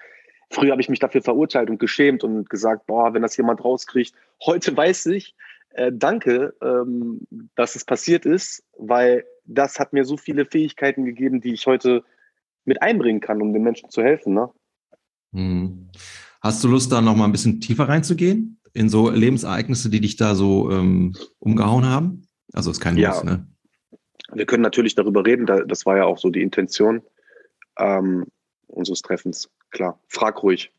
früher 0.51 0.71
habe 0.71 0.81
ich 0.81 0.88
mich 0.88 1.01
dafür 1.01 1.23
verurteilt 1.23 1.71
und 1.71 1.81
geschämt 1.81 2.23
und 2.23 2.49
gesagt, 2.49 2.87
boah, 2.87 3.12
wenn 3.15 3.23
das 3.23 3.37
jemand 3.37 3.65
rauskriegt. 3.65 4.15
Heute 4.45 4.77
weiß 4.77 5.07
ich, 5.07 5.35
äh, 5.75 5.93
danke, 5.93 6.55
ähm, 6.63 7.27
dass 7.55 7.77
es 7.77 7.85
passiert 7.85 8.27
ist, 8.27 8.63
weil 8.77 9.25
das 9.45 9.79
hat 9.79 9.93
mir 9.93 10.05
so 10.05 10.17
viele 10.17 10.47
Fähigkeiten 10.47 11.05
gegeben, 11.05 11.41
die 11.41 11.53
ich 11.53 11.67
heute 11.67 12.05
mit 12.65 12.81
einbringen 12.83 13.21
kann, 13.21 13.43
um 13.43 13.53
den 13.53 13.63
Menschen 13.63 13.91
zu 13.91 14.03
helfen. 14.03 14.35
Ne? 14.35 14.51
Hm. 15.33 15.89
Hast 16.41 16.63
du 16.63 16.69
Lust, 16.69 16.93
da 16.93 17.01
noch 17.01 17.17
mal 17.17 17.25
ein 17.25 17.33
bisschen 17.33 17.61
tiefer 17.61 17.89
reinzugehen? 17.89 18.59
In 18.75 18.89
so 18.89 19.11
Lebensereignisse, 19.11 19.91
die 19.91 20.01
dich 20.01 20.17
da 20.17 20.35
so 20.35 20.71
ähm, 20.71 21.15
umgehauen 21.39 21.85
haben? 21.87 22.27
Also 22.53 22.71
ist 22.71 22.81
kein 22.81 22.97
ja. 22.97 23.11
Muss, 23.11 23.25
ne? 23.25 23.47
Wir 24.33 24.47
können 24.47 24.63
natürlich 24.63 24.95
darüber 24.95 25.27
reden, 25.27 25.47
das 25.47 25.85
war 25.85 25.97
ja 25.97 26.05
auch 26.05 26.19
so 26.19 26.31
die 26.31 26.43
Intention 26.43 27.03
ähm, 27.79 28.27
unseres 28.67 29.03
Treffens. 29.03 29.51
Klar, 29.71 30.01
frag 30.09 30.43
ruhig. 30.43 30.73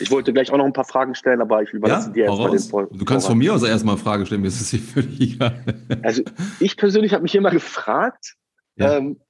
Ich 0.00 0.10
wollte 0.10 0.32
gleich 0.32 0.50
auch 0.50 0.56
noch 0.56 0.64
ein 0.64 0.72
paar 0.72 0.84
Fragen 0.84 1.14
stellen, 1.14 1.40
aber 1.40 1.62
ich 1.62 1.70
überlasse 1.70 2.08
ja, 2.08 2.12
dir 2.12 2.24
jetzt 2.24 2.38
mal 2.38 2.50
den 2.50 2.58
Vor 2.60 2.88
Du 2.90 3.04
kannst 3.04 3.26
von 3.26 3.36
mir 3.36 3.54
aus 3.54 3.62
erstmal 3.62 3.96
Fragen 3.96 4.24
stellen, 4.24 4.40
mir 4.40 4.48
ist 4.48 4.60
es 4.60 4.80
völlig 4.80 5.20
egal. 5.20 5.62
Also 6.02 6.22
ich 6.60 6.76
persönlich 6.76 7.12
habe 7.12 7.22
mich 7.22 7.34
immer 7.34 7.50
gefragt, 7.50 8.34
ja. 8.76 8.96
ähm, 8.96 9.20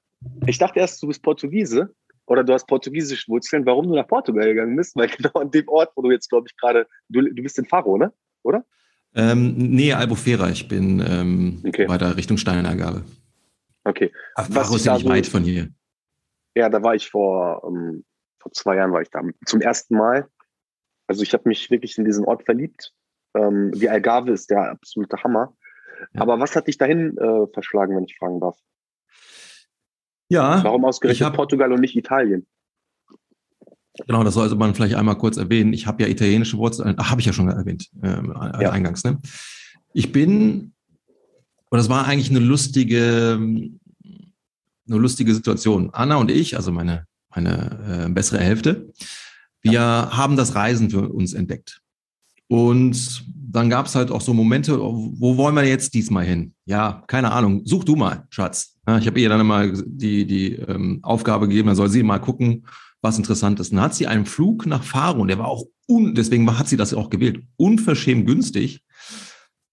ich 0.47 0.59
dachte 0.59 0.79
erst, 0.79 1.03
du 1.03 1.09
bist 1.09 1.23
Portugiese, 1.23 1.95
oder 2.27 2.45
du 2.45 2.53
hast 2.53 2.67
portugiesische 2.67 3.29
Wurzeln, 3.29 3.67
warum 3.67 3.87
du 3.87 3.95
nach 3.95 4.07
Portugal 4.07 4.47
gegangen 4.47 4.77
bist, 4.77 4.97
weil 4.97 5.09
genau 5.17 5.33
an 5.35 5.51
dem 5.51 5.69
Ort, 5.69 5.93
wo 5.97 6.03
du 6.03 6.11
jetzt, 6.11 6.29
glaube 6.29 6.47
ich, 6.49 6.57
gerade, 6.57 6.87
du, 7.09 7.23
du 7.23 7.43
bist 7.43 7.59
in 7.59 7.67
Faro, 7.67 7.99
ne? 7.99 8.13
Oder? 8.43 8.65
Ähm, 9.15 9.55
nee, 9.57 9.93
Albufera. 9.93 10.51
Ich 10.51 10.69
bin 10.69 11.05
ähm, 11.07 11.63
okay. 11.67 11.89
weiter 11.89 12.17
Richtung 12.17 12.37
Steinergabe. 12.37 13.05
Okay. 13.85 14.13
Faro 14.37 14.77
ist 14.77 14.87
ja 14.87 14.95
nicht 14.95 15.09
weit 15.09 15.27
von 15.27 15.45
hier. 15.45 15.69
Ja, 16.57 16.69
da 16.69 16.83
war 16.83 16.95
ich 16.95 17.11
vor, 17.11 17.63
ähm, 17.67 18.05
vor 18.41 18.53
zwei 18.53 18.77
Jahren 18.77 18.93
war 18.93 19.03
ich 19.03 19.11
da 19.11 19.21
zum 19.45 19.61
ersten 19.61 19.97
Mal. 19.97 20.29
Also 21.07 21.23
ich 21.23 21.33
habe 21.33 21.49
mich 21.49 21.71
wirklich 21.71 21.99
in 21.99 22.05
diesen 22.05 22.25
Ort 22.25 22.45
verliebt. 22.45 22.93
Ähm, 23.35 23.73
die 23.73 23.89
Algarve 23.89 24.33
ist 24.33 24.51
der 24.51 24.71
absolute 24.71 25.23
Hammer. 25.23 25.55
Ja. 26.15 26.23
Aber 26.23 26.41
was 26.41 26.57
hat 26.57 26.67
dich 26.67 26.79
dahin 26.79 27.17
äh, 27.19 27.47
verschlagen, 27.53 27.97
wenn 27.97 28.05
ich 28.05 28.17
fragen 28.17 28.41
darf? 28.41 28.57
Ja. 30.29 30.63
Warum 30.65 30.85
ausgerechnet 30.85 31.29
hab, 31.29 31.37
Portugal 31.37 31.73
und 31.73 31.81
nicht 31.81 31.97
Italien? 31.97 32.47
Genau, 34.07 34.25
das 34.25 34.35
sollte 34.35 34.57
man 34.57 34.75
vielleicht 34.75 34.97
einmal 34.97 35.17
kurz 35.17 35.37
erwähnen. 35.37 35.73
Ich 35.73 35.87
habe 35.87 36.03
ja 36.03 36.09
italienische 36.09 36.59
Wurzeln, 36.59 36.97
habe 36.97 37.21
ich 37.21 37.27
ja 37.27 37.33
schon 37.33 37.49
erwähnt, 37.49 37.91
äh, 38.03 38.63
ja. 38.63 38.71
eingangs. 38.71 39.05
Ne? 39.05 39.21
Ich 39.93 40.11
bin, 40.11 40.73
und 41.71 41.79
das 41.79 41.89
war 41.89 42.07
eigentlich 42.07 42.31
eine 42.31 42.41
lustige, 42.41 43.39
eine 43.41 44.97
lustige 44.99 45.33
Situation. 45.33 45.91
Anna 45.93 46.17
und 46.17 46.31
ich, 46.31 46.57
also 46.57 46.73
meine, 46.73 47.07
meine 47.31 48.07
äh, 48.07 48.11
bessere 48.11 48.41
Hälfte, 48.41 48.93
wir 49.65 49.73
ja. 49.73 50.11
haben 50.13 50.37
das 50.37 50.55
Reisen 50.55 50.91
für 50.91 51.09
uns 51.09 51.33
entdeckt. 51.33 51.81
Und 52.49 53.25
dann 53.51 53.71
gab 53.71 53.87
es 53.87 53.95
halt 53.95 54.11
auch 54.11 54.21
so 54.21 54.35
Momente, 54.35 54.79
wo 54.79 55.37
wollen 55.37 55.55
wir 55.55 55.65
jetzt 55.65 55.95
diesmal 55.95 56.25
hin? 56.25 56.55
Ja, 56.67 57.03
keine 57.07 57.33
Ahnung. 57.33 57.63
Such 57.65 57.85
du 57.85 57.97
mal, 57.97 58.27
Schatz. 58.31 58.77
Ja, 58.87 58.99
ich 58.99 59.07
habe 59.07 59.21
ihr 59.21 59.29
dann 59.29 59.47
mal 59.47 59.73
die, 59.87 60.27
die 60.27 60.55
ähm, 60.55 61.01
Aufgabe 61.03 61.49
gegeben, 61.49 61.69
dann 61.69 61.77
soll 61.77 61.89
sie 61.89 62.03
mal 62.03 62.19
gucken, 62.19 62.67
was 63.01 63.17
interessant 63.17 63.61
ist. 63.61 63.71
Und 63.71 63.77
dann 63.77 63.87
hat 63.87 63.95
sie 63.95 64.07
einen 64.07 64.27
Flug 64.27 64.67
nach 64.67 64.83
Faro 64.83 65.23
und 65.23 65.29
der 65.29 65.39
war 65.39 65.49
auch, 65.49 65.65
un, 65.89 66.15
deswegen 66.15 66.59
hat 66.59 66.69
sie 66.69 66.77
das 66.77 66.93
auch 66.95 67.11
gewählt, 67.11 67.43
unverschämt 67.57 68.27
günstig. 68.27 68.83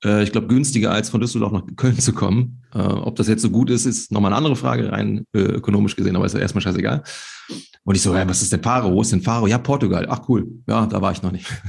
Äh, 0.03 0.23
ich 0.23 0.31
glaube, 0.31 0.47
günstiger 0.47 0.91
als 0.91 1.09
von 1.09 1.19
Düsseldorf 1.19 1.51
nach 1.51 1.63
Köln 1.75 1.99
zu 1.99 2.13
kommen. 2.13 2.63
Äh, 2.73 2.79
ob 2.79 3.15
das 3.15 3.27
jetzt 3.27 3.41
so 3.41 3.49
gut 3.49 3.69
ist, 3.69 3.85
ist 3.85 4.11
nochmal 4.11 4.31
eine 4.31 4.37
andere 4.37 4.55
Frage, 4.55 4.91
rein 4.91 5.25
äh, 5.33 5.39
ökonomisch 5.39 5.95
gesehen, 5.95 6.15
aber 6.15 6.25
ist 6.25 6.33
ja 6.33 6.39
erstmal 6.39 6.61
scheißegal. 6.61 7.03
Und 7.83 7.95
ich 7.95 8.01
so, 8.01 8.15
ja, 8.15 8.27
was 8.27 8.41
ist 8.41 8.51
denn 8.51 8.61
Faro? 8.61 8.93
Wo 8.93 9.01
ist 9.01 9.11
denn 9.11 9.21
Faro? 9.21 9.47
Ja, 9.47 9.57
Portugal. 9.57 10.05
Ach 10.09 10.27
cool. 10.29 10.47
Ja, 10.67 10.85
da 10.85 11.01
war 11.01 11.11
ich 11.11 11.21
noch 11.21 11.31
nicht. 11.31 11.47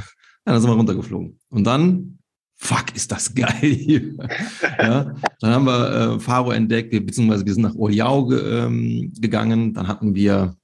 Ja, 0.44 0.54
dann 0.54 0.60
sind 0.60 0.70
wir 0.72 0.74
runtergeflogen. 0.74 1.38
Und 1.50 1.62
dann 1.62 2.18
fuck, 2.56 2.96
ist 2.96 3.12
das 3.12 3.32
geil 3.36 3.52
hier. 3.60 4.16
ja, 4.76 5.14
dann 5.40 5.52
haben 5.52 5.66
wir 5.66 5.90
äh, 6.16 6.20
Faro 6.20 6.50
entdeckt, 6.50 6.90
beziehungsweise 6.90 7.46
wir 7.46 7.54
sind 7.54 7.62
nach 7.62 7.76
Oljau 7.76 8.26
ge, 8.26 8.40
ähm, 8.40 9.12
gegangen. 9.20 9.72
Dann 9.72 9.86
hatten 9.86 10.16
wir 10.16 10.56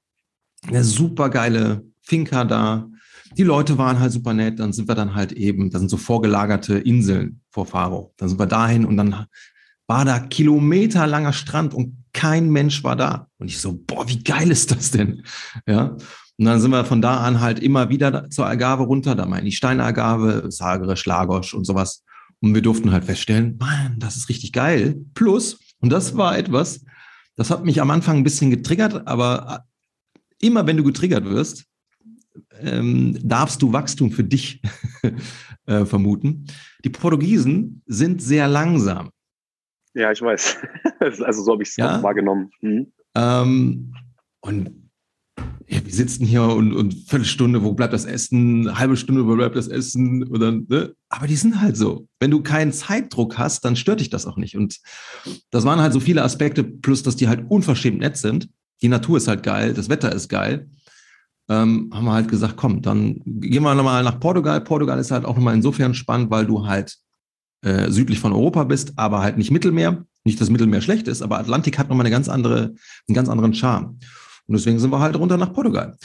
eine 0.66 0.82
super 0.82 1.28
geile 1.28 1.84
Finca 2.02 2.44
da. 2.44 2.88
Die 3.36 3.44
Leute 3.44 3.78
waren 3.78 4.00
halt 4.00 4.10
super 4.10 4.34
nett. 4.34 4.58
Dann 4.58 4.72
sind 4.72 4.88
wir 4.88 4.96
dann 4.96 5.14
halt 5.14 5.30
eben, 5.30 5.70
da 5.70 5.78
sind 5.78 5.90
so 5.90 5.96
vorgelagerte 5.96 6.78
Inseln 6.78 7.40
vor 7.50 7.66
Faro. 7.66 8.12
Dann 8.16 8.28
sind 8.28 8.40
wir 8.40 8.46
dahin 8.46 8.84
und 8.84 8.96
dann 8.96 9.26
war 9.86 10.04
da 10.04 10.18
kilometerlanger 10.18 11.32
Strand 11.32 11.72
und 11.74 11.96
kein 12.18 12.50
Mensch 12.50 12.82
war 12.82 12.96
da. 12.96 13.28
Und 13.38 13.46
ich 13.46 13.60
so, 13.60 13.78
boah, 13.86 14.08
wie 14.08 14.24
geil 14.24 14.50
ist 14.50 14.72
das 14.72 14.90
denn? 14.90 15.22
Ja. 15.68 15.96
Und 16.36 16.44
dann 16.44 16.60
sind 16.60 16.72
wir 16.72 16.84
von 16.84 17.00
da 17.00 17.18
an 17.18 17.40
halt 17.40 17.60
immer 17.60 17.90
wieder 17.90 18.28
zur 18.28 18.46
Agave 18.46 18.82
runter, 18.82 19.14
da 19.14 19.24
mal 19.24 19.38
in 19.38 19.44
die 19.44 19.52
Steinagave, 19.52 20.50
Sagere, 20.50 20.96
Schlagosch 20.96 21.54
und 21.54 21.64
sowas. 21.64 22.02
Und 22.40 22.56
wir 22.56 22.62
durften 22.62 22.90
halt 22.90 23.04
feststellen, 23.04 23.56
Mann, 23.60 24.00
das 24.00 24.16
ist 24.16 24.28
richtig 24.28 24.52
geil. 24.52 25.00
Plus, 25.14 25.60
und 25.78 25.90
das 25.90 26.16
war 26.16 26.36
etwas, 26.36 26.84
das 27.36 27.50
hat 27.50 27.64
mich 27.64 27.80
am 27.80 27.92
Anfang 27.92 28.16
ein 28.16 28.24
bisschen 28.24 28.50
getriggert, 28.50 29.06
aber 29.06 29.64
immer 30.40 30.66
wenn 30.66 30.76
du 30.76 30.82
getriggert 30.82 31.24
wirst, 31.24 31.66
ähm, 32.60 33.16
darfst 33.22 33.62
du 33.62 33.72
Wachstum 33.72 34.10
für 34.10 34.24
dich 34.24 34.60
äh, 35.66 35.84
vermuten. 35.84 36.46
Die 36.84 36.90
Portugiesen 36.90 37.82
sind 37.86 38.20
sehr 38.20 38.48
langsam. 38.48 39.10
Ja, 39.98 40.12
ich 40.12 40.22
weiß. 40.22 40.58
also 41.00 41.42
so 41.42 41.52
habe 41.52 41.62
ich 41.64 41.70
es 41.70 41.76
ja? 41.76 42.00
wahrgenommen. 42.02 42.50
Mhm. 42.60 42.92
Ähm, 43.16 43.94
und 44.40 44.70
ja, 45.66 45.84
wir 45.84 45.92
sitzen 45.92 46.24
hier 46.24 46.44
und, 46.44 46.72
und 46.72 46.94
Viertelstunde, 46.94 47.62
wo 47.64 47.72
bleibt 47.72 47.92
das 47.92 48.04
Essen, 48.04 48.78
halbe 48.78 48.96
Stunde, 48.96 49.26
wo 49.26 49.34
bleibt 49.34 49.56
das 49.56 49.66
Essen? 49.66 50.26
Oder, 50.28 50.52
ne? 50.52 50.94
Aber 51.08 51.26
die 51.26 51.34
sind 51.34 51.60
halt 51.60 51.76
so. 51.76 52.06
Wenn 52.20 52.30
du 52.30 52.42
keinen 52.42 52.72
Zeitdruck 52.72 53.38
hast, 53.38 53.64
dann 53.64 53.74
stört 53.74 53.98
dich 53.98 54.08
das 54.08 54.24
auch 54.24 54.36
nicht. 54.36 54.56
Und 54.56 54.78
das 55.50 55.64
waren 55.64 55.80
halt 55.80 55.92
so 55.92 56.00
viele 56.00 56.22
Aspekte, 56.22 56.62
plus 56.62 57.02
dass 57.02 57.16
die 57.16 57.28
halt 57.28 57.50
unverschämt 57.50 57.98
nett 57.98 58.16
sind. 58.16 58.48
Die 58.80 58.88
Natur 58.88 59.16
ist 59.16 59.26
halt 59.26 59.42
geil, 59.42 59.74
das 59.74 59.88
Wetter 59.88 60.12
ist 60.12 60.28
geil. 60.28 60.70
Ähm, 61.50 61.90
haben 61.92 62.04
wir 62.04 62.12
halt 62.12 62.28
gesagt, 62.28 62.56
komm, 62.56 62.82
dann 62.82 63.20
gehen 63.24 63.64
wir 63.64 63.74
nochmal 63.74 64.04
nach 64.04 64.20
Portugal. 64.20 64.60
Portugal 64.60 64.98
ist 64.98 65.10
halt 65.10 65.24
auch 65.24 65.34
nochmal 65.34 65.54
insofern 65.54 65.92
spannend, 65.92 66.30
weil 66.30 66.46
du 66.46 66.66
halt 66.66 66.96
äh, 67.62 67.90
südlich 67.90 68.20
von 68.20 68.32
Europa 68.32 68.64
bist, 68.64 68.92
aber 68.96 69.20
halt 69.20 69.38
nicht 69.38 69.50
Mittelmeer. 69.50 70.04
Nicht, 70.24 70.40
dass 70.40 70.50
Mittelmeer 70.50 70.80
schlecht 70.80 71.08
ist, 71.08 71.22
aber 71.22 71.38
Atlantik 71.38 71.78
hat 71.78 71.88
nochmal 71.88 72.04
eine 72.04 72.12
ganz 72.12 72.28
andere, 72.28 72.74
einen 73.08 73.14
ganz 73.14 73.28
anderen 73.28 73.54
Charme. 73.54 73.98
Und 74.46 74.56
deswegen 74.56 74.78
sind 74.78 74.90
wir 74.90 75.00
halt 75.00 75.16
runter 75.16 75.36
nach 75.36 75.52
Portugal. 75.52 75.96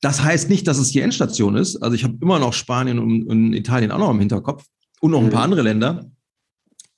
Das 0.00 0.22
heißt 0.22 0.50
nicht, 0.50 0.66
dass 0.66 0.78
es 0.78 0.90
die 0.90 1.00
Endstation 1.00 1.56
ist. 1.56 1.76
Also 1.82 1.94
ich 1.94 2.04
habe 2.04 2.16
immer 2.20 2.38
noch 2.38 2.52
Spanien 2.52 2.98
und, 2.98 3.24
und, 3.24 3.52
Italien 3.54 3.90
auch 3.90 3.98
noch 3.98 4.10
im 4.10 4.18
Hinterkopf 4.18 4.64
und 5.00 5.10
noch 5.10 5.20
ein 5.20 5.30
paar 5.30 5.46
mhm. 5.46 5.52
andere 5.52 5.62
Länder. 5.62 6.10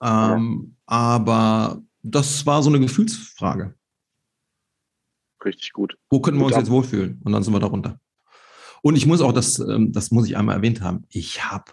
Ähm, 0.02 0.74
ja. 0.76 0.76
Aber 0.86 1.82
das 2.02 2.46
war 2.46 2.62
so 2.62 2.70
eine 2.70 2.80
Gefühlsfrage. 2.80 3.74
Richtig 5.44 5.72
gut. 5.72 5.96
Wo 6.10 6.20
könnten 6.20 6.40
wir 6.40 6.46
uns 6.46 6.56
jetzt 6.56 6.70
wohlfühlen? 6.70 7.20
Und 7.22 7.32
dann 7.32 7.42
sind 7.42 7.52
wir 7.52 7.60
da 7.60 7.66
runter. 7.66 8.00
Und 8.82 8.96
ich 8.96 9.06
muss 9.06 9.20
auch, 9.20 9.32
das, 9.32 9.58
ähm, 9.58 9.92
das 9.92 10.10
muss 10.10 10.26
ich 10.26 10.36
einmal 10.36 10.56
erwähnt 10.56 10.80
haben, 10.80 11.04
ich 11.08 11.44
habe 11.44 11.72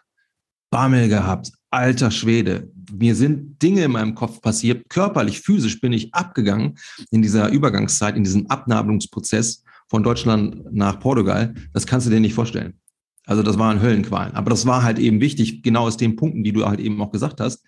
Bammel 0.69 1.09
gehabt. 1.09 1.51
Alter 1.75 2.09
Schwede. 2.09 2.71
Mir 2.89 3.15
sind 3.15 3.61
Dinge 3.61 3.83
in 3.83 3.91
meinem 3.91 4.15
Kopf 4.15 4.41
passiert. 4.41 4.89
Körperlich, 4.89 5.41
physisch 5.41 5.81
bin 5.81 5.91
ich 5.91 6.13
abgegangen 6.13 6.77
in 7.11 7.21
dieser 7.21 7.49
Übergangszeit, 7.49 8.15
in 8.15 8.23
diesem 8.23 8.47
Abnabelungsprozess 8.47 9.61
von 9.89 10.01
Deutschland 10.01 10.73
nach 10.73 11.01
Portugal. 11.01 11.53
Das 11.73 11.85
kannst 11.85 12.07
du 12.07 12.11
dir 12.11 12.21
nicht 12.21 12.33
vorstellen. 12.33 12.79
Also 13.25 13.43
das 13.43 13.59
waren 13.59 13.81
Höllenqualen. 13.81 14.33
Aber 14.35 14.49
das 14.51 14.65
war 14.65 14.83
halt 14.83 14.99
eben 14.99 15.19
wichtig, 15.19 15.63
genau 15.63 15.87
aus 15.87 15.97
den 15.97 16.15
Punkten, 16.15 16.45
die 16.45 16.53
du 16.53 16.65
halt 16.65 16.79
eben 16.79 17.01
auch 17.01 17.11
gesagt 17.11 17.41
hast. 17.41 17.65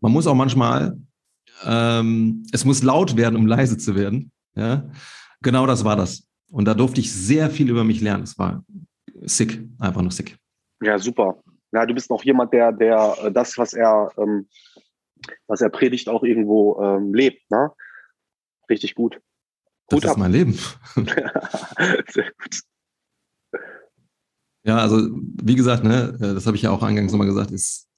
Man 0.00 0.12
muss 0.12 0.28
auch 0.28 0.36
manchmal, 0.36 0.96
ähm, 1.64 2.44
es 2.52 2.64
muss 2.64 2.84
laut 2.84 3.16
werden, 3.16 3.34
um 3.34 3.48
leise 3.48 3.78
zu 3.78 3.96
werden. 3.96 4.30
Ja, 4.54 4.88
genau 5.42 5.66
das 5.66 5.84
war 5.84 5.96
das. 5.96 6.24
Und 6.50 6.66
da 6.66 6.74
durfte 6.74 7.00
ich 7.00 7.12
sehr 7.12 7.50
viel 7.50 7.68
über 7.68 7.82
mich 7.82 8.00
lernen. 8.00 8.22
Es 8.22 8.38
war 8.38 8.64
sick, 9.22 9.60
einfach 9.80 10.02
nur 10.02 10.12
sick. 10.12 10.36
Ja, 10.80 10.98
super. 10.98 11.42
Ja, 11.74 11.84
du 11.86 11.92
bist 11.92 12.08
noch 12.08 12.22
jemand, 12.22 12.52
der, 12.52 12.70
der 12.70 13.16
äh, 13.20 13.32
das, 13.32 13.58
was 13.58 13.74
er, 13.74 14.12
ähm, 14.16 14.46
was 15.48 15.60
er 15.60 15.70
predigt, 15.70 16.08
auch 16.08 16.22
irgendwo 16.22 16.80
ähm, 16.80 17.12
lebt, 17.12 17.50
ne? 17.50 17.72
Richtig 18.70 18.94
gut. 18.94 19.20
Das 19.88 19.96
gut 19.96 20.04
ist 20.04 20.10
ab. 20.10 20.16
mein 20.16 20.30
Leben. 20.30 20.52
Sehr 22.08 22.32
gut. 22.38 22.60
Ja, 24.66 24.78
also 24.78 25.10
wie 25.42 25.56
gesagt, 25.56 25.82
ne, 25.82 26.16
äh, 26.20 26.34
das 26.34 26.46
habe 26.46 26.56
ich 26.56 26.62
ja 26.62 26.70
auch 26.70 26.82
eingangs 26.82 27.10
nochmal 27.10 27.26
gesagt, 27.26 27.50
ist, 27.50 27.88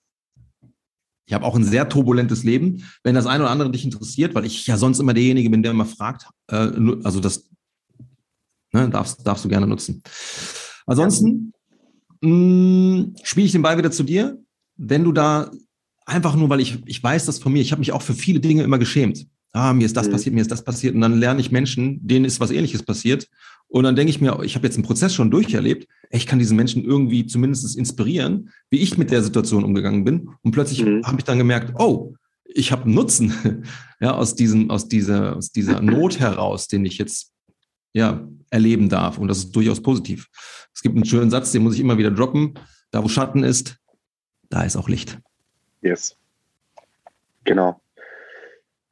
ich 1.28 1.34
habe 1.34 1.44
auch 1.44 1.54
ein 1.54 1.64
sehr 1.64 1.88
turbulentes 1.88 2.44
Leben. 2.44 2.84
Wenn 3.02 3.14
das 3.14 3.26
eine 3.26 3.44
oder 3.44 3.50
andere 3.50 3.70
dich 3.70 3.84
interessiert, 3.84 4.34
weil 4.34 4.44
ich 4.44 4.66
ja 4.66 4.76
sonst 4.76 5.00
immer 5.00 5.12
derjenige 5.12 5.50
bin, 5.50 5.62
der 5.62 5.72
immer 5.72 5.86
fragt, 5.86 6.28
äh, 6.48 6.70
also 7.04 7.20
das 7.20 7.50
ne, 8.72 8.88
darfst, 8.88 9.26
darfst 9.26 9.44
du 9.44 9.48
gerne 9.48 9.66
nutzen. 9.66 10.02
Ansonsten 10.86 11.52
mm, 12.26 13.16
spiele 13.22 13.46
ich 13.46 13.52
den 13.52 13.62
Ball 13.62 13.78
wieder 13.78 13.90
zu 13.90 14.02
dir. 14.02 14.38
Wenn 14.76 15.04
du 15.04 15.12
da 15.12 15.50
einfach 16.04 16.36
nur, 16.36 16.48
weil 16.48 16.60
ich, 16.60 16.78
ich 16.86 17.02
weiß 17.02 17.26
das 17.26 17.38
von 17.38 17.52
mir, 17.52 17.60
ich 17.60 17.72
habe 17.72 17.80
mich 17.80 17.92
auch 17.92 18.02
für 18.02 18.14
viele 18.14 18.40
Dinge 18.40 18.62
immer 18.62 18.78
geschämt. 18.78 19.26
Ah, 19.52 19.72
mir 19.72 19.86
ist 19.86 19.96
das 19.96 20.08
mhm. 20.08 20.12
passiert, 20.12 20.34
mir 20.34 20.42
ist 20.42 20.50
das 20.50 20.64
passiert. 20.64 20.94
Und 20.94 21.00
dann 21.00 21.18
lerne 21.18 21.40
ich 21.40 21.50
Menschen, 21.50 22.06
denen 22.06 22.24
ist 22.24 22.40
was 22.40 22.50
ähnliches 22.50 22.82
passiert. 22.82 23.28
Und 23.68 23.84
dann 23.84 23.96
denke 23.96 24.10
ich 24.10 24.20
mir, 24.20 24.38
ich 24.42 24.54
habe 24.54 24.66
jetzt 24.66 24.76
einen 24.76 24.84
Prozess 24.84 25.14
schon 25.14 25.30
durcherlebt. 25.30 25.88
Ich 26.10 26.26
kann 26.26 26.38
diesen 26.38 26.56
Menschen 26.56 26.84
irgendwie 26.84 27.26
zumindest 27.26 27.76
inspirieren, 27.76 28.50
wie 28.70 28.78
ich 28.78 28.98
mit 28.98 29.10
der 29.10 29.22
Situation 29.22 29.64
umgegangen 29.64 30.04
bin. 30.04 30.30
Und 30.42 30.52
plötzlich 30.52 30.84
mhm. 30.84 31.04
habe 31.04 31.18
ich 31.18 31.24
dann 31.24 31.38
gemerkt, 31.38 31.74
oh, 31.78 32.14
ich 32.44 32.70
habe 32.70 32.90
Nutzen 32.90 33.32
ja, 34.00 34.14
aus, 34.14 34.34
diesem, 34.34 34.70
aus, 34.70 34.88
dieser, 34.88 35.36
aus 35.36 35.50
dieser 35.50 35.80
Not 35.82 36.20
heraus, 36.20 36.68
den 36.68 36.84
ich 36.84 36.98
jetzt 36.98 37.32
ja, 37.94 38.28
erleben 38.50 38.88
darf. 38.88 39.18
Und 39.18 39.28
das 39.28 39.38
ist 39.38 39.56
durchaus 39.56 39.80
positiv. 39.80 40.28
Es 40.76 40.82
gibt 40.82 40.94
einen 40.94 41.06
schönen 41.06 41.30
Satz, 41.30 41.52
den 41.52 41.62
muss 41.62 41.74
ich 41.74 41.80
immer 41.80 41.96
wieder 41.96 42.10
droppen. 42.10 42.52
Da, 42.90 43.02
wo 43.02 43.08
Schatten 43.08 43.42
ist, 43.42 43.78
da 44.50 44.62
ist 44.62 44.76
auch 44.76 44.90
Licht. 44.90 45.18
Yes. 45.80 46.18
Genau. 47.44 47.80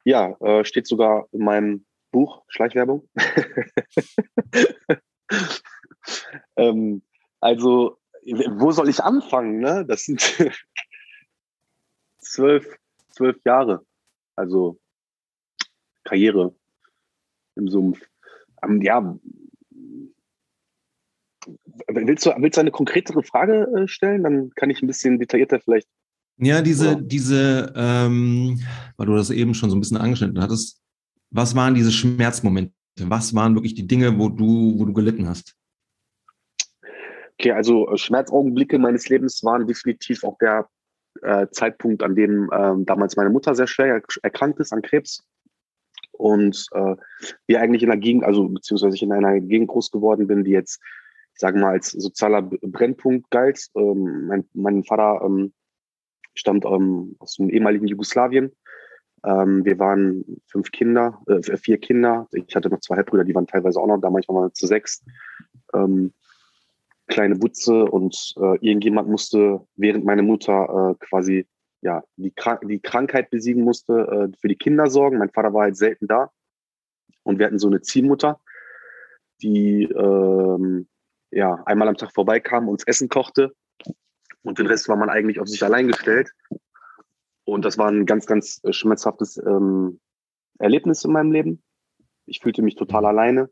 Ja, 0.03 0.35
äh, 0.39 0.65
steht 0.65 0.87
sogar 0.87 1.27
in 1.31 1.43
meinem 1.43 1.85
Buch, 2.09 2.41
Schleichwerbung. 2.47 3.07
ähm, 6.55 7.03
also, 7.39 7.99
wo 8.23 8.71
soll 8.71 8.89
ich 8.89 9.03
anfangen? 9.03 9.59
Ne? 9.59 9.85
Das 9.85 10.05
sind 10.05 10.21
zwölf, 12.19 12.79
zwölf 13.09 13.37
Jahre. 13.45 13.85
Also 14.35 14.79
Karriere 16.03 16.55
im 17.53 17.67
Sumpf. 17.67 18.01
Ähm, 18.63 18.81
ja, 18.81 19.15
willst 21.87 22.25
du, 22.25 22.31
willst 22.37 22.57
du 22.57 22.61
eine 22.61 22.71
konkretere 22.71 23.23
Frage 23.23 23.67
äh, 23.75 23.87
stellen? 23.87 24.23
Dann 24.23 24.51
kann 24.55 24.69
ich 24.69 24.81
ein 24.81 24.87
bisschen 24.87 25.19
detaillierter 25.19 25.59
vielleicht. 25.59 25.87
Ja, 26.37 26.61
diese, 26.61 26.95
oder? 26.95 27.01
diese, 27.01 27.73
ähm, 27.75 28.59
weil 28.97 29.07
du 29.07 29.15
das 29.15 29.29
eben 29.29 29.53
schon 29.53 29.69
so 29.69 29.75
ein 29.75 29.79
bisschen 29.79 29.97
angeschnitten 29.97 30.41
hattest, 30.41 30.81
was 31.31 31.55
waren 31.55 31.75
diese 31.75 31.91
Schmerzmomente? 31.91 32.73
Was 33.01 33.33
waren 33.35 33.55
wirklich 33.55 33.75
die 33.75 33.87
Dinge, 33.87 34.17
wo 34.17 34.29
du, 34.29 34.75
wo 34.77 34.85
du 34.85 34.93
gelitten 34.93 35.27
hast? 35.27 35.55
Okay, 37.37 37.51
also 37.51 37.89
äh, 37.89 37.97
Schmerzaugenblicke 37.97 38.79
meines 38.79 39.09
Lebens 39.09 39.43
waren 39.43 39.67
definitiv 39.67 40.23
auch 40.23 40.37
der 40.37 40.67
äh, 41.21 41.47
Zeitpunkt, 41.51 42.03
an 42.03 42.15
dem 42.15 42.49
äh, 42.51 42.73
damals 42.85 43.15
meine 43.15 43.29
Mutter 43.29 43.55
sehr 43.55 43.67
schwer 43.67 44.01
erkrankt 44.21 44.59
ist 44.59 44.71
an 44.71 44.81
Krebs 44.81 45.25
und 46.17 46.67
äh, 46.71 46.95
wir 47.47 47.61
eigentlich 47.61 47.83
in 47.83 47.91
einer 47.91 47.99
Gegend, 47.99 48.23
also 48.23 48.47
beziehungsweise 48.47 48.95
ich 48.95 49.03
in 49.03 49.11
einer 49.11 49.39
Gegend 49.39 49.67
groß 49.67 49.91
geworden 49.91 50.27
bin, 50.27 50.43
die 50.43 50.51
jetzt, 50.51 50.81
ich 51.35 51.41
sage 51.41 51.59
mal, 51.59 51.73
als 51.73 51.91
sozialer 51.91 52.41
Brennpunkt 52.41 53.29
galt. 53.29 53.67
Ähm, 53.75 54.27
mein, 54.27 54.45
mein 54.53 54.83
Vater 54.85 55.21
ähm, 55.25 55.53
stammt 56.33 56.63
ähm, 56.65 57.17
aus 57.19 57.35
dem 57.35 57.49
ehemaligen 57.49 57.87
Jugoslawien. 57.87 58.53
Ähm, 59.25 59.65
wir 59.65 59.77
waren 59.77 60.23
fünf 60.47 60.71
Kinder, 60.71 61.21
äh, 61.27 61.57
vier 61.57 61.77
Kinder. 61.77 62.29
Ich 62.31 62.55
hatte 62.55 62.69
noch 62.69 62.79
zwei 62.79 62.95
Halbbrüder, 62.95 63.25
die 63.25 63.35
waren 63.35 63.47
teilweise 63.47 63.81
auch 63.81 63.87
noch 63.87 63.99
da, 63.99 64.09
manchmal 64.09 64.37
waren 64.37 64.49
wir 64.49 64.53
zu 64.53 64.65
sechs. 64.65 65.03
Ähm, 65.73 66.13
kleine 67.07 67.35
Butze 67.35 67.83
und 67.83 68.33
äh, 68.37 68.57
irgendjemand 68.65 69.09
musste, 69.09 69.67
während 69.75 70.05
meine 70.05 70.23
Mutter 70.23 70.95
äh, 70.99 71.05
quasi 71.05 71.47
ja, 71.81 72.01
die, 72.15 72.33
die 72.63 72.79
Krankheit 72.79 73.29
besiegen 73.29 73.63
musste, 73.63 73.93
äh, 73.93 74.37
für 74.39 74.47
die 74.47 74.55
Kinder 74.55 74.89
sorgen. 74.89 75.17
Mein 75.17 75.31
Vater 75.31 75.53
war 75.53 75.63
halt 75.63 75.75
selten 75.75 76.07
da. 76.07 76.31
Und 77.23 77.39
wir 77.39 77.45
hatten 77.45 77.59
so 77.59 77.67
eine 77.67 77.81
Ziehmutter, 77.81 78.39
die 79.41 79.83
ähm, 79.83 80.87
ja, 81.35 81.61
einmal 81.65 81.89
am 81.89 81.97
Tag 81.97 82.13
vorbeikam, 82.13 82.69
uns 82.69 82.87
Essen 82.87 83.09
kochte. 83.09 83.53
Und 84.41 84.57
den 84.57 84.67
Rest 84.67 84.87
war 84.87 84.95
man 84.95 85.09
eigentlich 85.09 85.39
auf 85.41 85.49
sich 85.49 85.61
allein 85.63 85.87
gestellt. 85.87 86.31
Und 87.43 87.65
das 87.65 87.77
war 87.77 87.89
ein 87.89 88.05
ganz, 88.05 88.25
ganz 88.25 88.61
äh, 88.63 88.71
schmerzhaftes 88.71 89.37
ähm, 89.37 89.99
Erlebnis 90.59 91.03
in 91.03 91.11
meinem 91.11 91.33
Leben. 91.33 91.61
Ich 92.25 92.39
fühlte 92.39 92.61
mich 92.61 92.75
total 92.75 93.05
alleine. 93.05 93.49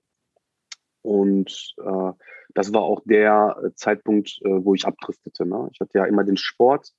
Und 1.01 1.75
äh, 1.83 2.11
das 2.53 2.73
war 2.73 2.83
auch 2.83 3.01
der 3.03 3.71
Zeitpunkt, 3.75 4.39
äh, 4.43 4.63
wo 4.63 4.73
ich 4.73 4.87
abdriftete. 4.87 5.45
Ne? 5.45 5.69
Ich 5.73 5.81
hatte 5.81 5.97
ja 5.97 6.05
immer 6.05 6.23
den 6.23 6.37
Sport 6.37 6.93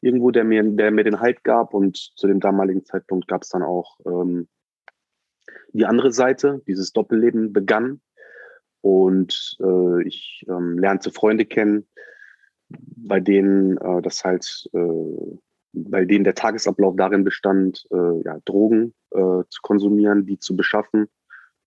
irgendwo, 0.00 0.32
der 0.32 0.42
mir, 0.42 0.64
der 0.64 0.90
mir 0.90 1.04
den 1.04 1.20
Halt 1.20 1.44
gab. 1.44 1.72
Und 1.72 1.96
zu 1.96 2.26
dem 2.26 2.40
damaligen 2.40 2.84
Zeitpunkt 2.84 3.28
gab 3.28 3.42
es 3.42 3.50
dann 3.50 3.62
auch 3.62 4.00
ähm, 4.04 4.48
die 5.72 5.86
andere 5.86 6.10
Seite. 6.10 6.62
Dieses 6.66 6.92
Doppelleben 6.92 7.52
begann. 7.52 8.00
Und 8.80 9.56
äh, 9.60 10.06
ich 10.06 10.44
ähm, 10.48 10.78
lernte 10.78 11.10
Freunde 11.10 11.44
kennen, 11.44 11.86
bei 12.68 13.20
denen 13.20 13.76
äh, 13.78 14.02
das 14.02 14.24
halt, 14.24 14.68
äh, 14.72 15.38
bei 15.72 16.04
denen 16.04 16.24
der 16.24 16.34
Tagesablauf 16.34 16.94
darin 16.96 17.24
bestand, 17.24 17.86
äh, 17.90 18.22
ja, 18.24 18.38
Drogen 18.44 18.94
äh, 19.10 19.42
zu 19.48 19.62
konsumieren, 19.62 20.26
die 20.26 20.38
zu 20.38 20.56
beschaffen 20.56 21.08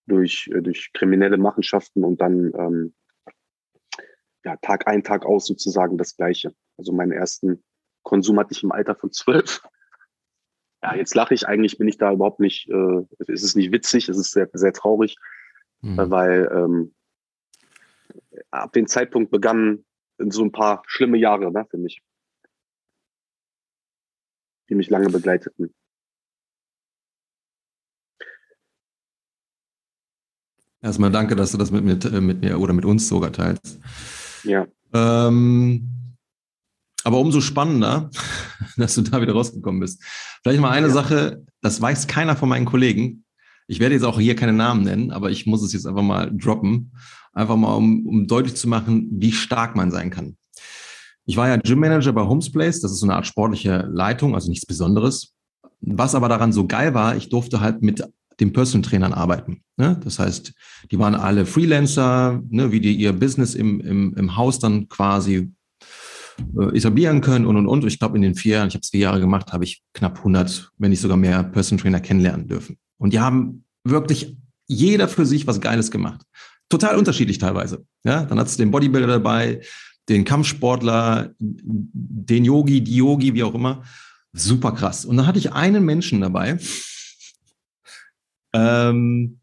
durch, 0.07 0.49
äh, 0.53 0.61
durch 0.61 0.91
kriminelle 0.93 1.37
Machenschaften 1.37 2.03
und 2.03 2.21
dann 2.21 2.51
ähm, 2.55 2.93
ja, 4.43 4.55
Tag 4.57 4.87
ein, 4.87 5.03
Tag 5.03 5.25
aus 5.25 5.45
sozusagen 5.45 5.97
das 5.97 6.15
Gleiche. 6.15 6.53
Also 6.77 6.93
meine 6.93 7.15
ersten 7.15 7.63
Konsum 8.03 8.39
hatte 8.39 8.53
ich 8.53 8.63
im 8.63 8.71
Alter 8.71 8.95
von 8.95 9.11
zwölf. 9.11 9.61
Ja, 10.81 10.95
jetzt 10.95 11.13
lache 11.13 11.33
ich 11.33 11.45
eigentlich, 11.45 11.77
bin 11.77 11.89
ich 11.89 11.97
da 11.97 12.13
überhaupt 12.13 12.39
nicht, 12.39 12.69
äh, 12.69 13.01
es 13.27 13.43
ist 13.43 13.57
nicht 13.57 13.73
witzig, 13.73 14.07
es 14.07 14.17
ist 14.17 14.31
sehr, 14.31 14.49
sehr 14.53 14.71
traurig, 14.71 15.17
mhm. 15.81 16.09
weil 16.09 16.49
ähm, 16.53 16.95
ab 18.51 18.73
dem 18.73 18.87
Zeitpunkt 18.87 19.31
begannen 19.31 19.85
so 20.17 20.43
ein 20.43 20.51
paar 20.51 20.83
schlimme 20.87 21.17
Jahre 21.17 21.51
ne, 21.51 21.65
für 21.69 21.77
mich, 21.77 22.01
die 24.69 24.75
mich 24.75 24.89
lange 24.89 25.09
begleiteten. 25.09 25.73
Erstmal 30.81 31.11
danke, 31.11 31.35
dass 31.35 31.51
du 31.51 31.57
das 31.57 31.71
mit, 31.71 31.83
mit, 31.83 32.05
äh, 32.05 32.21
mit 32.21 32.41
mir 32.41 32.59
oder 32.59 32.73
mit 32.73 32.85
uns 32.85 33.07
sogar 33.07 33.33
teilst. 33.33 33.79
Ja. 34.43 34.65
Ähm, 34.93 36.15
aber 37.03 37.19
umso 37.19 37.41
spannender, 37.41 38.09
dass 38.77 38.95
du 38.95 39.01
da 39.01 39.21
wieder 39.21 39.33
rausgekommen 39.33 39.81
bist. 39.81 40.01
Vielleicht 40.41 40.61
mal 40.61 40.71
eine 40.71 40.87
ja. 40.87 40.93
Sache, 40.93 41.45
das 41.61 41.81
weiß 41.81 42.07
keiner 42.07 42.37
von 42.37 42.47
meinen 42.47 42.65
Kollegen. 42.65 43.25
Ich 43.67 43.79
werde 43.79 43.95
jetzt 43.95 44.03
auch 44.03 44.19
hier 44.19 44.35
keine 44.35 44.53
Namen 44.53 44.83
nennen, 44.83 45.11
aber 45.11 45.29
ich 45.29 45.45
muss 45.45 45.61
es 45.61 45.73
jetzt 45.73 45.85
einfach 45.85 46.01
mal 46.01 46.31
droppen. 46.35 46.91
Einfach 47.33 47.55
mal, 47.55 47.75
um, 47.75 48.05
um 48.05 48.27
deutlich 48.27 48.55
zu 48.55 48.67
machen, 48.67 49.07
wie 49.11 49.31
stark 49.31 49.75
man 49.75 49.91
sein 49.91 50.09
kann. 50.09 50.35
Ich 51.25 51.37
war 51.37 51.47
ja 51.47 51.57
Gym 51.57 51.79
Manager 51.79 52.11
bei 52.11 52.23
Homes 52.23 52.51
Place. 52.51 52.81
Das 52.81 52.91
ist 52.91 52.99
so 52.99 53.05
eine 53.05 53.15
Art 53.15 53.27
sportliche 53.27 53.87
Leitung, 53.91 54.33
also 54.33 54.49
nichts 54.49 54.65
Besonderes. 54.65 55.33
Was 55.81 56.15
aber 56.15 56.27
daran 56.27 56.51
so 56.51 56.65
geil 56.67 56.93
war, 56.93 57.15
ich 57.15 57.29
durfte 57.29 57.61
halt 57.61 57.81
mit 57.81 58.03
den 58.39 58.53
Personal 58.53 58.89
Trainern 58.89 59.13
arbeiten. 59.13 59.61
Ne? 59.77 59.99
Das 60.03 60.19
heißt, 60.19 60.53
die 60.91 60.99
waren 60.99 61.15
alle 61.15 61.45
Freelancer, 61.45 62.41
ne, 62.49 62.71
wie 62.71 62.79
die 62.79 62.95
ihr 62.95 63.13
Business 63.13 63.53
im, 63.53 63.79
im, 63.81 64.15
im 64.15 64.35
Haus 64.37 64.59
dann 64.59 64.87
quasi 64.87 65.51
äh, 66.57 66.77
etablieren 66.77 67.21
können 67.21 67.45
und 67.45 67.57
und 67.57 67.67
und. 67.67 67.85
Ich 67.85 67.99
glaube, 67.99 68.15
in 68.15 68.21
den 68.21 68.35
vier 68.35 68.57
Jahren, 68.57 68.69
ich 68.69 68.73
habe 68.73 68.81
es 68.81 68.89
vier 68.89 69.01
Jahre 69.01 69.19
gemacht, 69.19 69.51
habe 69.53 69.63
ich 69.63 69.83
knapp 69.93 70.17
100, 70.19 70.71
wenn 70.77 70.91
nicht 70.91 71.01
sogar 71.01 71.17
mehr 71.17 71.43
Person 71.43 71.77
Trainer 71.77 71.99
kennenlernen 71.99 72.47
dürfen. 72.47 72.77
Und 72.97 73.13
die 73.13 73.19
haben 73.19 73.65
wirklich 73.83 74.37
jeder 74.67 75.07
für 75.07 75.25
sich 75.25 75.47
was 75.47 75.61
Geiles 75.61 75.91
gemacht. 75.91 76.21
Total 76.69 76.97
unterschiedlich 76.97 77.39
teilweise. 77.39 77.85
Ja, 78.03 78.25
dann 78.25 78.39
hat 78.39 78.47
es 78.47 78.57
den 78.57 78.71
Bodybuilder 78.71 79.07
dabei, 79.07 79.61
den 80.07 80.23
Kampfsportler, 80.23 81.33
den 81.39 82.45
Yogi, 82.45 82.81
die 82.81 82.95
Yogi, 82.95 83.33
wie 83.33 83.43
auch 83.43 83.55
immer. 83.55 83.83
Super 84.33 84.71
krass. 84.73 85.05
Und 85.05 85.17
dann 85.17 85.25
hatte 85.27 85.39
ich 85.39 85.51
einen 85.53 85.83
Menschen 85.83 86.21
dabei, 86.21 86.59
ähm, 88.53 89.39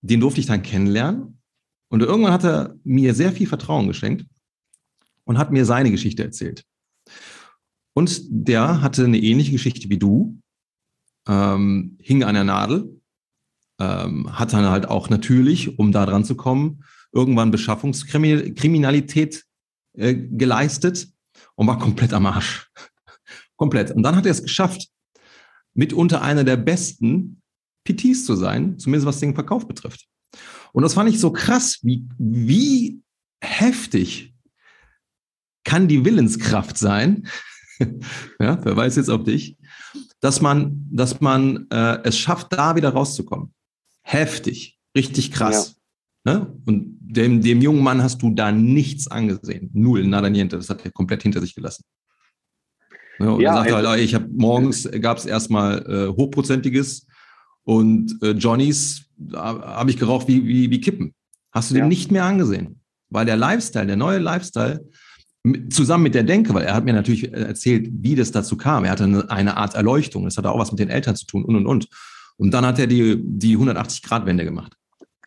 den 0.00 0.20
durfte 0.20 0.40
ich 0.40 0.46
dann 0.46 0.62
kennenlernen. 0.62 1.40
Und 1.88 2.02
irgendwann 2.02 2.32
hat 2.32 2.44
er 2.44 2.74
mir 2.84 3.14
sehr 3.14 3.32
viel 3.32 3.46
Vertrauen 3.46 3.86
geschenkt 3.86 4.26
und 5.24 5.38
hat 5.38 5.52
mir 5.52 5.64
seine 5.64 5.90
Geschichte 5.90 6.22
erzählt. 6.22 6.64
Und 7.94 8.22
der 8.28 8.82
hatte 8.82 9.04
eine 9.04 9.18
ähnliche 9.18 9.52
Geschichte 9.52 9.88
wie 9.88 9.98
du, 9.98 10.40
ähm, 11.26 11.98
hing 12.00 12.22
an 12.22 12.34
der 12.34 12.44
Nadel, 12.44 12.97
ähm, 13.78 14.38
hat 14.38 14.52
dann 14.52 14.66
halt 14.66 14.88
auch 14.88 15.08
natürlich, 15.10 15.78
um 15.78 15.92
da 15.92 16.06
dran 16.06 16.24
zu 16.24 16.34
kommen, 16.36 16.84
irgendwann 17.12 17.50
Beschaffungskriminalität 17.50 19.44
äh, 19.94 20.14
geleistet 20.14 21.08
und 21.54 21.66
war 21.66 21.78
komplett 21.78 22.12
am 22.12 22.26
Arsch. 22.26 22.70
komplett. 23.56 23.90
Und 23.90 24.02
dann 24.02 24.16
hat 24.16 24.26
er 24.26 24.32
es 24.32 24.42
geschafft, 24.42 24.88
mitunter 25.74 26.22
einer 26.22 26.44
der 26.44 26.56
besten 26.56 27.42
PTs 27.84 28.24
zu 28.24 28.34
sein, 28.34 28.78
zumindest 28.78 29.06
was 29.06 29.20
den 29.20 29.34
Verkauf 29.34 29.66
betrifft. 29.66 30.06
Und 30.72 30.82
das 30.82 30.94
fand 30.94 31.08
ich 31.08 31.18
so 31.20 31.32
krass, 31.32 31.78
wie, 31.82 32.06
wie 32.18 33.00
heftig 33.40 34.34
kann 35.64 35.88
die 35.88 36.04
Willenskraft 36.04 36.78
sein, 36.78 37.28
ja, 38.40 38.58
wer 38.64 38.76
weiß 38.76 38.96
jetzt 38.96 39.08
ob 39.08 39.24
dich, 39.24 39.56
dass 40.20 40.40
man, 40.40 40.88
dass 40.90 41.20
man 41.20 41.66
äh, 41.70 42.00
es 42.04 42.18
schafft, 42.18 42.52
da 42.52 42.74
wieder 42.74 42.90
rauszukommen. 42.90 43.54
Heftig, 44.10 44.78
richtig 44.96 45.32
krass. 45.32 45.76
Ja. 46.24 46.32
Ne? 46.32 46.54
Und 46.64 46.96
dem, 46.98 47.42
dem 47.42 47.60
jungen 47.60 47.82
Mann 47.82 48.02
hast 48.02 48.22
du 48.22 48.30
da 48.30 48.50
nichts 48.50 49.06
angesehen. 49.06 49.68
Null, 49.74 50.06
nada 50.06 50.30
niente. 50.30 50.56
Das 50.56 50.70
hat 50.70 50.82
er 50.82 50.90
komplett 50.92 51.22
hinter 51.22 51.42
sich 51.42 51.54
gelassen. 51.54 51.84
Ne? 53.18 53.34
Und 53.34 53.42
ja, 53.42 53.50
er 53.50 53.70
sagt 53.70 53.86
halt, 53.86 54.00
ich 54.00 54.14
habe 54.14 54.26
morgens 54.30 54.88
gab 55.02 55.18
es 55.18 55.26
erstmal 55.26 55.84
äh, 55.86 56.08
hochprozentiges 56.08 57.06
und 57.64 58.16
äh, 58.22 58.30
Johnnies 58.30 59.04
habe 59.34 59.90
ich 59.90 59.98
geraucht 59.98 60.26
wie, 60.26 60.46
wie, 60.46 60.70
wie 60.70 60.80
Kippen. 60.80 61.14
Hast 61.52 61.70
du 61.70 61.74
ja. 61.74 61.82
den 61.82 61.88
nicht 61.88 62.10
mehr 62.10 62.24
angesehen. 62.24 62.80
Weil 63.10 63.26
der 63.26 63.36
Lifestyle, 63.36 63.86
der 63.86 63.96
neue 63.96 64.18
Lifestyle, 64.20 64.88
zusammen 65.68 66.04
mit 66.04 66.14
der 66.14 66.24
Denke, 66.24 66.54
weil 66.54 66.64
er 66.64 66.74
hat 66.74 66.86
mir 66.86 66.94
natürlich 66.94 67.30
erzählt, 67.30 67.90
wie 67.92 68.14
das 68.14 68.32
dazu 68.32 68.56
kam. 68.56 68.84
Er 68.84 68.92
hatte 68.92 69.04
eine, 69.04 69.30
eine 69.30 69.56
Art 69.58 69.74
Erleuchtung. 69.74 70.24
Das 70.24 70.38
hatte 70.38 70.50
auch 70.50 70.58
was 70.58 70.72
mit 70.72 70.78
den 70.78 70.88
Eltern 70.88 71.14
zu 71.14 71.26
tun 71.26 71.44
und 71.44 71.56
und 71.56 71.66
und. 71.66 71.88
Und 72.38 72.52
dann 72.52 72.64
hat 72.64 72.78
er 72.78 72.86
die, 72.86 73.20
die 73.20 73.56
180-Grad-Wende 73.56 74.44
gemacht. 74.44 74.76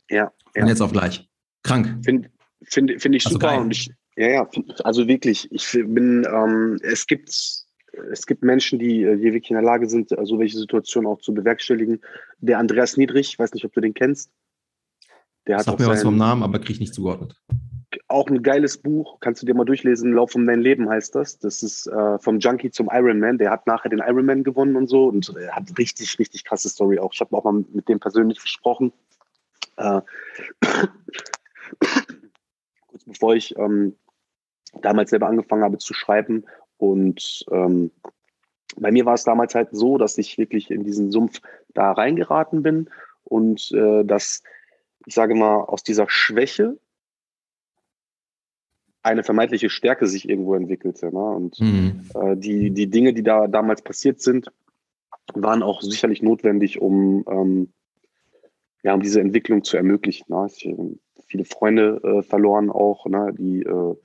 Ja, 0.10 0.32
ja. 0.56 0.64
Und 0.64 0.70
jetzt 0.70 0.82
auf 0.82 0.92
gleich. 0.92 1.28
Krank. 1.64 2.04
Finde 2.04 2.30
find, 2.64 3.02
find 3.02 3.16
ich 3.16 3.26
also 3.26 3.36
super. 3.36 3.48
Geil. 3.48 3.60
Und 3.60 3.72
ich, 3.72 3.92
ja, 4.16 4.28
ja, 4.28 4.50
also 4.84 5.08
wirklich, 5.08 5.50
ich 5.52 5.72
bin, 5.72 6.26
ähm, 6.26 6.80
es 6.84 7.06
gibt, 7.06 7.30
es 7.30 8.26
gibt 8.26 8.44
Menschen, 8.44 8.80
die, 8.80 9.04
äh, 9.04 9.18
die 9.18 9.24
wirklich 9.24 9.52
in 9.52 9.56
der 9.56 9.64
Lage 9.64 9.88
sind, 9.90 10.10
so 10.10 10.16
also 10.16 10.40
welche 10.40 10.58
Situationen 10.58 11.10
auch 11.10 11.20
zu 11.20 11.34
bewerkstelligen. 11.34 12.02
Der 12.40 12.60
Andreas 12.60 12.98
Niedrich, 12.98 13.34
ich 13.34 13.40
weiß 13.40 13.54
nicht, 13.54 13.66
ob 13.66 13.74
du 13.74 13.82
den 13.82 13.94
kennst. 13.94 14.32
Der 15.48 15.58
hat 15.58 15.66
Sag 15.66 15.80
mir 15.80 15.88
was 15.88 16.04
vom 16.04 16.18
Namen, 16.18 16.44
aber 16.44 16.60
kriege 16.60 16.74
ich 16.74 16.80
nicht 16.80 16.94
zugeordnet 16.94 17.36
auch 18.12 18.28
ein 18.28 18.44
geiles 18.44 18.78
Buch, 18.78 19.20
kannst 19.20 19.42
du 19.42 19.46
dir 19.46 19.54
mal 19.54 19.66
durchlesen, 19.66 20.14
Lauf 20.14 20.36
um 20.36 20.46
dein 20.46 20.62
Leben 20.62 20.90
heißt 20.90 21.16
das. 21.16 21.40
Das 21.40 21.64
ist 21.64 21.88
äh, 21.88 22.20
vom 22.20 22.40
Junkie 22.40 22.72
zum 22.72 22.90
Ironman. 22.92 23.38
Der 23.38 23.52
hat 23.52 23.68
nachher 23.68 23.90
den 23.90 24.00
Ironman 24.00 24.44
gewonnen 24.44 24.76
und 24.76 24.88
so 24.88 25.08
und 25.08 25.36
er 25.36 25.56
hat 25.56 25.78
richtig, 25.78 26.20
richtig 26.20 26.44
krasse 26.44 26.70
Story 26.70 27.00
auch. 27.00 27.14
Ich 27.14 27.22
habe 27.22 27.36
auch 27.36 27.44
mal 27.44 27.64
mit 27.74 27.90
dem 27.90 28.00
persönlich 28.00 28.40
gesprochen. 28.42 28.94
Äh, 29.78 30.02
kurz 32.88 33.06
bevor 33.06 33.36
ich 33.36 33.56
ähm, 33.58 33.96
damals 34.82 35.10
selber 35.10 35.28
angefangen 35.28 35.64
habe 35.64 35.78
zu 35.78 35.94
schreiben 35.94 36.46
und 36.78 37.46
ähm, 37.52 37.92
bei 38.78 38.92
mir 38.92 39.06
war 39.06 39.14
es 39.14 39.24
damals 39.24 39.56
halt 39.56 39.70
so, 39.72 39.98
dass 39.98 40.18
ich 40.18 40.38
wirklich 40.38 40.72
in 40.72 40.84
diesen 40.84 41.12
Sumpf 41.12 41.42
da 41.74 41.92
reingeraten 41.92 42.64
bin 42.64 42.90
und 43.24 43.72
äh, 43.72 44.04
dass, 44.04 44.44
ich 45.06 45.14
sage 45.14 45.36
mal, 45.36 45.58
aus 45.58 45.84
dieser 45.84 46.10
Schwäche, 46.10 46.78
eine 49.04 49.24
vermeintliche 49.24 49.70
Stärke 49.70 50.08
sich 50.08 50.30
irgendwo 50.30 50.56
entwickelte. 50.56 51.08
Ne? 51.08 51.20
Und 51.20 51.60
mhm. 51.60 52.02
äh, 52.16 52.36
die, 52.38 52.72
die 52.72 52.88
Dinge, 52.88 53.14
die 53.14 53.24
da 53.24 53.48
damals 53.48 53.82
passiert 53.82 54.22
sind, 54.22 54.52
waren 55.34 55.64
auch 55.64 55.82
sicherlich 55.82 56.22
notwendig, 56.22 56.82
um, 56.82 57.26
ähm, 57.28 57.74
ja, 58.84 58.94
um 58.94 59.02
diese 59.02 59.22
Entwicklung 59.22 59.64
zu 59.64 59.78
ermöglichen. 59.78 60.26
Ne? 60.30 60.48
Ich, 60.54 60.66
äh, 60.66 60.76
viele 61.26 61.46
Freunde 61.46 62.02
äh, 62.04 62.22
verloren 62.22 62.70
auch, 62.70 63.06
ne? 63.06 63.34
die 63.38 63.64
äh, 63.64 63.96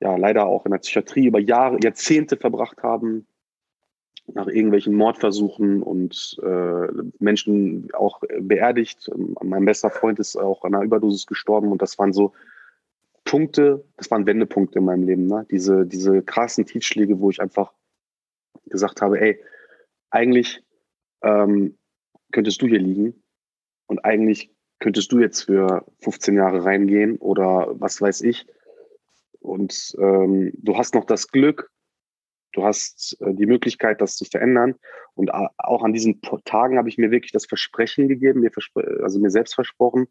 ja 0.00 0.16
leider 0.16 0.46
auch 0.46 0.64
in 0.64 0.72
der 0.72 0.78
Psychiatrie 0.78 1.26
über 1.26 1.40
Jahre, 1.40 1.78
Jahrzehnte 1.82 2.36
verbracht 2.36 2.82
haben, 2.82 3.26
nach 4.32 4.46
irgendwelchen 4.46 4.94
Mordversuchen 4.94 5.82
und 5.82 6.38
äh, 6.42 6.86
Menschen 7.18 7.88
auch 7.94 8.20
beerdigt. 8.38 9.10
Mein 9.42 9.64
bester 9.64 9.90
Freund 9.90 10.20
ist 10.20 10.36
auch 10.36 10.62
an 10.64 10.74
einer 10.74 10.84
Überdosis 10.84 11.26
gestorben 11.26 11.72
und 11.72 11.82
das 11.82 11.98
waren 11.98 12.12
so 12.12 12.32
Punkte, 13.30 13.84
das 13.96 14.10
waren 14.10 14.26
Wendepunkte 14.26 14.80
in 14.80 14.86
meinem 14.86 15.04
Leben, 15.04 15.28
ne? 15.28 15.46
diese, 15.52 15.86
diese 15.86 16.20
krassen 16.20 16.66
Tiefschläge, 16.66 17.20
wo 17.20 17.30
ich 17.30 17.40
einfach 17.40 17.72
gesagt 18.66 19.02
habe, 19.02 19.20
ey, 19.20 19.40
eigentlich 20.10 20.64
ähm, 21.22 21.78
könntest 22.32 22.60
du 22.60 22.66
hier 22.66 22.80
liegen 22.80 23.22
und 23.86 24.04
eigentlich 24.04 24.52
könntest 24.80 25.12
du 25.12 25.20
jetzt 25.20 25.42
für 25.42 25.86
15 26.00 26.34
Jahre 26.34 26.64
reingehen 26.64 27.18
oder 27.18 27.68
was 27.78 28.02
weiß 28.02 28.22
ich. 28.22 28.48
Und 29.38 29.94
ähm, 30.00 30.50
du 30.56 30.76
hast 30.76 30.96
noch 30.96 31.04
das 31.04 31.28
Glück, 31.28 31.70
du 32.52 32.64
hast 32.64 33.16
äh, 33.20 33.32
die 33.32 33.46
Möglichkeit, 33.46 34.00
das 34.00 34.16
zu 34.16 34.24
verändern. 34.24 34.74
Und 35.14 35.30
auch 35.30 35.84
an 35.84 35.92
diesen 35.92 36.20
Tagen 36.44 36.78
habe 36.78 36.88
ich 36.88 36.98
mir 36.98 37.12
wirklich 37.12 37.30
das 37.30 37.46
Versprechen 37.46 38.08
gegeben, 38.08 38.40
mir 38.40 38.50
verspr 38.50 39.04
also 39.04 39.20
mir 39.20 39.30
selbst 39.30 39.54
versprochen, 39.54 40.08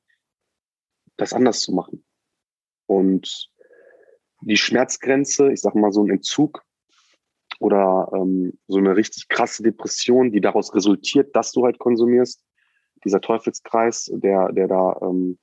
das 1.18 1.34
anders 1.34 1.60
zu 1.60 1.74
machen. 1.74 2.06
Und 2.90 3.52
die 4.42 4.58
Schmerzgrenze, 4.58 5.52
ich 5.52 5.62
sage 5.62 5.78
mal 5.78 5.92
so 5.92 6.04
ein 6.04 6.10
Entzug 6.10 6.64
oder 7.60 8.10
ähm, 8.16 8.58
so 8.68 8.80
eine 8.80 8.96
richtig 8.96 9.28
krasse 9.28 9.62
Depression, 9.62 10.32
die 10.32 10.42
daraus 10.42 10.74
resultiert, 10.74 11.36
dass 11.36 11.52
du 11.52 11.66
halt 11.66 11.78
konsumierst, 11.78 12.44
dieser 13.06 13.22
Teufelskreis, 13.22 14.10
der, 14.12 14.52
der 14.54 14.68
da 14.68 15.00
ähm, 15.04 15.38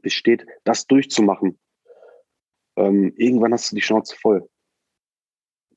besteht, 0.00 0.46
das 0.62 0.86
durchzumachen. 0.86 1.58
Ähm, 2.76 3.12
irgendwann 3.16 3.52
hast 3.52 3.72
du 3.72 3.74
die 3.74 3.82
Schnauze 3.82 4.16
voll. 4.16 4.48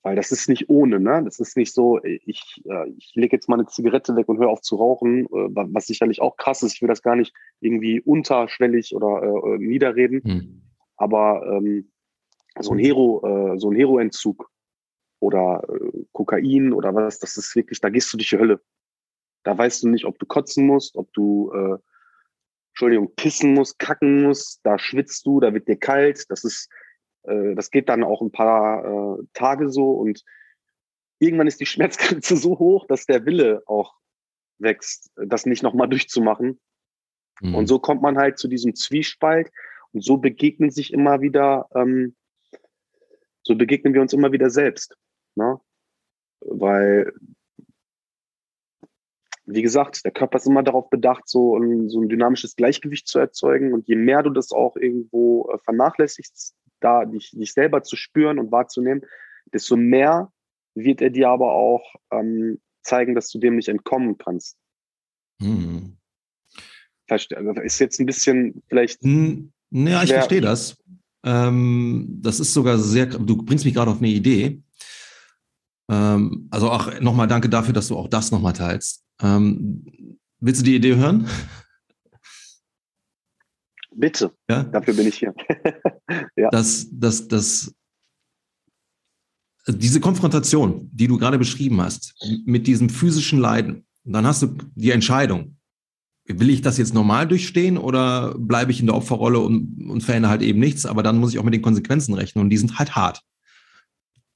Weil 0.03 0.15
das 0.15 0.31
ist 0.31 0.47
nicht 0.47 0.69
ohne, 0.69 0.99
ne? 0.99 1.23
Das 1.23 1.39
ist 1.39 1.57
nicht 1.57 1.73
so, 1.73 2.03
ich, 2.03 2.61
äh, 2.65 2.89
ich 2.97 3.13
lege 3.15 3.35
jetzt 3.35 3.49
mal 3.49 3.55
eine 3.55 3.65
Zigarette 3.65 4.15
weg 4.15 4.29
und 4.29 4.37
höre 4.37 4.49
auf 4.49 4.61
zu 4.61 4.75
rauchen, 4.75 5.25
äh, 5.25 5.29
was 5.29 5.87
sicherlich 5.87 6.21
auch 6.21 6.37
krass 6.37 6.61
ist. 6.61 6.75
Ich 6.75 6.81
will 6.81 6.89
das 6.89 7.01
gar 7.01 7.15
nicht 7.15 7.33
irgendwie 7.61 7.99
unterschwellig 7.99 8.95
oder 8.95 9.23
äh, 9.23 9.57
niederreden. 9.57 10.21
Hm. 10.23 10.62
Aber 11.03 11.45
ähm, 11.45 11.91
so 12.59 12.71
ein 12.71 12.79
Hero, 12.79 13.21
äh, 13.25 13.59
so 13.59 13.69
ein 13.69 13.75
Heroentzug 13.75 14.49
oder 15.19 15.63
äh, 15.67 16.05
Kokain 16.13 16.71
oder 16.71 16.95
was, 16.95 17.19
das 17.19 17.35
ist 17.35 17.53
wirklich, 17.55 17.81
da 17.81 17.89
gehst 17.89 18.11
du 18.13 18.17
durch 18.17 18.29
die 18.29 18.39
Hölle. 18.39 18.61
Da 19.43 19.57
weißt 19.57 19.83
du 19.83 19.89
nicht, 19.89 20.05
ob 20.05 20.17
du 20.17 20.25
kotzen 20.25 20.65
musst, 20.65 20.95
ob 20.95 21.11
du, 21.11 21.51
äh, 21.53 21.77
Entschuldigung, 22.71 23.13
pissen 23.15 23.53
musst, 23.53 23.79
kacken 23.79 24.23
musst, 24.23 24.61
da 24.63 24.79
schwitzt 24.79 25.25
du, 25.25 25.41
da 25.41 25.53
wird 25.53 25.67
dir 25.67 25.77
kalt. 25.77 26.25
Das 26.29 26.45
ist, 26.45 26.69
äh, 27.23 27.53
das 27.53 27.69
geht 27.69 27.89
dann 27.89 28.03
auch 28.05 28.21
ein 28.21 28.31
paar 28.31 28.85
äh, 29.19 29.23
Tage 29.33 29.69
so 29.69 29.91
und 29.91 30.23
irgendwann 31.19 31.47
ist 31.47 31.59
die 31.59 31.65
Schmerzgrenze 31.73 32.37
so 32.37 32.57
hoch, 32.59 32.87
dass 32.87 33.05
der 33.05 33.25
Wille 33.25 33.61
auch 33.65 33.93
wächst, 34.57 35.11
das 35.17 35.45
nicht 35.45 35.63
nochmal 35.63 35.89
durchzumachen. 35.89 36.61
Mhm. 37.41 37.55
Und 37.55 37.67
so 37.67 37.79
kommt 37.79 38.01
man 38.01 38.17
halt 38.17 38.39
zu 38.39 38.47
diesem 38.47 38.75
Zwiespalt. 38.75 39.51
Und 39.93 40.03
so 40.03 40.17
begegnen 40.17 40.71
sich 40.71 40.91
immer 40.91 41.21
wieder, 41.21 41.69
ähm, 41.75 42.15
so 43.43 43.55
begegnen 43.55 43.93
wir 43.93 44.01
uns 44.01 44.13
immer 44.13 44.31
wieder 44.31 44.49
selbst. 44.49 44.97
Ne? 45.35 45.59
Weil, 46.41 47.13
wie 49.45 49.61
gesagt, 49.61 50.03
der 50.03 50.11
Körper 50.11 50.37
ist 50.37 50.47
immer 50.47 50.63
darauf 50.63 50.89
bedacht, 50.89 51.27
so 51.27 51.57
ein, 51.57 51.89
so 51.89 52.01
ein 52.01 52.09
dynamisches 52.09 52.55
Gleichgewicht 52.55 53.07
zu 53.07 53.19
erzeugen. 53.19 53.73
Und 53.73 53.87
je 53.87 53.95
mehr 53.95 54.23
du 54.23 54.29
das 54.31 54.51
auch 54.51 54.75
irgendwo 54.75 55.49
äh, 55.51 55.59
vernachlässigst, 55.59 56.55
da 56.79 57.05
dich, 57.05 57.31
dich 57.31 57.53
selber 57.53 57.83
zu 57.83 57.95
spüren 57.95 58.39
und 58.39 58.51
wahrzunehmen, 58.51 59.05
desto 59.53 59.77
mehr 59.77 60.31
wird 60.75 61.01
er 61.01 61.11
dir 61.11 61.29
aber 61.29 61.53
auch 61.53 61.95
ähm, 62.11 62.59
zeigen, 62.81 63.15
dass 63.15 63.29
du 63.29 63.39
dem 63.39 63.55
nicht 63.55 63.69
entkommen 63.69 64.17
kannst. 64.17 64.57
Mhm. 65.39 65.97
Ist 67.63 67.79
jetzt 67.79 67.99
ein 67.99 68.05
bisschen 68.05 68.63
vielleicht. 68.67 69.01
Hm, 69.03 69.53
ja, 69.73 70.03
ich 70.03 70.11
verstehe 70.11 70.41
das. 70.41 70.77
Ähm, 71.25 72.19
das 72.21 72.39
ist 72.39 72.53
sogar 72.53 72.77
sehr, 72.77 73.07
du 73.07 73.37
bringst 73.37 73.65
mich 73.65 73.73
gerade 73.73 73.91
auf 73.91 73.97
eine 73.97 74.09
Idee. 74.09 74.61
Ähm, 75.89 76.47
also 76.51 76.69
auch 76.69 76.99
nochmal 76.99 77.27
danke 77.27 77.49
dafür, 77.49 77.73
dass 77.73 77.87
du 77.87 77.97
auch 77.97 78.07
das 78.07 78.31
nochmal 78.31 78.53
teilst. 78.53 79.03
Ähm, 79.21 80.19
willst 80.39 80.61
du 80.61 80.65
die 80.65 80.75
Idee 80.75 80.95
hören? 80.95 81.27
Bitte. 83.95 84.31
Ja? 84.49 84.63
Dafür 84.63 84.93
bin 84.93 85.07
ich 85.07 85.17
hier. 85.17 85.33
ja. 86.35 86.49
Das, 86.49 86.87
das, 86.91 87.27
das, 87.27 87.73
diese 89.67 89.99
Konfrontation, 89.99 90.89
die 90.91 91.07
du 91.07 91.17
gerade 91.17 91.37
beschrieben 91.37 91.81
hast, 91.81 92.13
mit 92.45 92.67
diesem 92.67 92.89
physischen 92.89 93.39
Leiden, 93.39 93.85
dann 94.03 94.25
hast 94.25 94.41
du 94.41 94.57
die 94.75 94.91
Entscheidung, 94.91 95.57
will 96.25 96.49
ich 96.49 96.61
das 96.61 96.77
jetzt 96.77 96.93
normal 96.93 97.27
durchstehen 97.27 97.77
oder 97.77 98.33
bleibe 98.37 98.71
ich 98.71 98.79
in 98.79 98.85
der 98.85 98.95
Opferrolle 98.95 99.39
und, 99.39 99.89
und 99.89 100.01
verändere 100.01 100.31
halt 100.31 100.41
eben 100.41 100.59
nichts? 100.59 100.85
Aber 100.85 101.03
dann 101.03 101.17
muss 101.17 101.33
ich 101.33 101.39
auch 101.39 101.43
mit 101.43 101.53
den 101.53 101.61
Konsequenzen 101.61 102.13
rechnen 102.13 102.43
und 102.43 102.49
die 102.49 102.57
sind 102.57 102.79
halt 102.79 102.95
hart. 102.95 103.21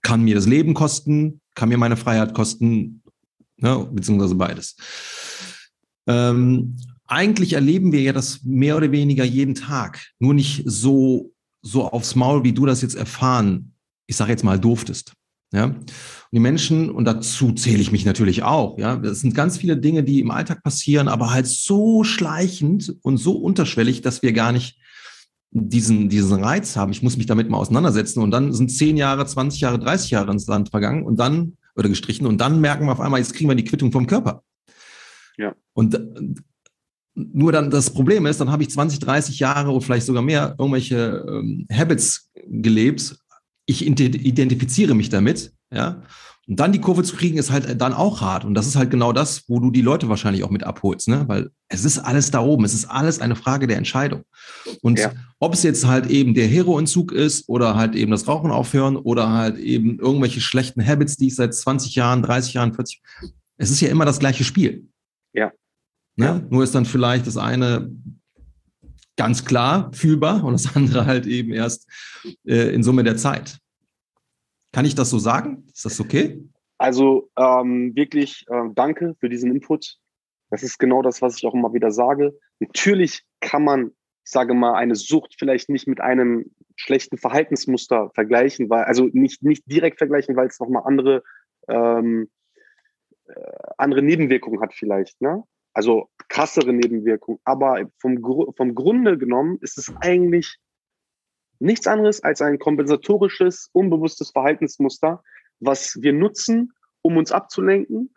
Kann 0.01 0.23
mir 0.23 0.35
das 0.35 0.45
Leben 0.45 0.73
kosten, 0.73 1.41
kann 1.55 1.69
mir 1.69 1.77
meine 1.77 1.97
Freiheit 1.97 2.33
kosten, 2.33 3.01
ne, 3.57 3.87
beziehungsweise 3.91 4.35
beides. 4.35 4.75
Ähm, 6.07 6.77
eigentlich 7.07 7.53
erleben 7.53 7.91
wir 7.91 8.01
ja 8.01 8.13
das 8.13 8.43
mehr 8.43 8.75
oder 8.75 8.91
weniger 8.91 9.23
jeden 9.23 9.55
Tag, 9.55 10.05
nur 10.19 10.33
nicht 10.33 10.63
so, 10.65 11.33
so 11.61 11.89
aufs 11.89 12.15
Maul, 12.15 12.43
wie 12.43 12.53
du 12.53 12.65
das 12.65 12.81
jetzt 12.81 12.95
erfahren, 12.95 13.73
ich 14.07 14.17
sage 14.17 14.31
jetzt 14.31 14.43
mal, 14.43 14.59
durftest. 14.59 15.13
Ja, 15.53 15.73
und 16.31 16.35
die 16.35 16.41
Menschen, 16.41 16.89
und 16.91 17.05
dazu 17.05 17.53
zähle 17.53 17.79
ich 17.79 17.93
mich 17.93 18.05
natürlich 18.05 18.43
auch, 18.43 18.77
ja, 18.77 18.97
das 18.97 19.21
sind 19.21 19.33
ganz 19.33 19.57
viele 19.57 19.77
Dinge, 19.77 20.03
die 20.03 20.19
im 20.19 20.31
Alltag 20.31 20.61
passieren, 20.61 21.07
aber 21.07 21.31
halt 21.31 21.47
so 21.47 22.03
schleichend 22.03 22.97
und 23.01 23.17
so 23.17 23.37
unterschwellig, 23.37 24.01
dass 24.01 24.21
wir 24.21 24.33
gar 24.33 24.51
nicht 24.51 24.77
diesen, 25.51 26.09
diesen 26.09 26.43
Reiz 26.43 26.75
haben. 26.75 26.91
Ich 26.91 27.01
muss 27.01 27.15
mich 27.15 27.27
damit 27.27 27.49
mal 27.49 27.57
auseinandersetzen 27.57 28.21
und 28.21 28.31
dann 28.31 28.51
sind 28.51 28.69
zehn 28.69 28.97
Jahre, 28.97 29.25
20 29.25 29.61
Jahre, 29.61 29.79
30 29.79 30.11
Jahre 30.11 30.31
ins 30.33 30.47
Land 30.47 30.69
vergangen 30.69 31.03
und 31.03 31.17
dann, 31.17 31.57
oder 31.75 31.87
gestrichen, 31.87 32.27
und 32.27 32.39
dann 32.39 32.59
merken 32.59 32.85
wir 32.85 32.91
auf 32.91 32.99
einmal, 32.99 33.21
jetzt 33.21 33.33
kriegen 33.33 33.49
wir 33.49 33.55
die 33.55 33.63
Quittung 33.63 33.93
vom 33.93 34.05
Körper. 34.05 34.43
Ja. 35.37 35.55
Und 35.73 35.97
nur 37.15 37.51
dann 37.51 37.71
das 37.71 37.89
Problem 37.89 38.25
ist, 38.25 38.41
dann 38.41 38.51
habe 38.51 38.63
ich 38.63 38.69
20, 38.69 38.99
30 38.99 39.39
Jahre 39.39 39.71
oder 39.71 39.81
vielleicht 39.81 40.05
sogar 40.05 40.21
mehr 40.21 40.55
irgendwelche 40.59 41.25
ähm, 41.27 41.67
Habits 41.71 42.31
gelebt. 42.45 43.17
Ich 43.65 43.85
identifiziere 43.85 44.93
mich 44.93 45.09
damit, 45.09 45.53
ja. 45.71 46.01
Und 46.47 46.61
dann 46.61 46.71
die 46.71 46.79
Kurve 46.79 47.03
zu 47.03 47.17
kriegen, 47.17 47.37
ist 47.37 47.51
halt 47.51 47.81
dann 47.81 47.93
auch 47.93 48.21
hart. 48.21 48.45
Und 48.45 48.53
das 48.53 48.67
ist 48.67 48.77
halt 48.77 48.89
genau 48.89 49.11
das, 49.11 49.43
wo 49.49 49.59
du 49.59 49.69
die 49.69 49.81
Leute 49.81 50.07
wahrscheinlich 50.07 50.45
auch 50.45 50.49
mit 50.49 50.63
abholst, 50.63 51.09
ne? 51.09 51.25
Weil 51.27 51.49
es 51.67 51.83
ist 51.83 51.99
alles 51.99 52.31
da 52.31 52.39
oben. 52.39 52.63
Es 52.63 52.73
ist 52.73 52.85
alles 52.85 53.19
eine 53.19 53.35
Frage 53.35 53.67
der 53.67 53.75
Entscheidung. 53.75 54.23
Und 54.81 54.97
ja. 54.97 55.11
ob 55.39 55.53
es 55.53 55.63
jetzt 55.63 55.85
halt 55.85 56.07
eben 56.07 56.33
der 56.33 56.47
Heroentzug 56.47 57.11
ist 57.11 57.49
oder 57.49 57.75
halt 57.75 57.95
eben 57.95 58.11
das 58.11 58.29
Rauchen 58.29 58.51
aufhören 58.51 58.95
oder 58.95 59.29
halt 59.29 59.57
eben 59.57 59.99
irgendwelche 59.99 60.39
schlechten 60.39 60.85
Habits, 60.85 61.17
die 61.17 61.27
ich 61.27 61.35
seit 61.35 61.53
20 61.53 61.95
Jahren, 61.95 62.23
30 62.23 62.53
Jahren, 62.53 62.73
40, 62.73 63.01
es 63.57 63.69
ist 63.69 63.81
ja 63.81 63.89
immer 63.89 64.05
das 64.05 64.19
gleiche 64.19 64.45
Spiel. 64.45 64.87
Ja. 65.33 65.51
Ne? 66.15 66.25
Ja. 66.25 66.41
Nur 66.49 66.63
ist 66.63 66.73
dann 66.73 66.85
vielleicht 66.85 67.27
das 67.27 67.35
eine 67.35 67.91
ganz 69.17 69.43
klar 69.43 69.91
fühlbar 69.93 70.45
und 70.45 70.53
das 70.53 70.75
andere 70.77 71.05
halt 71.05 71.25
eben 71.25 71.51
erst 71.51 71.89
äh, 72.45 72.73
in 72.73 72.83
Summe 72.83 73.03
der 73.03 73.17
Zeit. 73.17 73.59
Kann 74.77 74.85
ich 74.85 74.93
das 74.93 75.09
so 75.09 75.17
sagen? 75.17 75.63
Ist 75.73 75.85
das 75.85 75.99
okay? 75.99 76.39
Also 76.77 77.31
ähm, 77.35 77.95
wirklich 77.95 78.45
äh, 78.47 78.69
danke 78.75 79.15
für 79.19 79.27
diesen 79.27 79.49
Input. 79.49 79.97
Das 80.51 80.61
ist 80.61 80.77
genau 80.77 81.01
das, 81.01 81.19
was 81.19 81.35
ich 81.35 81.47
auch 81.47 81.55
immer 81.55 81.73
wieder 81.73 81.89
sage. 81.89 82.37
Natürlich 82.59 83.23
kann 83.39 83.63
man, 83.63 83.87
ich 84.23 84.29
sage 84.29 84.53
mal, 84.53 84.75
eine 84.75 84.93
Sucht 84.93 85.33
vielleicht 85.39 85.69
nicht 85.69 85.87
mit 85.87 85.99
einem 85.99 86.51
schlechten 86.75 87.17
Verhaltensmuster 87.17 88.11
vergleichen, 88.13 88.69
weil 88.69 88.83
also 88.83 89.09
nicht 89.13 89.41
nicht 89.41 89.63
direkt 89.65 89.97
vergleichen, 89.97 90.35
weil 90.35 90.45
es 90.45 90.59
nochmal 90.59 90.83
andere 90.85 91.23
ähm, 91.67 92.29
äh, 93.25 93.33
andere 93.79 94.03
Nebenwirkungen 94.03 94.61
hat 94.61 94.75
vielleicht. 94.75 95.19
Ne? 95.21 95.43
also 95.77 96.09
krassere 96.27 96.73
Nebenwirkungen. 96.73 97.39
Aber 97.43 97.87
vom, 97.99 98.19
vom 98.55 98.73
Grunde 98.73 99.15
genommen 99.19 99.59
ist 99.61 99.77
es 99.77 99.93
eigentlich 100.01 100.57
nichts 101.59 101.87
anderes 101.87 102.23
als 102.23 102.41
ein 102.41 102.59
kompensatorisches, 102.59 103.69
unbewusstes 103.73 104.31
Verhaltensmuster, 104.31 105.23
was 105.59 105.97
wir 106.01 106.13
nutzen, 106.13 106.73
um 107.01 107.17
uns 107.17 107.31
abzulenken 107.31 108.13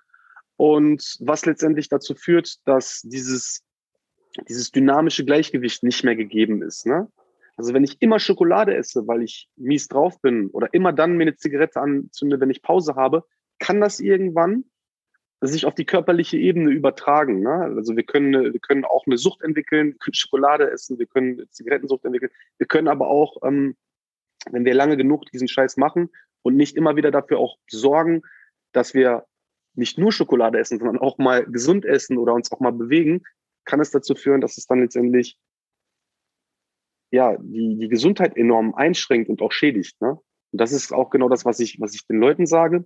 und 0.56 1.16
was 1.20 1.46
letztendlich 1.46 1.88
dazu 1.88 2.14
führt, 2.14 2.56
dass 2.66 3.00
dieses, 3.02 3.62
dieses 4.48 4.70
dynamische 4.70 5.24
Gleichgewicht 5.24 5.82
nicht 5.82 6.04
mehr 6.04 6.16
gegeben 6.16 6.62
ist. 6.62 6.86
Ne? 6.86 7.08
Also 7.56 7.74
wenn 7.74 7.84
ich 7.84 8.00
immer 8.00 8.18
Schokolade 8.18 8.74
esse, 8.74 9.06
weil 9.06 9.22
ich 9.22 9.48
mies 9.56 9.88
drauf 9.88 10.20
bin 10.20 10.48
oder 10.48 10.72
immer 10.72 10.92
dann 10.92 11.16
mir 11.16 11.22
eine 11.24 11.36
Zigarette 11.36 11.80
anzünde, 11.80 12.40
wenn 12.40 12.50
ich 12.50 12.62
Pause 12.62 12.94
habe, 12.94 13.24
kann 13.58 13.80
das 13.80 14.00
irgendwann 14.00 14.64
sich 15.48 15.64
auf 15.64 15.74
die 15.74 15.86
körperliche 15.86 16.36
Ebene 16.36 16.70
übertragen. 16.70 17.40
Ne? 17.40 17.72
Also 17.76 17.96
wir 17.96 18.04
können, 18.04 18.52
wir 18.52 18.60
können 18.60 18.84
auch 18.84 19.06
eine 19.06 19.16
Sucht 19.16 19.42
entwickeln, 19.42 19.98
können 19.98 20.14
Schokolade 20.14 20.70
essen, 20.70 20.98
wir 20.98 21.06
können 21.06 21.48
Zigarettensucht 21.50 22.04
entwickeln. 22.04 22.30
Wir 22.58 22.66
können 22.66 22.88
aber 22.88 23.08
auch, 23.08 23.38
ähm, 23.42 23.76
wenn 24.50 24.64
wir 24.64 24.74
lange 24.74 24.96
genug 24.96 25.24
diesen 25.32 25.48
Scheiß 25.48 25.78
machen 25.78 26.10
und 26.42 26.56
nicht 26.56 26.76
immer 26.76 26.96
wieder 26.96 27.10
dafür 27.10 27.38
auch 27.38 27.56
sorgen, 27.68 28.22
dass 28.72 28.92
wir 28.92 29.26
nicht 29.74 29.98
nur 29.98 30.12
Schokolade 30.12 30.58
essen, 30.58 30.78
sondern 30.78 30.98
auch 30.98 31.16
mal 31.16 31.46
gesund 31.46 31.86
essen 31.86 32.18
oder 32.18 32.34
uns 32.34 32.52
auch 32.52 32.60
mal 32.60 32.72
bewegen, 32.72 33.22
kann 33.64 33.80
es 33.80 33.90
dazu 33.90 34.14
führen, 34.14 34.40
dass 34.40 34.58
es 34.58 34.66
dann 34.66 34.80
letztendlich 34.80 35.38
ja 37.10 37.36
die, 37.38 37.76
die 37.78 37.88
Gesundheit 37.88 38.36
enorm 38.36 38.74
einschränkt 38.74 39.30
und 39.30 39.40
auch 39.40 39.52
schädigt. 39.52 40.00
Ne? 40.02 40.18
Und 40.52 40.60
das 40.60 40.72
ist 40.72 40.92
auch 40.92 41.08
genau 41.08 41.28
das, 41.28 41.44
was 41.46 41.60
ich, 41.60 41.80
was 41.80 41.94
ich 41.94 42.06
den 42.06 42.18
Leuten 42.18 42.46
sage, 42.46 42.84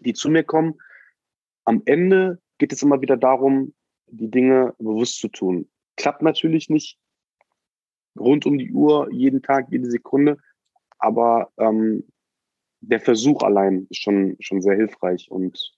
die 0.00 0.14
zu 0.14 0.30
mir 0.30 0.44
kommen 0.44 0.78
am 1.68 1.82
Ende 1.84 2.40
geht 2.56 2.72
es 2.72 2.82
immer 2.82 3.02
wieder 3.02 3.18
darum, 3.18 3.74
die 4.06 4.30
Dinge 4.30 4.74
bewusst 4.78 5.18
zu 5.18 5.28
tun. 5.28 5.68
Klappt 5.96 6.22
natürlich 6.22 6.70
nicht 6.70 6.98
rund 8.18 8.46
um 8.46 8.56
die 8.56 8.72
Uhr, 8.72 9.12
jeden 9.12 9.42
Tag, 9.42 9.66
jede 9.70 9.90
Sekunde, 9.90 10.38
aber 10.98 11.52
ähm, 11.58 12.04
der 12.80 13.00
Versuch 13.00 13.42
allein 13.42 13.86
ist 13.90 14.00
schon, 14.00 14.36
schon 14.40 14.62
sehr 14.62 14.76
hilfreich. 14.76 15.30
Und 15.30 15.74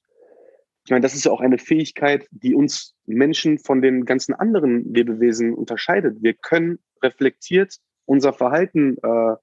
ich 0.85 0.91
meine, 0.93 1.03
das 1.03 1.17
ist 1.17 1.25
ja 1.25 1.33
auch 1.33 1.41
eine 1.41 1.59
Fähigkeit, 1.59 2.29
die 2.31 2.55
uns 2.55 2.95
Menschen 3.07 3.59
von 3.59 3.83
den 3.83 4.05
ganzen 4.05 4.33
anderen 4.35 4.95
Lebewesen 4.95 5.55
unterscheidet. 5.55 6.23
Wir 6.23 6.35
können 6.35 6.79
reflektiert 7.03 7.79
unser 8.05 8.33
Verhalten, 8.33 8.97
äh, 9.03 9.35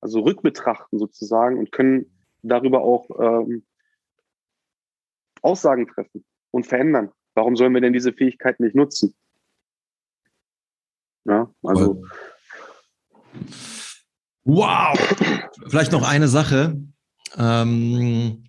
also 0.00 0.20
rückbetrachten 0.20 0.98
sozusagen 0.98 1.58
und 1.58 1.72
können 1.72 2.06
darüber 2.42 2.80
auch 2.80 3.10
ähm, 3.20 3.64
Aussagen 5.42 5.86
treffen 5.86 6.24
und 6.50 6.66
verändern. 6.66 7.10
Warum 7.34 7.56
sollen 7.56 7.74
wir 7.74 7.80
denn 7.80 7.92
diese 7.92 8.12
Fähigkeit 8.12 8.60
nicht 8.60 8.74
nutzen? 8.74 9.14
Ja, 11.24 11.52
also. 11.62 12.02
Wow! 14.44 14.98
Vielleicht 15.68 15.92
noch 15.92 16.08
eine 16.08 16.28
Sache. 16.28 16.80
Ähm, 17.36 18.44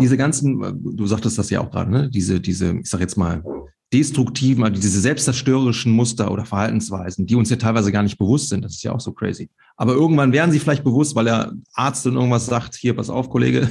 diese 0.00 0.16
ganzen, 0.16 0.96
du 0.96 1.06
sagtest 1.06 1.38
das 1.38 1.50
ja 1.50 1.60
auch 1.60 1.70
gerade, 1.70 1.90
ne? 1.90 2.10
Diese, 2.10 2.40
diese, 2.40 2.78
ich 2.78 2.88
sag 2.88 3.00
jetzt 3.00 3.16
mal, 3.16 3.44
destruktiven, 3.92 4.64
also 4.64 4.80
diese 4.80 5.00
selbstzerstörerischen 5.00 5.92
Muster 5.92 6.30
oder 6.32 6.44
Verhaltensweisen, 6.44 7.26
die 7.26 7.36
uns 7.36 7.50
ja 7.50 7.56
teilweise 7.56 7.92
gar 7.92 8.02
nicht 8.02 8.18
bewusst 8.18 8.48
sind. 8.48 8.64
Das 8.64 8.72
ist 8.72 8.82
ja 8.82 8.92
auch 8.92 9.00
so 9.00 9.12
crazy. 9.12 9.48
Aber 9.76 9.92
irgendwann 9.92 10.32
werden 10.32 10.50
sie 10.50 10.58
vielleicht 10.58 10.84
bewusst, 10.84 11.14
weil 11.14 11.26
der 11.26 11.52
Arzt 11.74 12.06
dann 12.06 12.14
irgendwas 12.14 12.46
sagt, 12.46 12.74
hier, 12.74 12.94
pass 12.94 13.10
auf, 13.10 13.28
Kollege, 13.28 13.68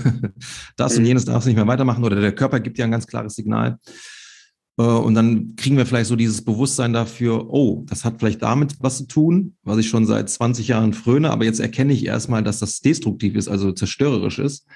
das 0.78 0.94
mhm. 0.94 1.00
und 1.00 1.06
jenes 1.06 1.26
darfst 1.26 1.46
du 1.46 1.50
nicht 1.50 1.58
mehr 1.58 1.68
weitermachen 1.68 2.04
oder 2.04 2.22
der 2.22 2.36
Körper 2.36 2.60
gibt 2.60 2.78
ja 2.78 2.86
ein 2.86 2.92
ganz 2.92 3.08
klares 3.08 3.36
Signal. 3.36 3.80
Äh, 4.78 4.84
und 4.84 5.16
dann 5.16 5.56
kriegen 5.56 5.78
wir 5.78 5.86
vielleicht 5.86 6.10
so 6.10 6.16
dieses 6.16 6.44
Bewusstsein 6.44 6.94
dafür, 6.94 7.50
oh, 7.50 7.84
das 7.88 8.06
hat 8.06 8.20
vielleicht 8.20 8.42
damit 8.44 8.76
was 8.80 8.98
zu 8.98 9.08
tun, 9.08 9.56
was 9.64 9.80
ich 9.80 9.90
schon 9.90 10.06
seit 10.06 10.30
20 10.30 10.68
Jahren 10.68 10.94
fröne, 10.94 11.32
aber 11.32 11.46
jetzt 11.46 11.60
erkenne 11.60 11.94
ich 11.94 12.06
erstmal, 12.06 12.44
dass 12.44 12.60
das 12.60 12.82
destruktiv 12.82 13.36
ist, 13.36 13.48
also 13.48 13.72
zerstörerisch 13.72 14.40
ist. 14.40 14.68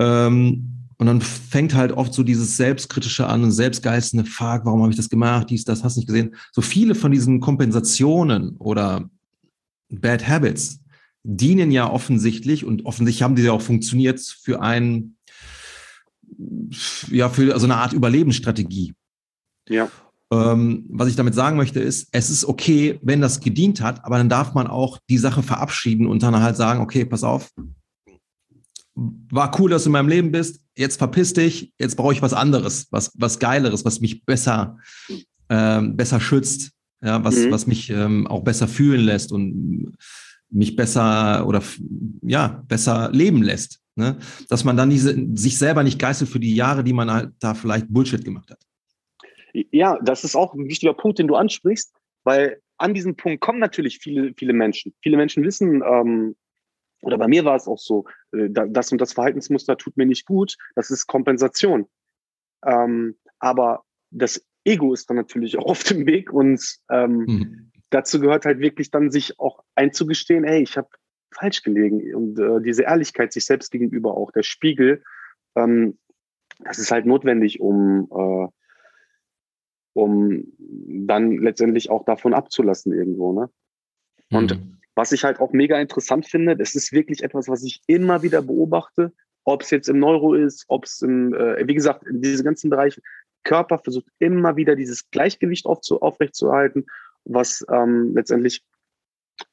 Ähm, 0.00 0.76
und 0.98 1.06
dann 1.06 1.22
fängt 1.22 1.74
halt 1.74 1.92
oft 1.92 2.12
so 2.12 2.22
dieses 2.22 2.58
Selbstkritische 2.58 3.26
an 3.26 3.42
und 3.42 3.52
selbstgeistende, 3.52 4.26
fuck, 4.26 4.62
warum 4.64 4.82
habe 4.82 4.90
ich 4.90 4.98
das 4.98 5.08
gemacht, 5.08 5.48
dies, 5.48 5.64
das, 5.64 5.82
hast 5.82 5.96
nicht 5.96 6.06
gesehen. 6.06 6.34
So 6.52 6.60
viele 6.60 6.94
von 6.94 7.10
diesen 7.10 7.40
Kompensationen 7.40 8.56
oder 8.58 9.08
Bad 9.90 10.28
Habits 10.28 10.80
dienen 11.22 11.70
ja 11.70 11.90
offensichtlich 11.90 12.64
und 12.64 12.86
offensichtlich 12.86 13.22
haben 13.22 13.36
die 13.36 13.42
ja 13.42 13.52
auch 13.52 13.62
funktioniert 13.62 14.20
für 14.20 14.62
ein, 14.62 15.16
ja, 17.10 17.28
für 17.28 17.58
so 17.58 17.66
eine 17.66 17.76
Art 17.76 17.92
Überlebensstrategie. 17.92 18.94
Ja. 19.68 19.90
Ähm, 20.32 20.86
was 20.88 21.08
ich 21.08 21.16
damit 21.16 21.34
sagen 21.34 21.56
möchte, 21.56 21.80
ist, 21.80 22.08
es 22.12 22.30
ist 22.30 22.44
okay, 22.44 22.98
wenn 23.02 23.20
das 23.20 23.40
gedient 23.40 23.80
hat, 23.80 24.04
aber 24.04 24.16
dann 24.16 24.28
darf 24.28 24.54
man 24.54 24.68
auch 24.68 24.98
die 25.10 25.18
Sache 25.18 25.42
verabschieden 25.42 26.06
und 26.06 26.22
dann 26.22 26.40
halt 26.40 26.56
sagen, 26.56 26.80
okay, 26.80 27.04
pass 27.04 27.24
auf, 27.24 27.50
war 28.94 29.58
cool, 29.58 29.70
dass 29.70 29.84
du 29.84 29.88
in 29.88 29.92
meinem 29.92 30.08
Leben 30.08 30.30
bist, 30.30 30.60
jetzt 30.76 30.98
verpiss 30.98 31.32
dich, 31.32 31.72
jetzt 31.78 31.96
brauche 31.96 32.12
ich 32.12 32.22
was 32.22 32.32
anderes, 32.32 32.86
was, 32.90 33.12
was 33.14 33.38
Geileres, 33.38 33.84
was 33.84 34.00
mich 34.00 34.24
besser, 34.24 34.78
ähm, 35.48 35.96
besser 35.96 36.20
schützt, 36.20 36.72
ja, 37.02 37.24
was, 37.24 37.36
mhm. 37.36 37.50
was 37.50 37.66
mich 37.66 37.90
ähm, 37.90 38.26
auch 38.26 38.42
besser 38.42 38.68
fühlen 38.68 39.00
lässt 39.00 39.32
und 39.32 39.96
mich 40.50 40.76
besser 40.76 41.46
oder 41.46 41.62
ja, 42.22 42.62
besser 42.68 43.10
leben 43.12 43.42
lässt. 43.42 43.80
Ne? 43.94 44.18
Dass 44.48 44.64
man 44.64 44.76
dann 44.76 44.90
diese, 44.90 45.14
sich 45.34 45.58
selber 45.58 45.82
nicht 45.82 45.98
geißelt 45.98 46.30
für 46.30 46.40
die 46.40 46.54
Jahre, 46.54 46.84
die 46.84 46.92
man 46.92 47.10
halt 47.10 47.32
da 47.38 47.54
vielleicht 47.54 47.88
Bullshit 47.88 48.24
gemacht 48.24 48.50
hat. 48.50 48.58
Ja, 49.52 49.98
das 50.02 50.24
ist 50.24 50.36
auch 50.36 50.54
ein 50.54 50.68
wichtiger 50.68 50.94
Punkt, 50.94 51.18
den 51.18 51.28
du 51.28 51.34
ansprichst, 51.34 51.92
weil 52.24 52.60
an 52.78 52.94
diesem 52.94 53.16
Punkt 53.16 53.40
kommen 53.40 53.58
natürlich 53.58 53.98
viele, 53.98 54.32
viele 54.36 54.52
Menschen. 54.52 54.94
Viele 55.02 55.16
Menschen 55.16 55.44
wissen, 55.44 55.82
ähm, 55.84 56.36
oder 57.02 57.18
bei 57.18 57.28
mir 57.28 57.44
war 57.44 57.56
es 57.56 57.66
auch 57.66 57.78
so, 57.78 58.04
äh, 58.32 58.48
das 58.48 58.92
und 58.92 59.00
das 59.00 59.12
Verhaltensmuster 59.12 59.76
tut 59.76 59.96
mir 59.96 60.06
nicht 60.06 60.26
gut, 60.26 60.56
das 60.74 60.90
ist 60.90 61.06
Kompensation. 61.06 61.86
Ähm, 62.64 63.16
aber 63.38 63.84
das 64.10 64.44
Ego 64.64 64.92
ist 64.92 65.08
dann 65.08 65.16
natürlich 65.16 65.58
auch 65.58 65.66
auf 65.66 65.84
dem 65.84 66.06
Weg 66.06 66.32
und 66.32 66.60
ähm, 66.90 67.16
mhm. 67.26 67.72
dazu 67.90 68.20
gehört 68.20 68.44
halt 68.44 68.60
wirklich 68.60 68.90
dann 68.90 69.10
sich 69.10 69.38
auch 69.38 69.62
einzugestehen, 69.74 70.44
hey, 70.44 70.62
ich 70.62 70.76
habe 70.76 70.88
falsch 71.32 71.62
gelegen 71.62 72.14
und 72.14 72.38
äh, 72.38 72.60
diese 72.62 72.82
Ehrlichkeit 72.82 73.32
sich 73.32 73.44
selbst 73.44 73.70
gegenüber 73.70 74.16
auch, 74.16 74.32
der 74.32 74.42
Spiegel, 74.42 75.02
ähm, 75.56 75.98
das 76.64 76.78
ist 76.78 76.90
halt 76.90 77.06
notwendig, 77.06 77.60
um, 77.60 78.08
äh, 78.10 78.48
um 79.94 80.44
dann 80.58 81.38
letztendlich 81.38 81.90
auch 81.90 82.04
davon 82.04 82.34
abzulassen 82.34 82.92
irgendwo, 82.92 83.32
ne? 83.32 83.50
Und 84.32 84.56
mhm. 84.56 84.78
was 84.94 85.12
ich 85.12 85.24
halt 85.24 85.40
auch 85.40 85.52
mega 85.52 85.80
interessant 85.80 86.26
finde, 86.26 86.56
das 86.56 86.74
ist 86.74 86.92
wirklich 86.92 87.22
etwas, 87.22 87.48
was 87.48 87.64
ich 87.64 87.82
immer 87.86 88.22
wieder 88.22 88.42
beobachte, 88.42 89.12
ob 89.44 89.62
es 89.62 89.70
jetzt 89.70 89.88
im 89.88 89.98
Neuro 89.98 90.34
ist, 90.34 90.64
ob 90.68 90.84
es 90.84 91.02
im, 91.02 91.34
äh, 91.34 91.66
wie 91.66 91.74
gesagt, 91.74 92.06
in 92.06 92.20
diese 92.22 92.44
ganzen 92.44 92.70
Bereiche, 92.70 93.00
Körper 93.42 93.78
versucht 93.78 94.06
immer 94.18 94.56
wieder 94.56 94.76
dieses 94.76 95.10
Gleichgewicht 95.10 95.66
aufzu 95.66 96.00
aufrechtzuerhalten, 96.00 96.86
was 97.24 97.64
ähm, 97.70 98.12
letztendlich 98.14 98.62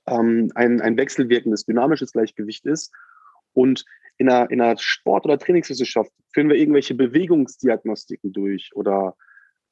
ähm, 0.06 0.52
ein, 0.56 0.82
ein 0.82 0.98
wechselwirkendes, 0.98 1.66
dynamisches 1.66 2.12
Gleichgewicht 2.12 2.66
ist. 2.66 2.94
Und 3.54 3.86
in 4.18 4.30
einer, 4.30 4.50
in 4.50 4.62
einer 4.62 4.78
Sport- 4.78 5.26
oder 5.26 5.38
Trainingswissenschaft 5.38 6.12
führen 6.34 6.50
wir 6.50 6.56
irgendwelche 6.56 6.96
Bewegungsdiagnostiken 6.96 8.34
durch 8.34 8.72
oder 8.74 9.16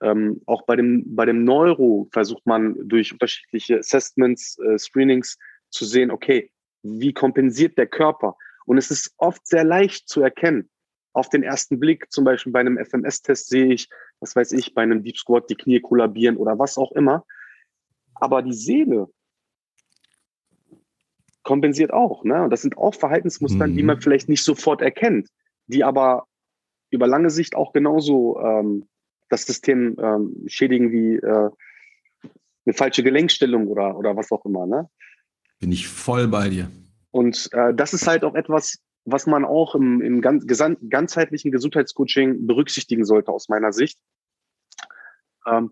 ähm, 0.01 0.41
auch 0.45 0.63
bei 0.63 0.75
dem, 0.75 1.15
bei 1.15 1.25
dem 1.25 1.43
Neuro 1.43 2.07
versucht 2.11 2.45
man 2.45 2.75
durch 2.87 3.13
unterschiedliche 3.13 3.79
Assessments, 3.79 4.59
äh, 4.59 4.77
Screenings 4.77 5.37
zu 5.69 5.85
sehen, 5.85 6.11
okay, 6.11 6.51
wie 6.83 7.13
kompensiert 7.13 7.77
der 7.77 7.87
Körper? 7.87 8.37
Und 8.65 8.77
es 8.77 8.91
ist 8.91 9.13
oft 9.17 9.45
sehr 9.47 9.63
leicht 9.63 10.07
zu 10.07 10.21
erkennen. 10.21 10.69
Auf 11.13 11.29
den 11.29 11.43
ersten 11.43 11.79
Blick, 11.79 12.11
zum 12.11 12.25
Beispiel 12.25 12.51
bei 12.51 12.59
einem 12.59 12.77
FMS-Test 12.77 13.47
sehe 13.47 13.67
ich, 13.67 13.89
was 14.19 14.35
weiß 14.35 14.51
ich, 14.53 14.73
bei 14.73 14.81
einem 14.81 15.03
Deep 15.03 15.17
Squat 15.17 15.49
die 15.49 15.55
Knie 15.55 15.79
kollabieren 15.79 16.37
oder 16.37 16.57
was 16.57 16.77
auch 16.77 16.91
immer. 16.91 17.25
Aber 18.15 18.41
die 18.41 18.53
Seele 18.53 19.07
kompensiert 21.43 21.93
auch. 21.93 22.23
Ne? 22.23 22.43
Und 22.43 22.49
das 22.49 22.61
sind 22.61 22.77
auch 22.77 22.95
Verhaltensmuster, 22.95 23.67
mhm. 23.67 23.75
die 23.75 23.83
man 23.83 24.01
vielleicht 24.01 24.29
nicht 24.29 24.43
sofort 24.43 24.81
erkennt, 24.81 25.29
die 25.67 25.83
aber 25.83 26.27
über 26.89 27.07
lange 27.07 27.29
Sicht 27.29 27.55
auch 27.55 27.73
genauso 27.73 28.39
ähm, 28.41 28.87
das 29.29 29.45
System 29.45 29.95
ähm, 29.99 30.43
schädigen 30.47 30.91
wie 30.91 31.15
äh, 31.15 31.49
eine 32.65 32.73
falsche 32.73 33.03
Gelenkstellung 33.03 33.67
oder, 33.67 33.97
oder 33.97 34.15
was 34.15 34.31
auch 34.31 34.45
immer. 34.45 34.65
Ne? 34.65 34.89
Bin 35.59 35.71
ich 35.71 35.87
voll 35.87 36.27
bei 36.27 36.49
dir. 36.49 36.69
Und 37.11 37.49
äh, 37.53 37.73
das 37.73 37.93
ist 37.93 38.07
halt 38.07 38.23
auch 38.23 38.35
etwas, 38.35 38.79
was 39.05 39.27
man 39.27 39.45
auch 39.45 39.75
im, 39.75 40.01
im 40.01 40.21
ganz, 40.21 40.45
ganzheitlichen 40.89 41.51
Gesundheitscoaching 41.51 42.47
berücksichtigen 42.47 43.05
sollte, 43.05 43.31
aus 43.31 43.49
meiner 43.49 43.71
Sicht. 43.71 43.99
Ähm, 45.45 45.71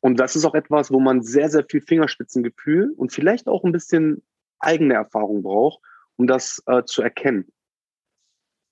und 0.00 0.20
das 0.20 0.36
ist 0.36 0.44
auch 0.44 0.54
etwas, 0.54 0.92
wo 0.92 1.00
man 1.00 1.22
sehr, 1.22 1.48
sehr 1.48 1.64
viel 1.64 1.80
Fingerspitzengefühl 1.80 2.92
und 2.96 3.12
vielleicht 3.12 3.48
auch 3.48 3.64
ein 3.64 3.72
bisschen 3.72 4.22
eigene 4.58 4.94
Erfahrung 4.94 5.42
braucht, 5.42 5.82
um 6.16 6.26
das 6.26 6.62
äh, 6.66 6.84
zu 6.84 7.02
erkennen. 7.02 7.50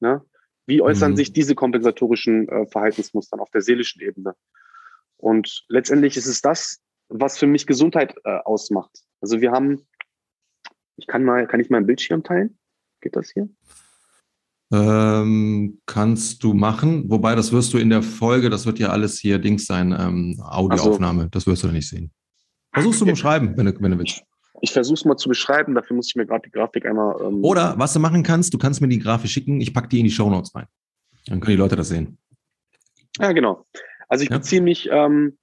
Ne? 0.01 0.23
Wie 0.67 0.83
äußern 0.83 1.13
mhm. 1.13 1.17
sich 1.17 1.33
diese 1.33 1.55
kompensatorischen 1.55 2.49
äh, 2.49 2.67
Verhaltensmustern 2.67 3.41
auf 3.41 3.51
der 3.51 3.63
seelischen 3.63 4.03
Ebene? 4.03 4.37
Und 5.17 5.65
letztendlich 5.69 6.17
ist 6.17 6.27
es 6.27 6.43
das, 6.43 6.83
was 7.09 7.39
für 7.39 7.47
mich 7.47 7.67
Gesundheit 7.67 8.15
äh, 8.25 8.39
ausmacht. 8.45 9.05
Also 9.21 9.41
wir 9.41 9.51
haben, 9.51 9.87
ich 10.97 11.07
kann 11.07 11.25
mal, 11.25 11.47
kann 11.47 11.61
ich 11.61 11.71
meinen 11.71 11.87
Bildschirm 11.87 12.23
teilen? 12.23 12.59
Geht 13.01 13.17
das 13.17 13.31
hier? 13.31 13.49
Ähm, 14.75 15.79
kannst 15.87 16.43
du 16.43 16.53
machen, 16.53 17.09
wobei 17.09 17.37
das 17.37 17.53
wirst 17.53 17.73
du 17.73 17.79
in 17.79 17.91
der 17.91 18.03
Folge, 18.03 18.51
das 18.51 18.67
wird 18.67 18.81
ja 18.81 18.89
alles 18.89 19.19
hier 19.21 19.39
Dings 19.39 19.67
sein, 19.67 19.95
ähm, 19.97 20.41
Audioaufnahme, 20.43 21.25
so. 21.25 21.29
das 21.29 21.47
wirst 21.47 21.63
du 21.63 21.69
dann 21.69 21.77
nicht 21.77 21.89
sehen. 21.89 22.11
Versuchst 22.73 23.01
du 23.01 23.05
okay. 23.05 23.15
schreiben, 23.15 23.57
wenn 23.57 23.67
du, 23.67 23.81
wenn 23.81 23.93
du 23.93 23.99
willst. 23.99 24.25
Ich 24.63 24.73
versuche 24.73 24.95
es 24.95 25.05
mal 25.05 25.17
zu 25.17 25.29
beschreiben, 25.29 25.75
dafür 25.75 25.95
muss 25.95 26.09
ich 26.09 26.17
mir 26.17 26.27
gerade 26.27 26.43
die 26.47 26.51
Grafik 26.51 26.87
einmal. 26.87 27.15
Ähm 27.21 27.45
Oder 27.45 27.79
was 27.79 27.93
du 27.93 28.01
machen 28.01 28.25
kannst, 28.25 28.53
du 28.53 28.59
kannst 28.59 28.81
mir 28.81 28.89
die 28.89 28.99
Grafik 28.99 29.31
schicken, 29.31 29.61
ich 29.61 29.73
packe 29.73 29.89
die 29.89 30.01
in 30.01 30.07
die 30.07 30.11
Show 30.11 30.29
Notes 30.29 30.55
rein. 30.55 30.67
Dann 31.27 31.41
können 31.41 31.57
die 31.57 31.61
Leute 31.61 31.77
das 31.77 31.89
sehen. 31.89 32.19
Ja, 33.21 33.31
genau. 33.33 33.65
Also 34.09 34.25
ich 34.25 34.31
ja. 34.31 34.39
beziehe 34.39 34.61
mich 34.61 34.89
ähm, 34.91 35.39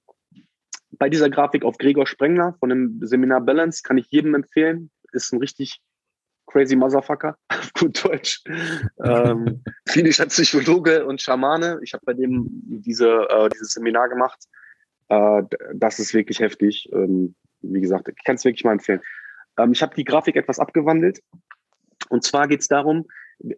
bei 0.98 1.08
dieser 1.08 1.30
Grafik 1.30 1.64
auf 1.64 1.78
Gregor 1.78 2.06
Sprengler 2.06 2.54
von 2.60 2.68
dem 2.68 3.00
Seminar 3.02 3.40
Balance, 3.40 3.82
kann 3.82 3.96
ich 3.96 4.06
jedem 4.10 4.34
empfehlen. 4.34 4.90
Ist 5.12 5.32
ein 5.32 5.38
richtig 5.38 5.80
crazy 6.52 6.76
Motherfucker, 6.76 7.36
auf 7.48 7.72
gut 7.72 8.04
Deutsch. 8.04 8.44
ähm, 9.02 9.62
klinischer 9.86 10.26
Psychologe 10.26 11.06
und 11.06 11.20
Schamane. 11.20 11.80
Ich 11.82 11.94
habe 11.94 12.04
bei 12.04 12.12
dem 12.12 12.46
diese, 12.50 13.26
äh, 13.28 13.48
dieses 13.48 13.72
Seminar 13.72 14.08
gemacht. 14.08 14.38
Äh, 15.08 15.42
das 15.74 15.98
ist 15.98 16.14
wirklich 16.14 16.40
heftig. 16.40 16.88
Ähm, 16.92 17.34
wie 17.62 17.80
gesagt, 17.80 18.08
ich 18.08 18.24
kann 18.24 18.36
es 18.36 18.44
wirklich 18.44 18.64
mal 18.64 18.72
empfehlen. 18.72 19.00
Ähm, 19.58 19.72
ich 19.72 19.82
habe 19.82 19.94
die 19.94 20.04
Grafik 20.04 20.36
etwas 20.36 20.58
abgewandelt. 20.58 21.20
Und 22.08 22.22
zwar 22.22 22.48
geht 22.48 22.60
es 22.60 22.68
darum, 22.68 23.06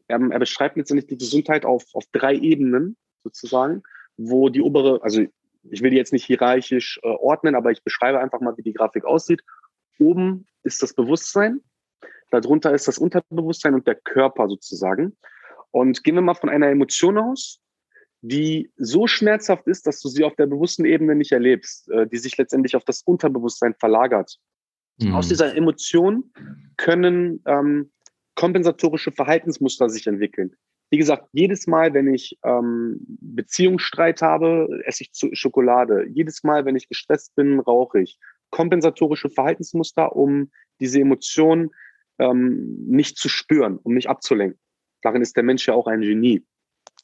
ähm, 0.09 0.30
er 0.30 0.38
beschreibt 0.38 0.76
letztendlich 0.76 1.09
die 1.09 1.18
Gesundheit 1.18 1.64
auf, 1.64 1.84
auf 1.95 2.05
drei 2.12 2.34
Ebenen 2.34 2.97
sozusagen, 3.24 3.82
wo 4.16 4.49
die 4.49 4.62
obere, 4.62 5.03
also 5.03 5.22
ich 5.70 5.82
will 5.82 5.90
die 5.90 5.97
jetzt 5.97 6.12
nicht 6.12 6.24
hierarchisch 6.24 7.01
äh, 7.03 7.09
ordnen, 7.09 7.55
aber 7.55 7.70
ich 7.72 7.82
beschreibe 7.82 8.20
einfach 8.20 8.40
mal, 8.40 8.57
wie 8.57 8.62
die 8.62 8.74
Grafik 8.74 9.05
aussieht. 9.05 9.42
Oben 9.99 10.47
ist 10.62 10.82
das 10.82 10.95
Bewusstsein, 10.95 11.61
darunter 12.41 12.74
ist 12.74 12.89
das 12.89 12.99
Unterbewusstsein 12.99 13.74
und 13.74 13.87
der 13.87 13.97
Körper 13.97 14.49
sozusagen. 14.49 15.16
Und 15.70 16.05
gehen 16.05 16.14
wir 16.14 16.22
mal 16.22 16.35
von 16.35 16.49
einer 16.49 16.68
Emotion 16.68 17.18
aus, 17.18 17.61
die 18.20 18.70
so 18.76 19.07
schmerzhaft 19.07 19.66
ist, 19.66 19.87
dass 19.87 20.01
du 20.01 20.09
sie 20.09 20.24
auf 20.24 20.35
der 20.37 20.47
bewussten 20.47 20.85
Ebene 20.85 21.14
nicht 21.14 21.32
erlebst, 21.32 21.91
äh, 21.91 22.07
die 22.07 22.16
sich 22.16 22.37
letztendlich 22.39 22.76
auf 22.76 22.85
das 22.85 23.03
Unterbewusstsein 23.03 23.74
verlagert. 23.74 24.39
Mhm. 24.99 25.14
Aus 25.14 25.28
dieser 25.28 25.55
Emotion 25.57 26.32
können 26.76 27.43
ähm, 27.47 27.91
kompensatorische 28.35 29.12
Verhaltensmuster 29.12 29.89
sich 29.91 30.07
entwickeln. 30.07 30.55
Wie 30.91 30.99
gesagt, 30.99 31.28
jedes 31.32 31.66
Mal, 31.66 31.93
wenn 31.93 32.12
ich 32.12 32.39
ähm, 32.45 33.01
Beziehungsstreit 33.20 34.22
habe, 34.22 34.68
esse 34.85 35.05
ich 35.05 35.11
Schokolade. 35.37 36.07
Jedes 36.09 36.45
Mal, 36.45 36.64
wenn 36.64 36.76
ich 36.76 36.89
gestresst 36.89 37.35
bin, 37.35 37.59
rauche 37.59 38.01
ich. 38.01 38.18
Kompensatorische 38.51 39.28
Verhaltensmuster, 39.28 40.14
um 40.14 40.51
diese 40.80 41.01
Emotion 41.01 41.70
ähm, 42.18 42.86
nicht 42.86 43.18
zu 43.18 43.28
spüren, 43.28 43.78
um 43.82 43.94
nicht 43.94 44.08
abzulenken. 44.08 44.58
Darin 45.02 45.22
ist 45.22 45.36
der 45.36 45.42
Mensch 45.42 45.66
ja 45.66 45.74
auch 45.74 45.86
ein 45.86 46.00
Genie. 46.00 46.44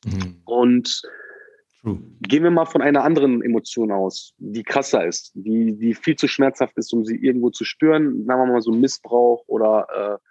Mhm. 0.05 0.43
Und 0.45 1.03
True. 1.83 1.99
gehen 2.21 2.43
wir 2.43 2.51
mal 2.51 2.67
von 2.67 2.83
einer 2.83 3.05
anderen 3.05 3.43
Emotion 3.43 3.91
aus, 3.91 4.35
die 4.39 4.63
krasser 4.63 5.07
ist, 5.07 5.33
die, 5.35 5.77
die 5.77 5.95
viel 5.95 6.17
zu 6.17 6.29
schmerzhaft 6.29 6.77
ist, 6.77 6.93
um 6.93 7.05
sie 7.05 7.17
irgendwo 7.17 7.51
zu 7.51 7.65
spüren. 7.65 8.25
Sagen 8.25 8.41
wir 8.41 8.53
mal 8.53 8.63
so 8.63 8.73
Missbrauch 8.73 9.45
oder 9.47 10.19
äh, 10.21 10.27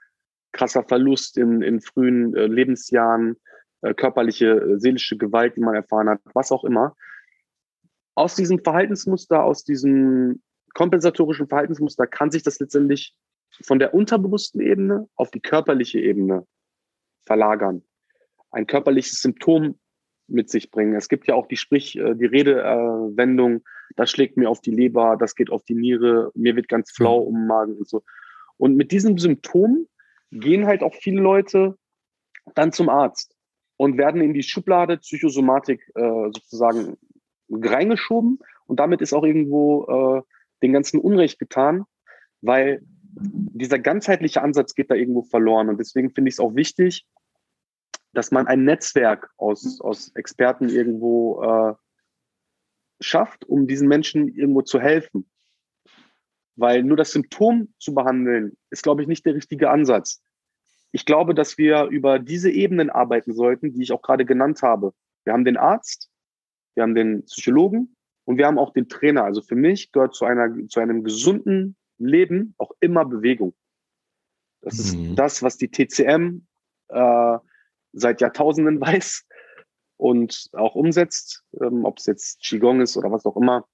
krasser 0.52 0.84
Verlust 0.84 1.38
in, 1.38 1.62
in 1.62 1.82
frühen 1.82 2.36
äh, 2.36 2.48
Lebensjahren, 2.48 3.38
äh, 3.82 3.94
körperliche, 3.94 4.48
äh, 4.48 4.80
seelische 4.80 5.18
Gewalt, 5.18 5.56
die 5.56 5.62
man 5.62 5.76
erfahren 5.76 6.10
hat, 6.10 6.22
was 6.34 6.52
auch 6.52 6.64
immer. 6.64 6.96
Aus 8.16 8.36
diesem 8.36 8.60
Verhaltensmuster, 8.60 9.44
aus 9.44 9.64
diesem 9.64 10.42
kompensatorischen 10.74 11.48
Verhaltensmuster 11.48 12.08
kann 12.08 12.32
sich 12.32 12.44
das 12.44 12.60
letztendlich 12.60 13.16
von 13.64 13.80
der 13.80 13.94
unterbewussten 13.94 14.62
Ebene 14.62 15.08
auf 15.16 15.32
die 15.32 15.42
körperliche 15.42 16.00
Ebene 16.00 16.46
verlagern 17.26 17.84
ein 18.52 18.68
körperliches 18.68 19.22
Symptom 19.22 19.80
mit 20.28 20.50
sich 20.50 20.70
bringen. 20.70 20.96
Es 20.96 21.10
gibt 21.10 21.28
ja 21.28 21.36
auch 21.36 21.48
die 21.48 21.58
Sprich, 21.58 21.98
äh, 21.98 22.16
die 22.16 22.26
Redewendung, 22.26 23.64
das 23.96 24.12
schlägt 24.12 24.38
mir 24.38 24.50
auf 24.50 24.62
die 24.62 24.72
Leber, 24.72 25.18
das 25.20 25.36
geht 25.36 25.50
auf 25.50 25.64
die 25.64 25.76
Niere, 25.76 26.32
mir 26.36 26.56
wird 26.56 26.68
ganz 26.68 26.92
flau 26.92 27.20
um 27.20 27.36
den 27.36 27.48
Magen 27.48 27.78
und 27.78 27.88
so. 27.88 28.04
Und 28.58 28.76
mit 28.76 28.92
diesem 28.92 29.18
Symptom 29.18 29.88
gehen 30.32 30.68
halt 30.68 30.84
auch 30.84 30.94
viele 30.94 31.22
Leute 31.22 31.76
dann 32.54 32.72
zum 32.72 32.90
Arzt 32.90 33.36
und 33.78 33.98
werden 33.98 34.22
in 34.22 34.34
die 34.34 34.44
Schublade 34.44 34.98
Psychosomatik 34.98 35.82
äh, 35.96 36.30
sozusagen 36.34 36.98
reingeschoben. 37.50 38.40
Und 38.68 38.80
damit 38.80 39.02
ist 39.02 39.14
auch 39.14 39.24
irgendwo 39.24 39.86
äh, 40.18 40.22
den 40.62 40.74
ganzen 40.74 41.00
Unrecht 41.00 41.40
getan, 41.40 41.86
weil 42.42 42.84
dieser 43.16 43.80
ganzheitliche 43.80 44.42
Ansatz 44.42 44.76
geht 44.76 44.92
da 44.92 44.96
irgendwo 44.96 45.24
verloren. 45.24 45.70
Und 45.70 45.80
deswegen 45.80 46.12
finde 46.12 46.30
ich 46.30 46.36
es 46.36 46.40
auch 46.40 46.56
wichtig, 46.56 47.06
dass 48.14 48.32
man 48.32 48.48
ein 48.48 48.64
Netzwerk 48.64 49.30
aus, 49.38 49.80
aus 49.82 50.12
Experten 50.16 50.70
irgendwo 50.70 51.44
äh, 51.44 51.74
schafft, 53.00 53.46
um 53.46 53.68
diesen 53.68 53.88
Menschen 53.88 54.28
irgendwo 54.28 54.62
zu 54.62 54.80
helfen. 54.80 55.30
Weil 56.56 56.84
nur 56.84 56.98
das 56.98 57.12
Symptom 57.12 57.74
zu 57.80 57.94
behandeln, 57.94 58.58
ist, 58.70 58.84
glaube 58.84 59.02
ich, 59.02 59.08
nicht 59.08 59.26
der 59.26 59.36
richtige 59.36 59.70
Ansatz. 59.70 60.22
Ich 60.92 61.06
glaube, 61.06 61.36
dass 61.36 61.58
wir 61.58 61.86
über 61.86 62.20
diese 62.20 62.50
Ebenen 62.50 62.90
arbeiten 62.90 63.34
sollten, 63.34 63.74
die 63.74 63.84
ich 63.84 63.92
auch 63.92 64.02
gerade 64.02 64.26
genannt 64.26 64.62
habe. 64.64 64.94
Wir 65.24 65.34
haben 65.34 65.46
den 65.46 65.58
Arzt, 65.58 66.10
wir 66.74 66.84
haben 66.84 66.96
den 66.96 67.24
Psychologen 67.26 67.96
und 68.26 68.38
wir 68.38 68.48
haben 68.48 68.58
auch 68.58 68.74
den 68.74 68.90
Trainer. 68.90 69.24
Also 69.24 69.42
für 69.42 69.56
mich 69.56 69.92
gehört 69.92 70.16
zu, 70.16 70.26
einer, 70.26 70.68
zu 70.68 70.80
einem 70.80 71.04
gesunden 71.04 71.76
Leben 72.00 72.56
auch 72.58 72.72
immer 72.80 73.06
Bewegung. 73.06 73.54
Das 74.62 74.80
ist 74.80 74.96
mhm. 74.96 75.16
das, 75.16 75.44
was 75.44 75.58
die 75.58 75.70
TCM 75.70 76.46
äh, 76.90 77.38
seit 77.94 78.22
Jahrtausenden 78.22 78.82
weiß 78.82 79.26
und 79.98 80.50
auch 80.54 80.76
umsetzt, 80.76 81.44
ähm, 81.62 81.86
ob 81.86 82.00
es 82.00 82.06
jetzt 82.06 82.42
Qigong 82.42 82.82
ist 82.82 82.98
oder 82.98 83.12
was 83.12 83.26
auch 83.26 83.38
immer. 83.38 83.66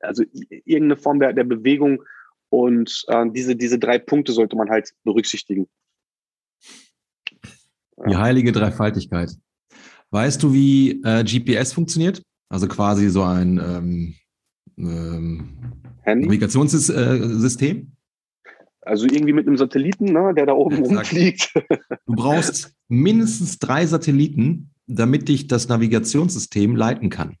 Also 0.00 0.24
irgendeine 0.32 0.96
Form 0.96 1.20
der, 1.20 1.32
der 1.32 1.44
Bewegung 1.44 2.02
und 2.48 3.04
äh, 3.08 3.24
diese, 3.30 3.56
diese 3.56 3.78
drei 3.78 3.98
Punkte 3.98 4.32
sollte 4.32 4.56
man 4.56 4.70
halt 4.70 4.92
berücksichtigen. 5.04 5.68
Die 8.06 8.16
heilige 8.16 8.52
Dreifaltigkeit. 8.52 9.34
Weißt 10.10 10.42
du, 10.42 10.52
wie 10.52 11.02
äh, 11.02 11.24
GPS 11.24 11.72
funktioniert? 11.72 12.22
Also 12.48 12.68
quasi 12.68 13.08
so 13.08 13.22
ein 13.22 13.58
ähm, 13.58 14.14
ähm, 14.78 15.58
Navigationssystem? 16.04 17.92
Also 18.82 19.06
irgendwie 19.06 19.32
mit 19.32 19.46
einem 19.46 19.56
Satelliten, 19.56 20.12
ne, 20.12 20.32
der 20.36 20.46
da 20.46 20.52
oben 20.52 20.84
rumfliegt. 20.84 21.52
Du 22.06 22.14
brauchst 22.14 22.72
mindestens 22.88 23.58
drei 23.58 23.84
Satelliten, 23.84 24.70
damit 24.86 25.28
dich 25.28 25.48
das 25.48 25.68
Navigationssystem 25.68 26.76
leiten 26.76 27.10
kann. 27.10 27.36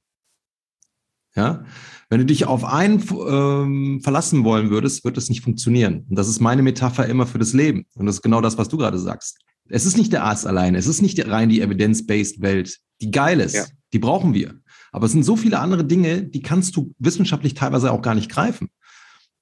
Ja, 1.36 1.64
wenn 2.08 2.20
du 2.20 2.24
dich 2.26 2.46
auf 2.46 2.64
einen 2.64 3.02
ähm, 3.28 4.00
verlassen 4.02 4.44
wollen 4.44 4.70
würdest, 4.70 5.04
wird 5.04 5.16
das 5.16 5.28
nicht 5.28 5.42
funktionieren. 5.42 6.06
Und 6.08 6.16
das 6.16 6.28
ist 6.28 6.40
meine 6.40 6.62
Metapher 6.62 7.06
immer 7.06 7.26
für 7.26 7.38
das 7.38 7.52
Leben. 7.52 7.86
Und 7.94 8.06
das 8.06 8.16
ist 8.16 8.22
genau 8.22 8.40
das, 8.40 8.58
was 8.58 8.68
du 8.68 8.76
gerade 8.76 8.98
sagst. 8.98 9.38
Es 9.68 9.84
ist 9.84 9.96
nicht 9.96 10.12
der 10.12 10.24
Arzt 10.24 10.46
alleine. 10.46 10.78
Es 10.78 10.86
ist 10.86 11.02
nicht 11.02 11.28
rein 11.28 11.48
die 11.48 11.60
evidence-based 11.60 12.40
Welt, 12.40 12.78
die 13.00 13.10
geil 13.10 13.40
ist. 13.40 13.54
Ja. 13.54 13.64
Die 13.92 13.98
brauchen 13.98 14.34
wir. 14.34 14.54
Aber 14.96 15.04
es 15.04 15.12
sind 15.12 15.24
so 15.24 15.36
viele 15.36 15.58
andere 15.58 15.84
Dinge, 15.84 16.22
die 16.22 16.40
kannst 16.40 16.74
du 16.74 16.94
wissenschaftlich 16.98 17.52
teilweise 17.52 17.92
auch 17.92 18.00
gar 18.00 18.14
nicht 18.14 18.30
greifen. 18.30 18.70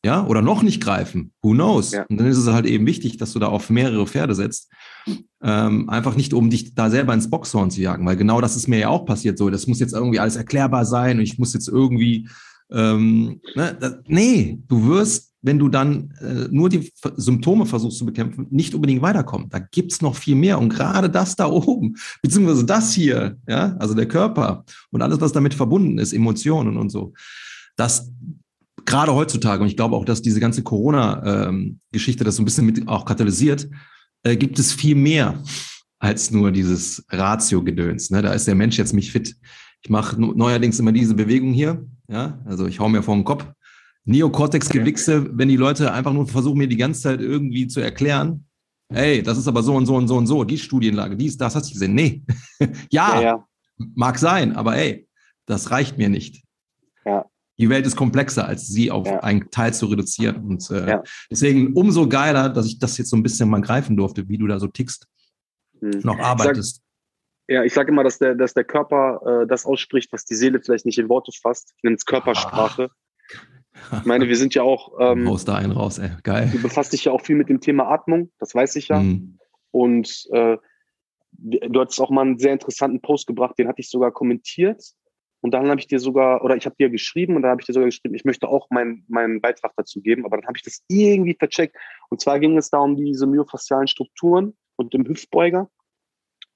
Ja, 0.04 0.26
oder 0.26 0.42
noch 0.42 0.64
nicht 0.64 0.82
greifen. 0.82 1.32
Who 1.42 1.52
knows? 1.52 1.92
Ja. 1.92 2.04
Und 2.08 2.18
dann 2.18 2.26
ist 2.26 2.38
es 2.38 2.48
halt 2.48 2.66
eben 2.66 2.88
wichtig, 2.88 3.18
dass 3.18 3.32
du 3.32 3.38
da 3.38 3.46
auf 3.46 3.70
mehrere 3.70 4.04
Pferde 4.08 4.34
setzt. 4.34 4.68
Ähm, 5.40 5.88
einfach 5.88 6.16
nicht, 6.16 6.34
um 6.34 6.50
dich 6.50 6.74
da 6.74 6.90
selber 6.90 7.14
ins 7.14 7.30
Boxhorn 7.30 7.70
zu 7.70 7.80
jagen, 7.80 8.04
weil 8.04 8.16
genau 8.16 8.40
das 8.40 8.56
ist 8.56 8.66
mir 8.66 8.80
ja 8.80 8.88
auch 8.88 9.06
passiert. 9.06 9.38
So, 9.38 9.48
das 9.48 9.68
muss 9.68 9.78
jetzt 9.78 9.94
irgendwie 9.94 10.18
alles 10.18 10.34
erklärbar 10.34 10.84
sein 10.84 11.18
und 11.18 11.22
ich 11.22 11.38
muss 11.38 11.54
jetzt 11.54 11.68
irgendwie 11.68 12.28
ähm, 12.72 13.40
ne, 13.54 13.76
das, 13.78 13.98
nee, 14.08 14.58
du 14.66 14.88
wirst, 14.88 15.33
wenn 15.44 15.58
du 15.58 15.68
dann 15.68 16.10
äh, 16.20 16.48
nur 16.50 16.70
die 16.70 16.90
Symptome 17.16 17.66
versuchst 17.66 17.98
zu 17.98 18.06
bekämpfen, 18.06 18.46
nicht 18.50 18.74
unbedingt 18.74 19.02
weiterkommen. 19.02 19.50
Da 19.50 19.58
gibt's 19.58 20.00
noch 20.00 20.16
viel 20.16 20.34
mehr. 20.34 20.58
Und 20.58 20.70
gerade 20.70 21.10
das 21.10 21.36
da 21.36 21.46
oben, 21.46 21.96
beziehungsweise 22.22 22.64
das 22.64 22.94
hier, 22.94 23.36
ja, 23.46 23.76
also 23.78 23.94
der 23.94 24.08
Körper 24.08 24.64
und 24.90 25.02
alles, 25.02 25.20
was 25.20 25.32
damit 25.32 25.52
verbunden 25.52 25.98
ist, 25.98 26.14
Emotionen 26.14 26.78
und 26.78 26.88
so, 26.88 27.12
das 27.76 28.10
gerade 28.86 29.14
heutzutage, 29.14 29.62
und 29.62 29.68
ich 29.68 29.76
glaube 29.76 29.96
auch, 29.96 30.06
dass 30.06 30.22
diese 30.22 30.40
ganze 30.40 30.62
Corona-Geschichte 30.62 32.22
ähm, 32.22 32.24
das 32.24 32.36
so 32.36 32.42
ein 32.42 32.46
bisschen 32.46 32.66
mit 32.66 32.88
auch 32.88 33.04
katalysiert, 33.04 33.68
äh, 34.22 34.36
gibt 34.36 34.58
es 34.58 34.72
viel 34.72 34.94
mehr 34.94 35.42
als 35.98 36.30
nur 36.30 36.52
dieses 36.52 37.04
Ratio-Gedöns. 37.10 38.10
Ne? 38.10 38.22
Da 38.22 38.32
ist 38.32 38.46
der 38.46 38.54
Mensch 38.54 38.78
jetzt 38.78 38.94
nicht 38.94 39.12
fit. 39.12 39.36
Ich 39.82 39.90
mache 39.90 40.18
neuerdings 40.18 40.78
immer 40.78 40.92
diese 40.92 41.14
Bewegung 41.14 41.52
hier. 41.52 41.86
Ja, 42.08 42.38
also 42.46 42.66
ich 42.66 42.80
hau 42.80 42.88
mir 42.88 43.02
vor 43.02 43.14
den 43.14 43.24
Kopf. 43.24 43.46
Neokortex-Gewichse, 44.04 45.30
wenn 45.36 45.48
die 45.48 45.56
Leute 45.56 45.92
einfach 45.92 46.12
nur 46.12 46.26
versuchen, 46.26 46.58
mir 46.58 46.68
die 46.68 46.76
ganze 46.76 47.02
Zeit 47.02 47.20
irgendwie 47.20 47.66
zu 47.66 47.80
erklären, 47.80 48.46
ey, 48.92 49.22
das 49.22 49.38
ist 49.38 49.48
aber 49.48 49.62
so 49.62 49.74
und 49.74 49.86
so 49.86 49.96
und 49.96 50.08
so 50.08 50.16
und 50.16 50.26
so, 50.26 50.44
die 50.44 50.58
Studienlage, 50.58 51.16
dies, 51.16 51.36
das, 51.36 51.54
hast 51.54 51.70
du 51.70 51.72
gesehen. 51.72 51.94
Nee. 51.94 52.22
ja, 52.90 53.20
ja, 53.20 53.22
ja, 53.22 53.48
mag 53.94 54.18
sein, 54.18 54.54
aber 54.54 54.76
ey, 54.76 55.08
das 55.46 55.70
reicht 55.70 55.98
mir 55.98 56.08
nicht. 56.08 56.44
Ja. 57.04 57.24
Die 57.58 57.68
Welt 57.68 57.86
ist 57.86 57.96
komplexer, 57.96 58.46
als 58.46 58.66
sie 58.66 58.90
auf 58.90 59.06
ja. 59.06 59.20
einen 59.20 59.50
Teil 59.50 59.72
zu 59.72 59.86
reduzieren. 59.86 60.44
Und 60.44 60.68
äh, 60.70 60.98
deswegen 61.30 61.72
umso 61.74 62.08
geiler, 62.08 62.48
dass 62.48 62.66
ich 62.66 62.78
das 62.78 62.98
jetzt 62.98 63.10
so 63.10 63.16
ein 63.16 63.22
bisschen 63.22 63.48
mal 63.48 63.60
greifen 63.60 63.96
durfte, 63.96 64.28
wie 64.28 64.38
du 64.38 64.46
da 64.46 64.58
so 64.58 64.66
tickst, 64.66 65.06
hm. 65.80 66.00
noch 66.02 66.18
arbeitest. 66.18 66.82
Ja, 67.46 67.62
ich 67.62 67.74
sage 67.74 67.92
immer, 67.92 68.02
dass 68.02 68.18
der, 68.18 68.34
dass 68.34 68.54
der 68.54 68.64
Körper 68.64 69.42
äh, 69.42 69.46
das 69.46 69.66
ausspricht, 69.66 70.12
was 70.12 70.24
die 70.24 70.34
Seele 70.34 70.60
vielleicht 70.60 70.86
nicht 70.86 70.98
in 70.98 71.08
Worte 71.08 71.30
fasst. 71.40 71.74
Ich 71.76 71.82
nenne 71.82 71.96
es 71.96 72.06
Körpersprache. 72.06 72.88
Ah. 72.90 73.03
Ich 73.92 74.04
meine, 74.04 74.28
wir 74.28 74.36
sind 74.36 74.54
ja 74.54 74.62
auch. 74.62 74.92
Ähm, 75.00 75.28
Haus 75.28 75.44
da 75.44 75.56
einen 75.56 75.72
raus, 75.72 75.98
ey. 75.98 76.10
Geil. 76.22 76.48
Du 76.52 76.62
befasst 76.62 76.92
dich 76.92 77.04
ja 77.04 77.12
auch 77.12 77.20
viel 77.20 77.36
mit 77.36 77.48
dem 77.48 77.60
Thema 77.60 77.88
Atmung, 77.88 78.30
das 78.38 78.54
weiß 78.54 78.76
ich 78.76 78.88
ja. 78.88 79.00
Mhm. 79.00 79.38
Und 79.70 80.28
äh, 80.32 80.56
du 81.32 81.80
hattest 81.80 82.00
auch 82.00 82.10
mal 82.10 82.22
einen 82.22 82.38
sehr 82.38 82.52
interessanten 82.52 83.00
Post 83.00 83.26
gebracht, 83.26 83.58
den 83.58 83.66
hatte 83.66 83.80
ich 83.80 83.90
sogar 83.90 84.12
kommentiert. 84.12 84.82
Und 85.40 85.50
dann 85.50 85.68
habe 85.68 85.78
ich 85.78 85.86
dir 85.86 85.98
sogar, 85.98 86.42
oder 86.42 86.56
ich 86.56 86.64
habe 86.64 86.76
dir 86.76 86.88
geschrieben 86.88 87.36
und 87.36 87.42
dann 87.42 87.50
habe 87.50 87.60
ich 87.60 87.66
dir 87.66 87.74
sogar 87.74 87.88
geschrieben, 87.88 88.14
ich 88.14 88.24
möchte 88.24 88.48
auch 88.48 88.70
meinen 88.70 89.04
meinen 89.08 89.40
Beitrag 89.42 89.72
dazu 89.76 90.00
geben, 90.00 90.24
aber 90.24 90.38
dann 90.38 90.46
habe 90.46 90.56
ich 90.56 90.62
das 90.62 90.82
irgendwie 90.88 91.36
vercheckt. 91.38 91.76
Und 92.08 92.20
zwar 92.20 92.38
ging 92.40 92.56
es 92.56 92.70
da 92.70 92.78
um 92.78 92.96
diese 92.96 93.26
myofaszialen 93.26 93.88
Strukturen 93.88 94.56
und 94.76 94.94
dem 94.94 95.06
Hüftbeuger. 95.06 95.68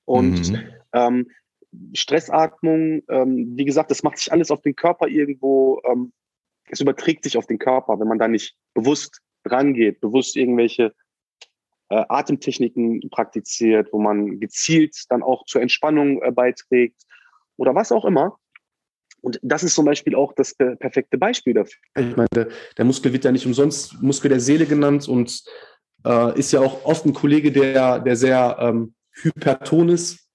Und 0.07 0.53
mhm. 0.53 0.61
ähm, 0.95 1.31
Stressatmung, 1.93 3.03
ähm, 3.11 3.57
wie 3.57 3.67
gesagt, 3.67 3.91
das 3.91 4.03
macht 4.03 4.17
sich 4.19 4.33
alles 4.33 4.51
auf 4.51 4.63
den 4.63 4.75
Körper 4.75 5.07
irgendwo, 5.09 5.83
ähm, 5.85 6.13
es 6.71 6.81
überträgt 6.81 7.25
sich 7.25 7.37
auf 7.37 7.47
den 7.47 7.59
Körper, 7.59 7.99
wenn 8.01 8.09
man 8.09 8.19
da 8.19 8.29
nicht 8.29 8.57
bewusst 8.75 9.21
rangeht, 9.45 10.01
bewusst 10.01 10.37
irgendwelche 10.37 10.95
äh, 11.91 12.05
Atemtechniken 12.09 13.09
praktiziert, 13.11 13.89
wo 13.93 13.99
man 13.99 14.41
gezielt 14.41 14.97
dann 15.09 15.23
auch 15.23 15.45
zur 15.47 15.63
Entspannung 15.63 16.23
äh, 16.23 16.31
beiträgt 16.31 17.03
oder 17.57 17.75
was 17.75 17.93
auch 17.93 18.05
immer. 18.05 18.39
Und 19.21 19.41
das 19.43 19.65
ist 19.65 19.75
zum 19.75 19.85
Beispiel 19.85 20.15
auch 20.15 20.33
das 20.33 20.55
perfekte 20.55 21.19
Beispiel 21.19 21.53
dafür. 21.53 21.81
Ich 21.99 22.17
meine, 22.17 22.29
der, 22.33 22.49
der 22.77 22.85
Muskel 22.85 23.13
wird 23.13 23.25
ja 23.25 23.33
nicht 23.33 23.47
umsonst 23.47 24.01
Muskel 24.01 24.29
der 24.29 24.39
Seele 24.39 24.65
genannt 24.65 25.09
und 25.09 25.43
äh, 26.05 26.39
ist 26.39 26.53
ja 26.53 26.61
auch 26.61 26.85
oft 26.85 27.05
ein 27.05 27.15
Kollege, 27.15 27.51
der, 27.51 27.99
der 27.99 28.15
sehr 28.15 28.57
ähm, 28.61 28.95
hyperton 29.11 29.89
ist. 29.89 30.29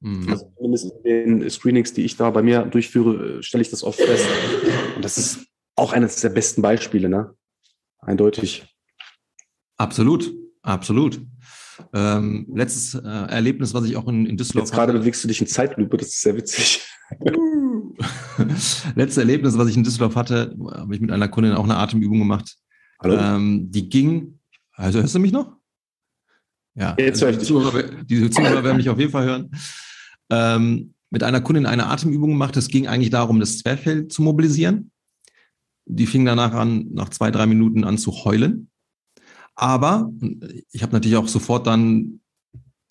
Mhm. 0.00 0.30
Also 0.30 0.50
zumindest 0.56 0.92
in 1.04 1.40
den 1.40 1.50
Screenings, 1.50 1.92
die 1.92 2.04
ich 2.04 2.16
da 2.16 2.30
bei 2.30 2.42
mir 2.42 2.62
durchführe, 2.62 3.42
stelle 3.42 3.60
ich 3.60 3.70
das 3.70 3.84
oft 3.84 4.00
fest. 4.00 4.26
Und 4.96 5.04
das 5.04 5.18
ist 5.18 5.46
auch 5.80 5.92
eines 5.92 6.16
der 6.16 6.28
besten 6.28 6.62
Beispiele, 6.62 7.08
ne? 7.08 7.34
Eindeutig. 8.00 8.66
Absolut, 9.78 10.32
absolut. 10.62 11.20
Ähm, 11.94 12.46
letztes 12.54 12.94
äh, 12.94 13.08
Erlebnis, 13.08 13.72
was 13.72 13.84
ich 13.86 13.96
auch 13.96 14.06
in, 14.06 14.26
in 14.26 14.36
Düsseldorf. 14.36 14.68
Jetzt 14.68 14.74
gerade 14.74 14.92
bewegst 14.92 15.24
du 15.24 15.28
dich 15.28 15.40
in 15.40 15.46
Zeitlupe, 15.46 15.96
das 15.96 16.08
ist 16.08 16.20
sehr 16.20 16.36
witzig. 16.36 16.86
letztes 18.94 19.16
Erlebnis, 19.16 19.56
was 19.56 19.68
ich 19.68 19.76
in 19.76 19.82
Düsseldorf 19.82 20.16
hatte, 20.16 20.54
habe 20.70 20.94
ich 20.94 21.00
mit 21.00 21.10
einer 21.10 21.28
Kundin 21.28 21.54
auch 21.54 21.64
eine 21.64 21.76
Atemübung 21.76 22.18
gemacht. 22.18 22.56
Hallo? 23.02 23.16
Ähm, 23.16 23.70
die 23.70 23.88
ging, 23.88 24.38
also 24.74 25.00
hörst 25.00 25.14
du 25.14 25.18
mich 25.18 25.32
noch? 25.32 25.56
Ja, 26.74 26.94
Jetzt 26.98 27.22
also 27.22 27.38
die, 27.38 27.44
Zuhörer, 27.44 27.82
die 28.04 28.30
Zuhörer 28.30 28.62
werden 28.62 28.76
mich 28.76 28.90
auf 28.90 28.98
jeden 28.98 29.10
Fall 29.10 29.24
hören. 29.24 29.50
Ähm, 30.30 30.94
mit 31.08 31.22
einer 31.22 31.40
Kundin 31.40 31.66
eine 31.66 31.86
Atemübung 31.86 32.30
gemacht. 32.30 32.56
Es 32.56 32.68
ging 32.68 32.86
eigentlich 32.86 33.10
darum, 33.10 33.40
das 33.40 33.58
Zwerchfell 33.58 34.08
zu 34.08 34.22
mobilisieren. 34.22 34.90
Die 35.92 36.06
fing 36.06 36.24
danach 36.24 36.52
an, 36.52 36.86
nach 36.92 37.08
zwei, 37.08 37.30
drei 37.30 37.46
Minuten 37.46 37.84
an 37.84 37.98
zu 37.98 38.12
heulen. 38.24 38.70
Aber 39.54 40.10
ich 40.72 40.82
habe 40.82 40.92
natürlich 40.92 41.16
auch 41.16 41.28
sofort 41.28 41.66
dann 41.66 42.20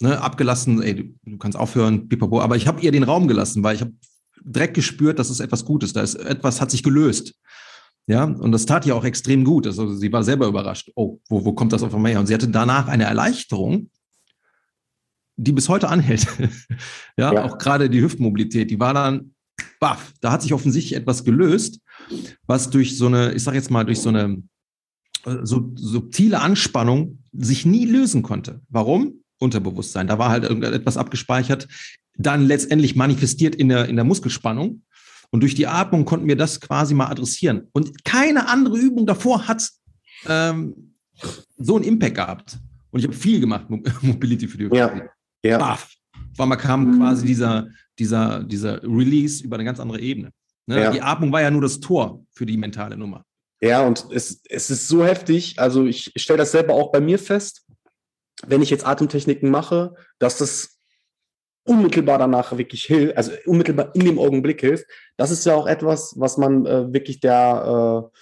ne, 0.02 0.22
abgelassen, 0.22 0.82
ey, 0.82 0.95
du, 0.95 1.32
du 1.32 1.38
kannst 1.38 1.58
aufhören, 1.58 2.10
pipapo. 2.10 2.41
Aber 2.41 2.56
ich 2.56 2.68
habe 2.68 2.82
ihr 2.82 2.91
den 2.91 3.04
Raum 3.04 3.28
gelassen, 3.28 3.64
weil 3.64 3.76
ich 3.76 3.82
habe 3.82 3.93
direkt 4.43 4.74
gespürt, 4.74 5.20
dass 5.20 5.30
es 5.30 5.39
etwas 5.39 5.66
Gutes. 5.66 5.93
Da 5.93 6.02
ist 6.02 6.16
etwas 6.16 6.62
hat 6.62 6.72
sich 6.72 6.84
gelöst. 6.84 7.36
Ja, 8.08 8.24
und 8.24 8.52
das 8.52 8.66
tat 8.66 8.86
ihr 8.86 8.95
auch 8.95 9.06
extrem 9.06 9.43
gut. 9.43 9.68
Also 9.68 9.93
sie 9.93 10.12
war 10.12 10.24
selber 10.24 10.47
überrascht. 10.47 10.91
Oh, 10.95 11.20
wo, 11.30 11.45
wo 11.45 11.54
kommt 11.54 11.74
das 11.74 11.84
auf 11.84 11.93
einmal 11.93 12.12
her? 12.12 12.20
Und 12.20 12.26
sie 12.26 12.34
hatte 12.34 12.47
danach 12.47 12.88
eine 12.88 13.04
Erleichterung, 13.04 13.91
die 15.36 15.52
bis 15.52 15.70
heute 15.70 15.89
anhält. 15.89 16.26
ja, 17.18 17.34
ja, 17.34 17.43
auch 17.45 17.58
gerade 17.58 17.89
die 17.89 18.02
Hüftmobilität, 18.02 18.72
die 18.72 18.80
war 18.80 18.93
dann, 18.93 19.36
baff, 19.80 20.12
da 20.22 20.32
hat 20.32 20.41
sich 20.41 20.54
offensichtlich 20.54 21.00
etwas 21.00 21.24
gelöst, 21.24 21.82
was 22.47 22.70
durch 22.70 22.97
so 22.97 23.08
eine, 23.08 23.34
ich 23.34 23.43
sag 23.43 23.54
jetzt 23.54 23.72
mal, 23.72 23.84
durch 23.84 24.00
so 24.00 24.10
eine 24.10 24.41
äh, 25.26 25.38
so, 25.43 25.72
subtile 25.76 26.39
Anspannung 26.39 27.20
sich 27.32 27.66
nie 27.66 27.86
lösen 27.86 28.24
konnte. 28.24 28.62
Warum? 28.70 29.24
Unterbewusstsein. 29.39 30.08
Da 30.08 30.20
war 30.20 30.30
halt 30.30 30.43
irgendetwas 30.43 30.97
abgespeichert, 30.97 31.68
dann 32.18 32.45
letztendlich 32.45 32.95
manifestiert 32.95 33.56
in 33.56 33.70
der, 33.70 33.88
in 33.88 33.95
der 33.95 34.06
Muskelspannung. 34.06 34.84
Und 35.32 35.41
durch 35.41 35.56
die 35.56 35.68
Atmung 35.68 36.06
konnten 36.06 36.28
wir 36.28 36.36
das 36.36 36.60
quasi 36.60 36.93
mal 36.93 37.08
adressieren. 37.08 37.68
Und 37.72 38.04
keine 38.04 38.50
andere 38.50 38.78
Übung 38.78 39.06
davor 39.06 39.47
hat 39.47 39.70
ähm, 40.26 40.95
so 41.58 41.76
einen 41.76 41.86
Impact 41.86 42.16
gehabt. 42.16 42.58
Und 42.91 43.00
ich 43.00 43.06
habe 43.06 43.16
viel 43.16 43.39
gemacht, 43.39 43.70
Mobility 44.02 44.47
für 44.47 44.58
die 44.58 44.76
Ja. 44.76 44.91
ja. 45.43 45.58
Baff. 45.58 45.93
Weil 46.36 46.47
man 46.47 46.58
kam 46.58 46.97
quasi 46.97 47.26
dieser, 47.26 47.68
dieser, 47.97 48.43
dieser 48.43 48.82
Release 48.84 49.43
über 49.43 49.56
eine 49.56 49.66
ganz 49.66 49.80
andere 49.80 50.00
Ebene. 50.00 50.32
Ne? 50.70 50.84
Ja. 50.84 50.92
Die 50.92 51.02
Atmung 51.02 51.32
war 51.32 51.42
ja 51.42 51.50
nur 51.50 51.64
das 51.64 51.80
Tor 51.80 52.24
für 52.32 52.46
die 52.46 52.56
mentale 52.56 52.96
Nummer. 52.96 53.26
Ja, 53.60 53.86
und 53.86 54.06
es, 54.12 54.42
es 54.48 54.70
ist 54.70 54.88
so 54.88 55.04
heftig. 55.04 55.58
Also 55.58 55.86
ich 55.86 56.14
stelle 56.16 56.38
das 56.38 56.52
selber 56.52 56.76
auch 56.76 56.92
bei 56.92 57.02
mir 57.02 57.18
fest, 57.18 57.66
wenn 58.46 58.62
ich 58.62 58.70
jetzt 58.70 58.86
Atemtechniken 58.86 59.50
mache, 59.50 59.96
dass 60.20 60.38
das 60.38 60.78
unmittelbar 61.64 62.20
danach 62.20 62.56
wirklich 62.56 62.84
hilft, 62.84 63.18
also 63.18 63.32
unmittelbar 63.48 63.96
in 63.96 64.06
dem 64.06 64.20
Augenblick 64.20 64.62
hilft. 64.62 64.86
Das 65.18 65.32
ist 65.32 65.44
ja 65.46 65.56
auch 65.56 65.66
etwas, 65.66 66.14
was 66.18 66.38
man 66.38 66.68
äh, 66.68 66.94
wirklich 66.94 67.20
der, 67.20 68.12
äh, 68.14 68.18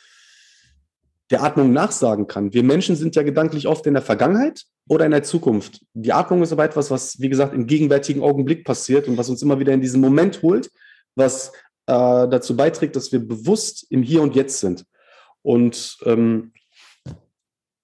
der 1.31 1.43
Atmung 1.43 1.73
nachsagen 1.73 2.27
kann. 2.27 2.53
Wir 2.53 2.63
Menschen 2.63 2.95
sind 2.95 3.15
ja 3.17 3.23
gedanklich 3.23 3.67
oft 3.67 3.85
in 3.87 3.93
der 3.93 4.03
Vergangenheit 4.03 4.63
oder 4.87 5.03
in 5.03 5.11
der 5.11 5.23
Zukunft. 5.23 5.81
Die 5.93 6.13
Atmung 6.13 6.43
ist 6.43 6.53
aber 6.53 6.63
etwas, 6.63 6.89
was, 6.89 7.19
wie 7.19 7.29
gesagt, 7.29 7.53
im 7.53 7.67
gegenwärtigen 7.67 8.23
Augenblick 8.23 8.63
passiert 8.63 9.09
und 9.09 9.17
was 9.17 9.29
uns 9.29 9.41
immer 9.41 9.59
wieder 9.59 9.73
in 9.73 9.81
diesen 9.81 9.99
Moment 9.99 10.41
holt, 10.41 10.71
was 11.15 11.51
äh, 11.87 12.27
dazu 12.27 12.55
beiträgt, 12.55 12.95
dass 12.95 13.11
wir 13.11 13.19
bewusst 13.19 13.87
im 13.89 14.03
Hier 14.03 14.21
und 14.21 14.35
Jetzt 14.35 14.59
sind. 14.59 14.85
Und 15.41 15.97
ähm, 16.05 16.51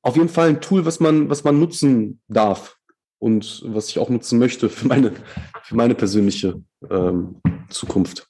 auf 0.02 0.18
jeden 0.18 0.30
Fall 0.30 0.50
ein 0.50 0.62
Tool, 0.62 0.86
was 0.86 1.00
man, 1.00 1.30
was 1.30 1.44
man 1.44 1.60
nutzen 1.60 2.22
darf 2.28 2.78
und 3.20 3.64
was 3.66 3.90
ich 3.90 4.00
auch 4.00 4.10
nutzen 4.10 4.38
möchte 4.38 4.70
für 4.70 4.88
meine, 4.88 5.14
für 5.64 5.76
meine 5.76 5.96
persönliche 5.96 6.62
ähm, 6.90 7.42
Zukunft. 7.70 8.28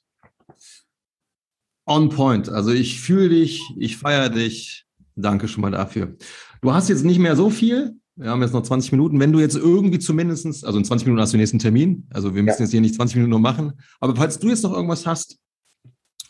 On 1.86 2.08
point. 2.08 2.48
Also 2.48 2.70
ich 2.70 3.00
fühle 3.00 3.28
dich, 3.28 3.60
ich 3.76 3.96
feiere 3.96 4.30
dich. 4.30 4.86
Danke 5.16 5.48
schon 5.48 5.62
mal 5.62 5.70
dafür. 5.70 6.16
Du 6.62 6.72
hast 6.72 6.88
jetzt 6.88 7.04
nicht 7.04 7.18
mehr 7.18 7.36
so 7.36 7.50
viel. 7.50 7.96
Wir 8.16 8.30
haben 8.30 8.42
jetzt 8.42 8.52
noch 8.52 8.62
20 8.62 8.92
Minuten. 8.92 9.18
Wenn 9.20 9.32
du 9.32 9.40
jetzt 9.40 9.56
irgendwie 9.56 9.98
zumindestens, 9.98 10.64
also 10.64 10.78
in 10.78 10.84
20 10.84 11.06
Minuten 11.06 11.20
hast 11.20 11.32
du 11.32 11.36
den 11.36 11.40
nächsten 11.40 11.58
Termin. 11.58 12.06
Also 12.10 12.34
wir 12.34 12.42
müssen 12.42 12.58
ja. 12.58 12.64
jetzt 12.64 12.70
hier 12.70 12.80
nicht 12.80 12.94
20 12.94 13.16
Minuten 13.16 13.30
nur 13.30 13.40
machen. 13.40 13.72
Aber 14.00 14.14
falls 14.16 14.38
du 14.38 14.48
jetzt 14.48 14.62
noch 14.62 14.72
irgendwas 14.72 15.06
hast, 15.06 15.38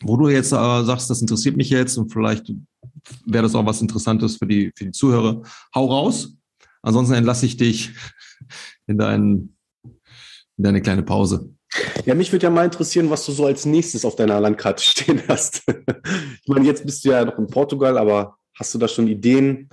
wo 0.03 0.17
du 0.17 0.29
jetzt 0.29 0.53
äh, 0.53 0.85
sagst, 0.85 1.11
das 1.11 1.21
interessiert 1.21 1.57
mich 1.57 1.71
jetzt 1.71 1.97
und 1.97 2.13
vielleicht 2.13 2.53
wäre 3.27 3.43
das 3.43 3.55
auch 3.55 3.67
was 3.67 3.81
Interessantes 3.81 4.37
für 4.37 4.47
die, 4.47 4.73
für 4.77 4.85
die 4.87 4.93
Zuhörer, 4.93 5.43
hau 5.75 5.87
raus. 5.87 6.35
Ansonsten 6.83 7.15
entlasse 7.15 7.47
ich 7.47 7.57
dich 7.57 7.91
in, 8.87 8.99
dein, 8.99 9.57
in 9.83 10.65
deine 10.65 10.83
kleine 10.83 11.03
Pause. 11.03 11.51
Ja, 12.07 12.15
mich 12.15 12.31
würde 12.31 12.45
ja 12.45 12.51
mal 12.51 12.65
interessieren, 12.65 13.11
was 13.11 13.27
du 13.27 13.33
so 13.33 13.47
als 13.47 13.67
nächstes 13.67 14.05
auf 14.05 14.17
deiner 14.17 14.41
Landkarte 14.41 14.83
stehen 14.85 15.23
hast. 15.29 15.63
ich 15.67 16.49
meine, 16.49 16.67
jetzt 16.67 16.85
bist 16.85 17.05
du 17.05 17.11
ja 17.11 17.25
noch 17.25 17.39
in 17.39 17.47
Portugal, 17.47 17.99
aber 17.99 18.37
hast 18.55 18.75
du 18.75 18.79
da 18.79 18.89
schon 18.89 19.09
Ideen? 19.09 19.69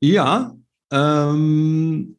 Ja, 0.00 0.54
ähm, 0.92 2.18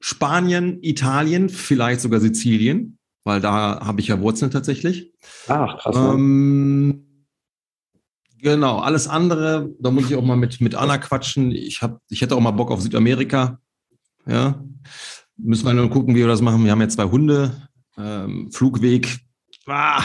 Spanien, 0.00 0.82
Italien, 0.82 1.48
vielleicht 1.48 2.00
sogar 2.00 2.20
Sizilien, 2.20 2.93
weil 3.24 3.40
da 3.40 3.80
habe 3.84 4.00
ich 4.00 4.08
ja 4.08 4.20
Wurzeln 4.20 4.50
tatsächlich. 4.50 5.12
Ach, 5.48 5.78
krass. 5.78 5.96
Ähm, 5.96 7.26
genau, 8.38 8.78
alles 8.78 9.08
andere, 9.08 9.70
da 9.80 9.90
muss 9.90 10.10
ich 10.10 10.16
auch 10.16 10.24
mal 10.24 10.36
mit, 10.36 10.60
mit 10.60 10.74
Anna 10.74 10.98
quatschen. 10.98 11.50
Ich, 11.50 11.82
hab, 11.82 12.00
ich 12.10 12.20
hätte 12.20 12.36
auch 12.36 12.40
mal 12.40 12.52
Bock 12.52 12.70
auf 12.70 12.82
Südamerika. 12.82 13.58
Ja, 14.26 14.62
müssen 15.36 15.66
wir 15.66 15.74
nur 15.74 15.90
gucken, 15.90 16.14
wie 16.14 16.20
wir 16.20 16.28
das 16.28 16.42
machen. 16.42 16.64
Wir 16.64 16.70
haben 16.70 16.80
ja 16.80 16.88
zwei 16.88 17.04
Hunde. 17.04 17.68
Ähm, 17.96 18.50
Flugweg 18.52 19.20
ah, 19.66 20.02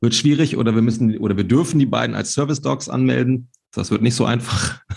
wird 0.00 0.14
schwierig 0.14 0.56
oder 0.56 0.74
wir 0.74 0.82
müssen 0.82 1.18
oder 1.18 1.36
wir 1.36 1.44
dürfen 1.44 1.78
die 1.78 1.86
beiden 1.86 2.16
als 2.16 2.32
Service 2.32 2.60
Dogs 2.60 2.88
anmelden. 2.88 3.50
Das 3.72 3.90
wird 3.90 4.02
nicht 4.02 4.14
so 4.14 4.24
einfach. 4.24 4.80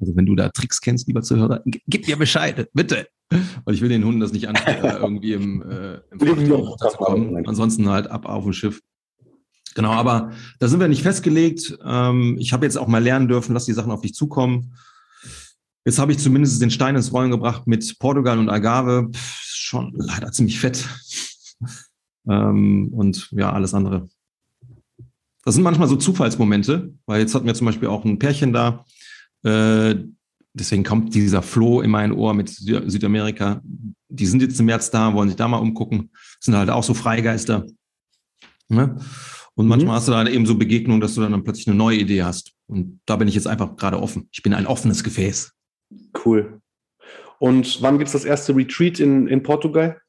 Also 0.00 0.14
wenn 0.14 0.26
du 0.26 0.36
da 0.36 0.48
Tricks 0.50 0.80
kennst, 0.80 1.08
lieber 1.08 1.22
Zuhörer, 1.22 1.60
gib 1.64 2.06
mir 2.06 2.16
Bescheid, 2.16 2.68
bitte. 2.72 3.08
Weil 3.30 3.74
ich 3.74 3.80
will 3.82 3.88
den 3.88 4.04
Hunden 4.04 4.20
das 4.20 4.32
nicht 4.32 4.48
antun, 4.48 4.74
irgendwie 4.82 5.34
im, 5.34 5.62
äh, 5.62 6.00
im 6.10 6.18
kommen. 6.96 7.46
Ansonsten 7.46 7.88
halt 7.88 8.10
ab 8.10 8.26
auf 8.26 8.44
dem 8.44 8.52
Schiff. 8.52 8.80
Genau, 9.74 9.92
aber 9.92 10.32
da 10.58 10.68
sind 10.68 10.80
wir 10.80 10.88
nicht 10.88 11.02
festgelegt. 11.02 11.78
Ähm, 11.84 12.36
ich 12.38 12.52
habe 12.52 12.64
jetzt 12.64 12.76
auch 12.76 12.88
mal 12.88 13.02
lernen 13.02 13.28
dürfen, 13.28 13.52
lass 13.52 13.66
die 13.66 13.74
Sachen 13.74 13.92
auf 13.92 14.00
dich 14.00 14.14
zukommen. 14.14 14.74
Jetzt 15.84 15.98
habe 15.98 16.12
ich 16.12 16.18
zumindest 16.18 16.60
den 16.60 16.70
Stein 16.70 16.96
ins 16.96 17.12
Rollen 17.12 17.30
gebracht 17.30 17.66
mit 17.66 17.98
Portugal 17.98 18.38
und 18.38 18.50
Agave. 18.50 19.08
Pff, 19.12 19.40
schon 19.44 19.92
leider 19.96 20.32
ziemlich 20.32 20.58
fett. 20.58 20.88
Ähm, 22.28 22.88
und 22.92 23.28
ja, 23.32 23.52
alles 23.52 23.74
andere. 23.74 24.08
Das 25.44 25.54
sind 25.54 25.64
manchmal 25.64 25.88
so 25.88 25.96
Zufallsmomente, 25.96 26.92
weil 27.06 27.20
jetzt 27.20 27.34
hatten 27.34 27.46
wir 27.46 27.54
zum 27.54 27.66
Beispiel 27.66 27.88
auch 27.88 28.04
ein 28.04 28.18
Pärchen 28.18 28.52
da. 28.52 28.84
Äh, 29.44 29.94
deswegen 30.58 30.84
kommt 30.84 31.14
dieser 31.14 31.42
Floh 31.42 31.80
in 31.80 31.90
mein 31.90 32.12
Ohr 32.12 32.34
mit 32.34 32.48
Südamerika. 32.48 33.60
Die 34.08 34.26
sind 34.26 34.42
jetzt 34.42 34.58
im 34.60 34.66
März 34.66 34.90
da, 34.90 35.14
wollen 35.14 35.28
sich 35.28 35.36
da 35.36 35.48
mal 35.48 35.58
umgucken. 35.58 36.10
Sind 36.40 36.56
halt 36.56 36.70
auch 36.70 36.82
so 36.82 36.94
Freigeister. 36.94 37.66
Ne? 38.68 38.96
Und 39.54 39.64
mhm. 39.64 39.70
manchmal 39.70 39.96
hast 39.96 40.08
du 40.08 40.12
da 40.12 40.26
eben 40.26 40.46
so 40.46 40.56
Begegnungen, 40.56 41.00
dass 41.00 41.14
du 41.14 41.20
dann 41.20 41.44
plötzlich 41.44 41.66
eine 41.66 41.76
neue 41.76 41.98
Idee 41.98 42.22
hast. 42.22 42.52
Und 42.66 43.00
da 43.06 43.16
bin 43.16 43.28
ich 43.28 43.34
jetzt 43.34 43.46
einfach 43.46 43.76
gerade 43.76 44.00
offen. 44.00 44.28
Ich 44.30 44.42
bin 44.42 44.54
ein 44.54 44.66
offenes 44.66 45.02
Gefäß. 45.02 45.52
Cool. 46.24 46.60
Und 47.38 47.82
wann 47.82 47.98
gibt 47.98 48.08
es 48.08 48.12
das 48.12 48.24
erste 48.24 48.54
Retreat 48.54 49.00
in, 49.00 49.26
in 49.26 49.42
Portugal? 49.42 50.00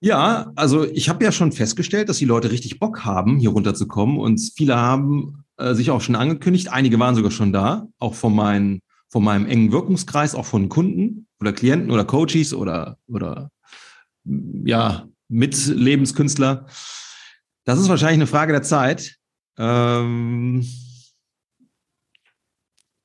Ja, 0.00 0.50
also 0.56 0.84
ich 0.84 1.08
habe 1.08 1.24
ja 1.24 1.30
schon 1.30 1.52
festgestellt, 1.52 2.08
dass 2.08 2.18
die 2.18 2.24
Leute 2.24 2.50
richtig 2.50 2.80
Bock 2.80 3.04
haben, 3.04 3.38
hier 3.38 3.50
runterzukommen. 3.50 4.18
Und 4.18 4.40
viele 4.56 4.76
haben 4.76 5.44
äh, 5.58 5.74
sich 5.74 5.90
auch 5.90 6.00
schon 6.00 6.16
angekündigt. 6.16 6.72
Einige 6.72 6.98
waren 6.98 7.14
sogar 7.14 7.30
schon 7.30 7.52
da, 7.52 7.86
auch 7.98 8.14
von, 8.14 8.34
mein, 8.34 8.80
von 9.12 9.22
meinem 9.22 9.44
engen 9.44 9.72
Wirkungskreis, 9.72 10.34
auch 10.34 10.46
von 10.46 10.70
Kunden 10.70 11.26
oder 11.38 11.52
Klienten 11.52 11.90
oder 11.90 12.06
Coaches 12.06 12.54
oder, 12.54 12.96
oder 13.06 13.50
ja, 14.24 15.06
Mitlebenskünstler. 15.28 16.66
Das 17.64 17.78
ist 17.78 17.90
wahrscheinlich 17.90 18.16
eine 18.16 18.26
Frage 18.26 18.52
der 18.52 18.62
Zeit. 18.62 19.16
Ähm, 19.58 20.66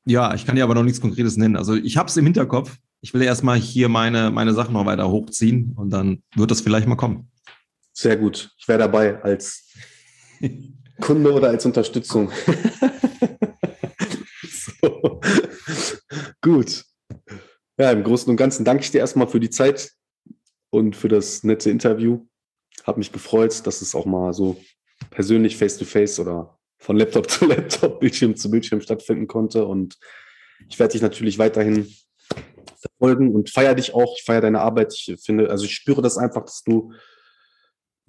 ja, 0.06 0.34
ich 0.34 0.46
kann 0.46 0.56
dir 0.56 0.64
aber 0.64 0.76
noch 0.76 0.84
nichts 0.84 1.02
Konkretes 1.02 1.36
nennen. 1.36 1.58
Also 1.58 1.76
ich 1.76 1.98
habe 1.98 2.08
es 2.08 2.16
im 2.16 2.24
Hinterkopf. 2.24 2.78
Ich 3.02 3.14
will 3.14 3.22
erstmal 3.22 3.58
hier 3.58 3.90
meine, 3.90 4.32
meine 4.32 4.54
Sachen 4.54 4.72
noch 4.74 4.86
weiter 4.86 5.10
hochziehen 5.10 5.74
und 5.76 5.90
dann 5.90 6.24
wird 6.36 6.52
das 6.52 6.62
vielleicht 6.62 6.88
mal 6.88 6.96
kommen. 6.96 7.30
Sehr 7.92 8.16
gut. 8.16 8.56
Ich 8.58 8.66
wäre 8.70 8.80
dabei 8.80 9.22
als 9.22 9.74
Kunde 11.02 11.34
oder 11.34 11.50
als 11.50 11.66
Unterstützung. 11.66 12.32
so. 14.82 15.20
Gut. 16.42 16.86
Ja, 17.78 17.92
im 17.92 18.04
Großen 18.04 18.30
und 18.30 18.38
Ganzen 18.38 18.66
danke 18.66 18.84
ich 18.84 18.92
dir 18.92 19.00
erstmal 19.00 19.28
für 19.28 19.40
die 19.40 19.50
Zeit 19.50 19.92
und 20.70 20.96
für 20.96 21.08
das 21.08 21.44
nette 21.44 21.70
Interview. 21.70 22.26
Habe 22.86 23.00
mich 23.00 23.12
gefreut, 23.12 23.66
dass 23.66 23.82
es 23.82 23.96
auch 23.96 24.06
mal 24.06 24.34
so 24.34 24.58
persönlich 25.10 25.58
face-to-face 25.58 26.20
-face 26.20 26.22
oder 26.22 26.60
von 26.80 26.98
Laptop 26.98 27.30
zu 27.30 27.46
Laptop, 27.46 28.00
Bildschirm 28.00 28.36
zu 28.36 28.50
Bildschirm 28.50 28.82
stattfinden 28.82 29.28
konnte. 29.28 29.66
Und 29.66 29.98
ich 30.70 30.80
werde 30.80 30.94
dich 30.94 31.02
natürlich 31.02 31.38
weiterhin 31.38 31.88
verfolgen 32.80 33.34
und 33.34 33.50
feiere 33.50 33.76
dich 33.76 33.94
auch. 33.94 34.16
Ich 34.18 34.24
feiere 34.24 34.42
deine 34.42 34.62
Arbeit. 34.62 34.94
Ich 34.94 35.18
finde, 35.24 35.50
also 35.50 35.66
ich 35.66 35.74
spüre 35.74 36.02
das 36.02 36.18
einfach, 36.18 36.44
dass 36.44 36.64
du 36.64 36.94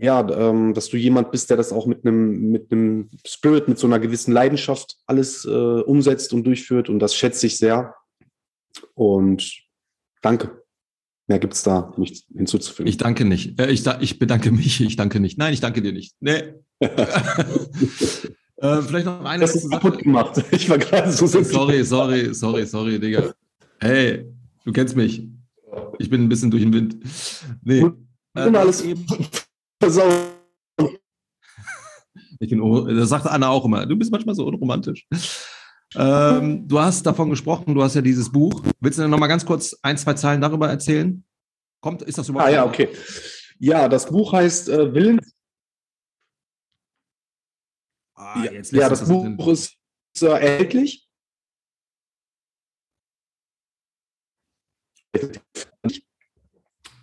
ja, 0.01 0.21
ähm, 0.31 0.75
dass 0.75 0.89
du 0.89 0.97
jemand 0.97 1.33
bist, 1.33 1.51
der 1.51 1.57
das 1.57 1.73
auch 1.73 1.87
mit 1.87 2.07
einem 2.07 2.51
mit 2.51 2.71
einem 2.71 3.11
Spirit, 3.27 3.67
mit 3.67 3.79
so 3.79 3.89
einer 3.89 3.99
gewissen 3.99 4.33
Leidenschaft 4.33 4.97
alles 5.07 5.45
äh, 5.45 5.49
umsetzt 5.49 6.33
und 6.33 6.45
durchführt. 6.45 6.89
Und 6.89 7.01
das 7.01 7.17
schätze 7.17 7.49
ich 7.49 7.59
sehr. 7.59 7.95
Und 8.95 9.63
danke. 10.23 10.63
Mehr 11.27 11.39
gibt 11.39 11.55
es 11.55 11.63
da 11.63 11.93
nicht 11.99 12.27
hinzuzufügen. 12.35 12.89
Ich 12.89 12.97
danke 12.97 13.25
nicht. 13.25 13.61
Äh, 13.61 13.71
ich, 13.71 13.87
ich 14.01 14.19
bedanke 14.19 14.51
mich. 14.51 14.81
Ich 14.81 14.97
danke 14.97 15.21
nicht. 15.21 15.39
Nein, 15.39 15.53
ich 15.53 15.61
danke 15.61 15.83
dir 15.83 15.93
nicht. 15.93 16.15
Nee. 16.21 16.55
Äh, 18.61 18.83
vielleicht 18.83 19.07
noch 19.07 19.25
eine 19.25 19.43
das 19.43 19.55
ist 19.55 19.71
kaputt 19.71 20.01
gemacht. 20.01 20.43
Ich 20.51 20.69
war 20.69 20.79
gerade 20.79 21.13
so 21.13 21.29
Sorry, 21.29 21.85
sorry, 21.85 22.35
sorry, 22.35 22.67
sorry, 22.67 22.99
Digga. 22.99 23.33
Hey, 23.79 24.27
du 24.65 24.73
kennst 24.73 24.97
mich. 24.97 25.29
Ich 26.01 26.11
bin 26.11 26.25
ein 26.25 26.29
bisschen 26.29 26.51
durch 26.51 26.65
den 26.65 26.73
Wind. 26.73 26.97
Nee. 27.63 27.87
Äh, 28.35 28.57
alles 28.57 28.83
eben. 28.83 29.07
Ich 32.41 32.51
bin, 32.51 32.97
das 32.97 33.09
sagt 33.09 33.27
Anna 33.27 33.49
auch 33.49 33.65
immer. 33.65 33.87
Du 33.87 33.97
bist 33.97 34.11
manchmal 34.11 34.35
so 34.35 34.45
unromantisch. 34.47 35.07
Ähm, 35.95 36.69
du 36.69 36.79
hast 36.79 37.07
davon 37.07 37.31
gesprochen, 37.31 37.75
du 37.75 37.83
hast 37.83 37.95
ja 37.95 38.03
dieses 38.03 38.31
Buch. 38.31 38.63
Willst 38.81 38.99
du 38.99 39.03
denn 39.03 39.11
noch 39.11 39.19
mal 39.19 39.27
ganz 39.27 39.45
kurz 39.47 39.77
ein, 39.83 39.97
zwei 39.97 40.15
Zeilen 40.15 40.41
darüber 40.41 40.69
erzählen? 40.69 41.25
Kommt, 41.81 42.03
ist 42.03 42.19
das 42.19 42.29
überhaupt? 42.29 42.51
Ah 42.51 42.55
ja, 42.55 42.67
okay. 42.67 42.89
Ja, 43.59 43.89
das 43.89 44.07
Buch 44.07 44.33
heißt 44.33 44.69
äh, 44.69 44.95
Willens 44.95 45.35
Ah, 48.19 48.45
ja, 48.45 48.51
ja, 48.51 48.89
das, 48.89 49.01
das 49.01 49.09
Buch 49.09 49.47
ist 49.49 49.77
äh, 50.21 50.27
erhältlich. 50.27 51.09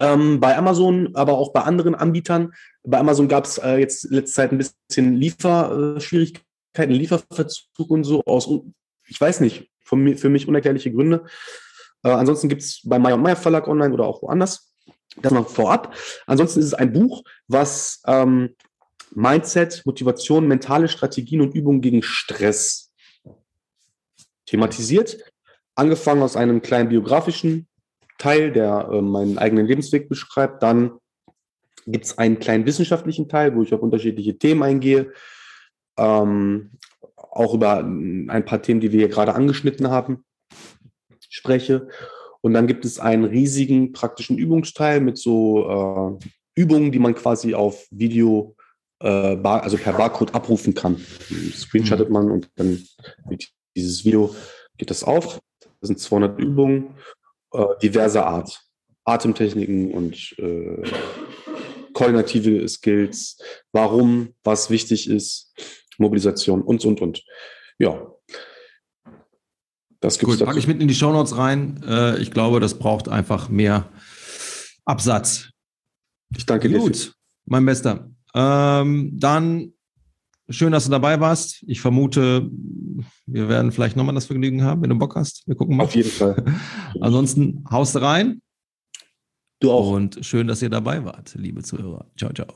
Ähm, 0.01 0.41
bei 0.41 0.57
Amazon, 0.57 1.15
aber 1.15 1.37
auch 1.37 1.53
bei 1.53 1.61
anderen 1.61 1.95
Anbietern. 1.95 2.53
Bei 2.83 2.99
Amazon 2.99 3.29
gab 3.29 3.45
es 3.45 3.57
äh, 3.57 3.77
jetzt 3.77 4.11
letzte 4.11 4.33
Zeit 4.33 4.51
ein 4.51 4.57
bisschen 4.57 5.15
Lieferschwierigkeiten, 5.15 6.45
Lieferverzug 6.83 7.89
und 7.89 8.03
so 8.03 8.23
aus, 8.25 8.49
ich 9.07 9.19
weiß 9.19 9.39
nicht, 9.41 9.69
für, 9.81 10.17
für 10.17 10.29
mich 10.29 10.47
unerklärliche 10.47 10.91
Gründe. 10.91 11.25
Äh, 12.03 12.09
ansonsten 12.09 12.49
gibt 12.49 12.61
es 12.61 12.81
bei 12.83 12.99
Meyer 12.99 13.17
Meyer 13.17 13.35
Verlag 13.35 13.67
online 13.67 13.93
oder 13.93 14.05
auch 14.05 14.21
woanders. 14.21 14.73
Das 15.21 15.31
noch 15.31 15.47
vorab. 15.47 15.95
Ansonsten 16.27 16.59
ist 16.59 16.65
es 16.65 16.73
ein 16.73 16.91
Buch, 16.91 17.23
was 17.47 18.01
ähm, 18.05 18.55
Mindset, 19.11 19.81
Motivation, 19.85 20.47
mentale 20.47 20.87
Strategien 20.87 21.41
und 21.41 21.55
Übungen 21.55 21.81
gegen 21.81 22.03
Stress 22.03 22.91
thematisiert. 24.45 25.17
Angefangen 25.75 26.21
aus 26.21 26.35
einem 26.35 26.61
kleinen 26.61 26.89
biografischen 26.89 27.67
Teil, 28.17 28.51
der 28.51 28.89
äh, 28.91 29.01
meinen 29.01 29.37
eigenen 29.37 29.65
Lebensweg 29.65 30.09
beschreibt. 30.09 30.63
Dann 30.63 30.99
gibt 31.85 32.05
es 32.05 32.17
einen 32.17 32.39
kleinen 32.39 32.65
wissenschaftlichen 32.65 33.29
Teil, 33.29 33.55
wo 33.55 33.63
ich 33.63 33.73
auf 33.73 33.81
unterschiedliche 33.81 34.37
Themen 34.37 34.63
eingehe. 34.63 35.13
Ähm, 35.97 36.71
auch 37.35 37.53
über 37.53 37.79
ein 37.79 38.45
paar 38.45 38.61
Themen, 38.61 38.79
die 38.79 38.91
wir 38.91 38.99
hier 38.99 39.09
gerade 39.09 39.35
angeschnitten 39.35 39.89
haben, 39.89 40.23
spreche. 41.29 41.89
Und 42.41 42.53
dann 42.53 42.67
gibt 42.67 42.85
es 42.85 42.99
einen 42.99 43.25
riesigen 43.25 43.91
praktischen 43.91 44.37
Übungsteil 44.37 45.01
mit 45.01 45.17
so 45.17 46.19
äh, 46.21 46.61
Übungen, 46.61 46.91
die 46.91 46.99
man 46.99 47.15
quasi 47.15 47.53
auf 47.53 47.85
Video 47.91 48.55
äh, 48.99 49.35
bar, 49.35 49.63
also 49.63 49.77
per 49.77 49.93
Barcode 49.93 50.33
abrufen 50.33 50.73
kann. 50.73 50.97
Screenshottet 51.53 52.09
man 52.09 52.31
und 52.31 52.49
dann 52.55 52.87
mit 53.27 53.49
dieses 53.75 54.05
Video 54.05 54.33
geht 54.77 54.89
das 54.89 55.03
auf. 55.03 55.41
Das 55.81 55.87
sind 55.87 55.99
200 55.99 56.39
Übungen 56.39 56.95
äh, 57.51 57.65
diverser 57.81 58.25
Art. 58.25 58.61
Atemtechniken 59.03 59.91
und 59.91 60.35
äh, 60.39 60.81
koordinative 61.93 62.67
Skills, 62.67 63.37
warum, 63.71 64.33
was 64.43 64.71
wichtig 64.71 65.07
ist 65.09 65.53
Mobilisation 65.99 66.61
und, 66.61 66.85
und, 66.85 67.01
und. 67.01 67.23
Ja. 67.79 68.07
Das 69.99 70.19
gibt's 70.19 70.37
Gut, 70.37 70.45
packe 70.45 70.59
ich 70.59 70.67
mit 70.67 70.81
in 70.81 70.87
die 70.87 70.95
Shownotes 70.95 71.37
rein. 71.37 71.81
Äh, 71.87 72.19
ich 72.19 72.31
glaube, 72.31 72.59
das 72.59 72.77
braucht 72.77 73.09
einfach 73.09 73.49
mehr 73.49 73.89
Absatz. 74.85 75.49
Ich 76.35 76.45
danke 76.45 76.69
dir. 76.69 76.79
Gut, 76.79 77.13
mein 77.45 77.65
Bester. 77.65 78.09
Ähm, 78.33 79.11
dann 79.13 79.73
schön, 80.49 80.71
dass 80.71 80.85
du 80.85 80.91
dabei 80.91 81.19
warst. 81.19 81.63
Ich 81.67 81.81
vermute, 81.81 82.49
wir 83.25 83.49
werden 83.49 83.71
vielleicht 83.71 83.95
nochmal 83.95 84.15
das 84.15 84.25
Vergnügen 84.25 84.63
haben, 84.63 84.81
wenn 84.81 84.89
du 84.89 84.97
Bock 84.97 85.15
hast. 85.15 85.47
Wir 85.47 85.55
gucken 85.55 85.77
mal. 85.77 85.85
Auf 85.85 85.95
jeden 85.95 86.11
Fall. 86.11 86.43
Ansonsten 87.01 87.63
haust 87.71 87.99
rein. 87.99 88.41
Du 89.59 89.71
auch. 89.71 89.91
Und 89.91 90.19
schön, 90.21 90.47
dass 90.47 90.61
ihr 90.61 90.69
dabei 90.69 91.03
wart, 91.05 91.33
liebe 91.35 91.63
Zuhörer. 91.63 92.05
Ciao, 92.17 92.31
ciao. 92.33 92.47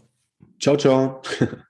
Ciao, 0.60 0.78
ciao. 0.78 1.22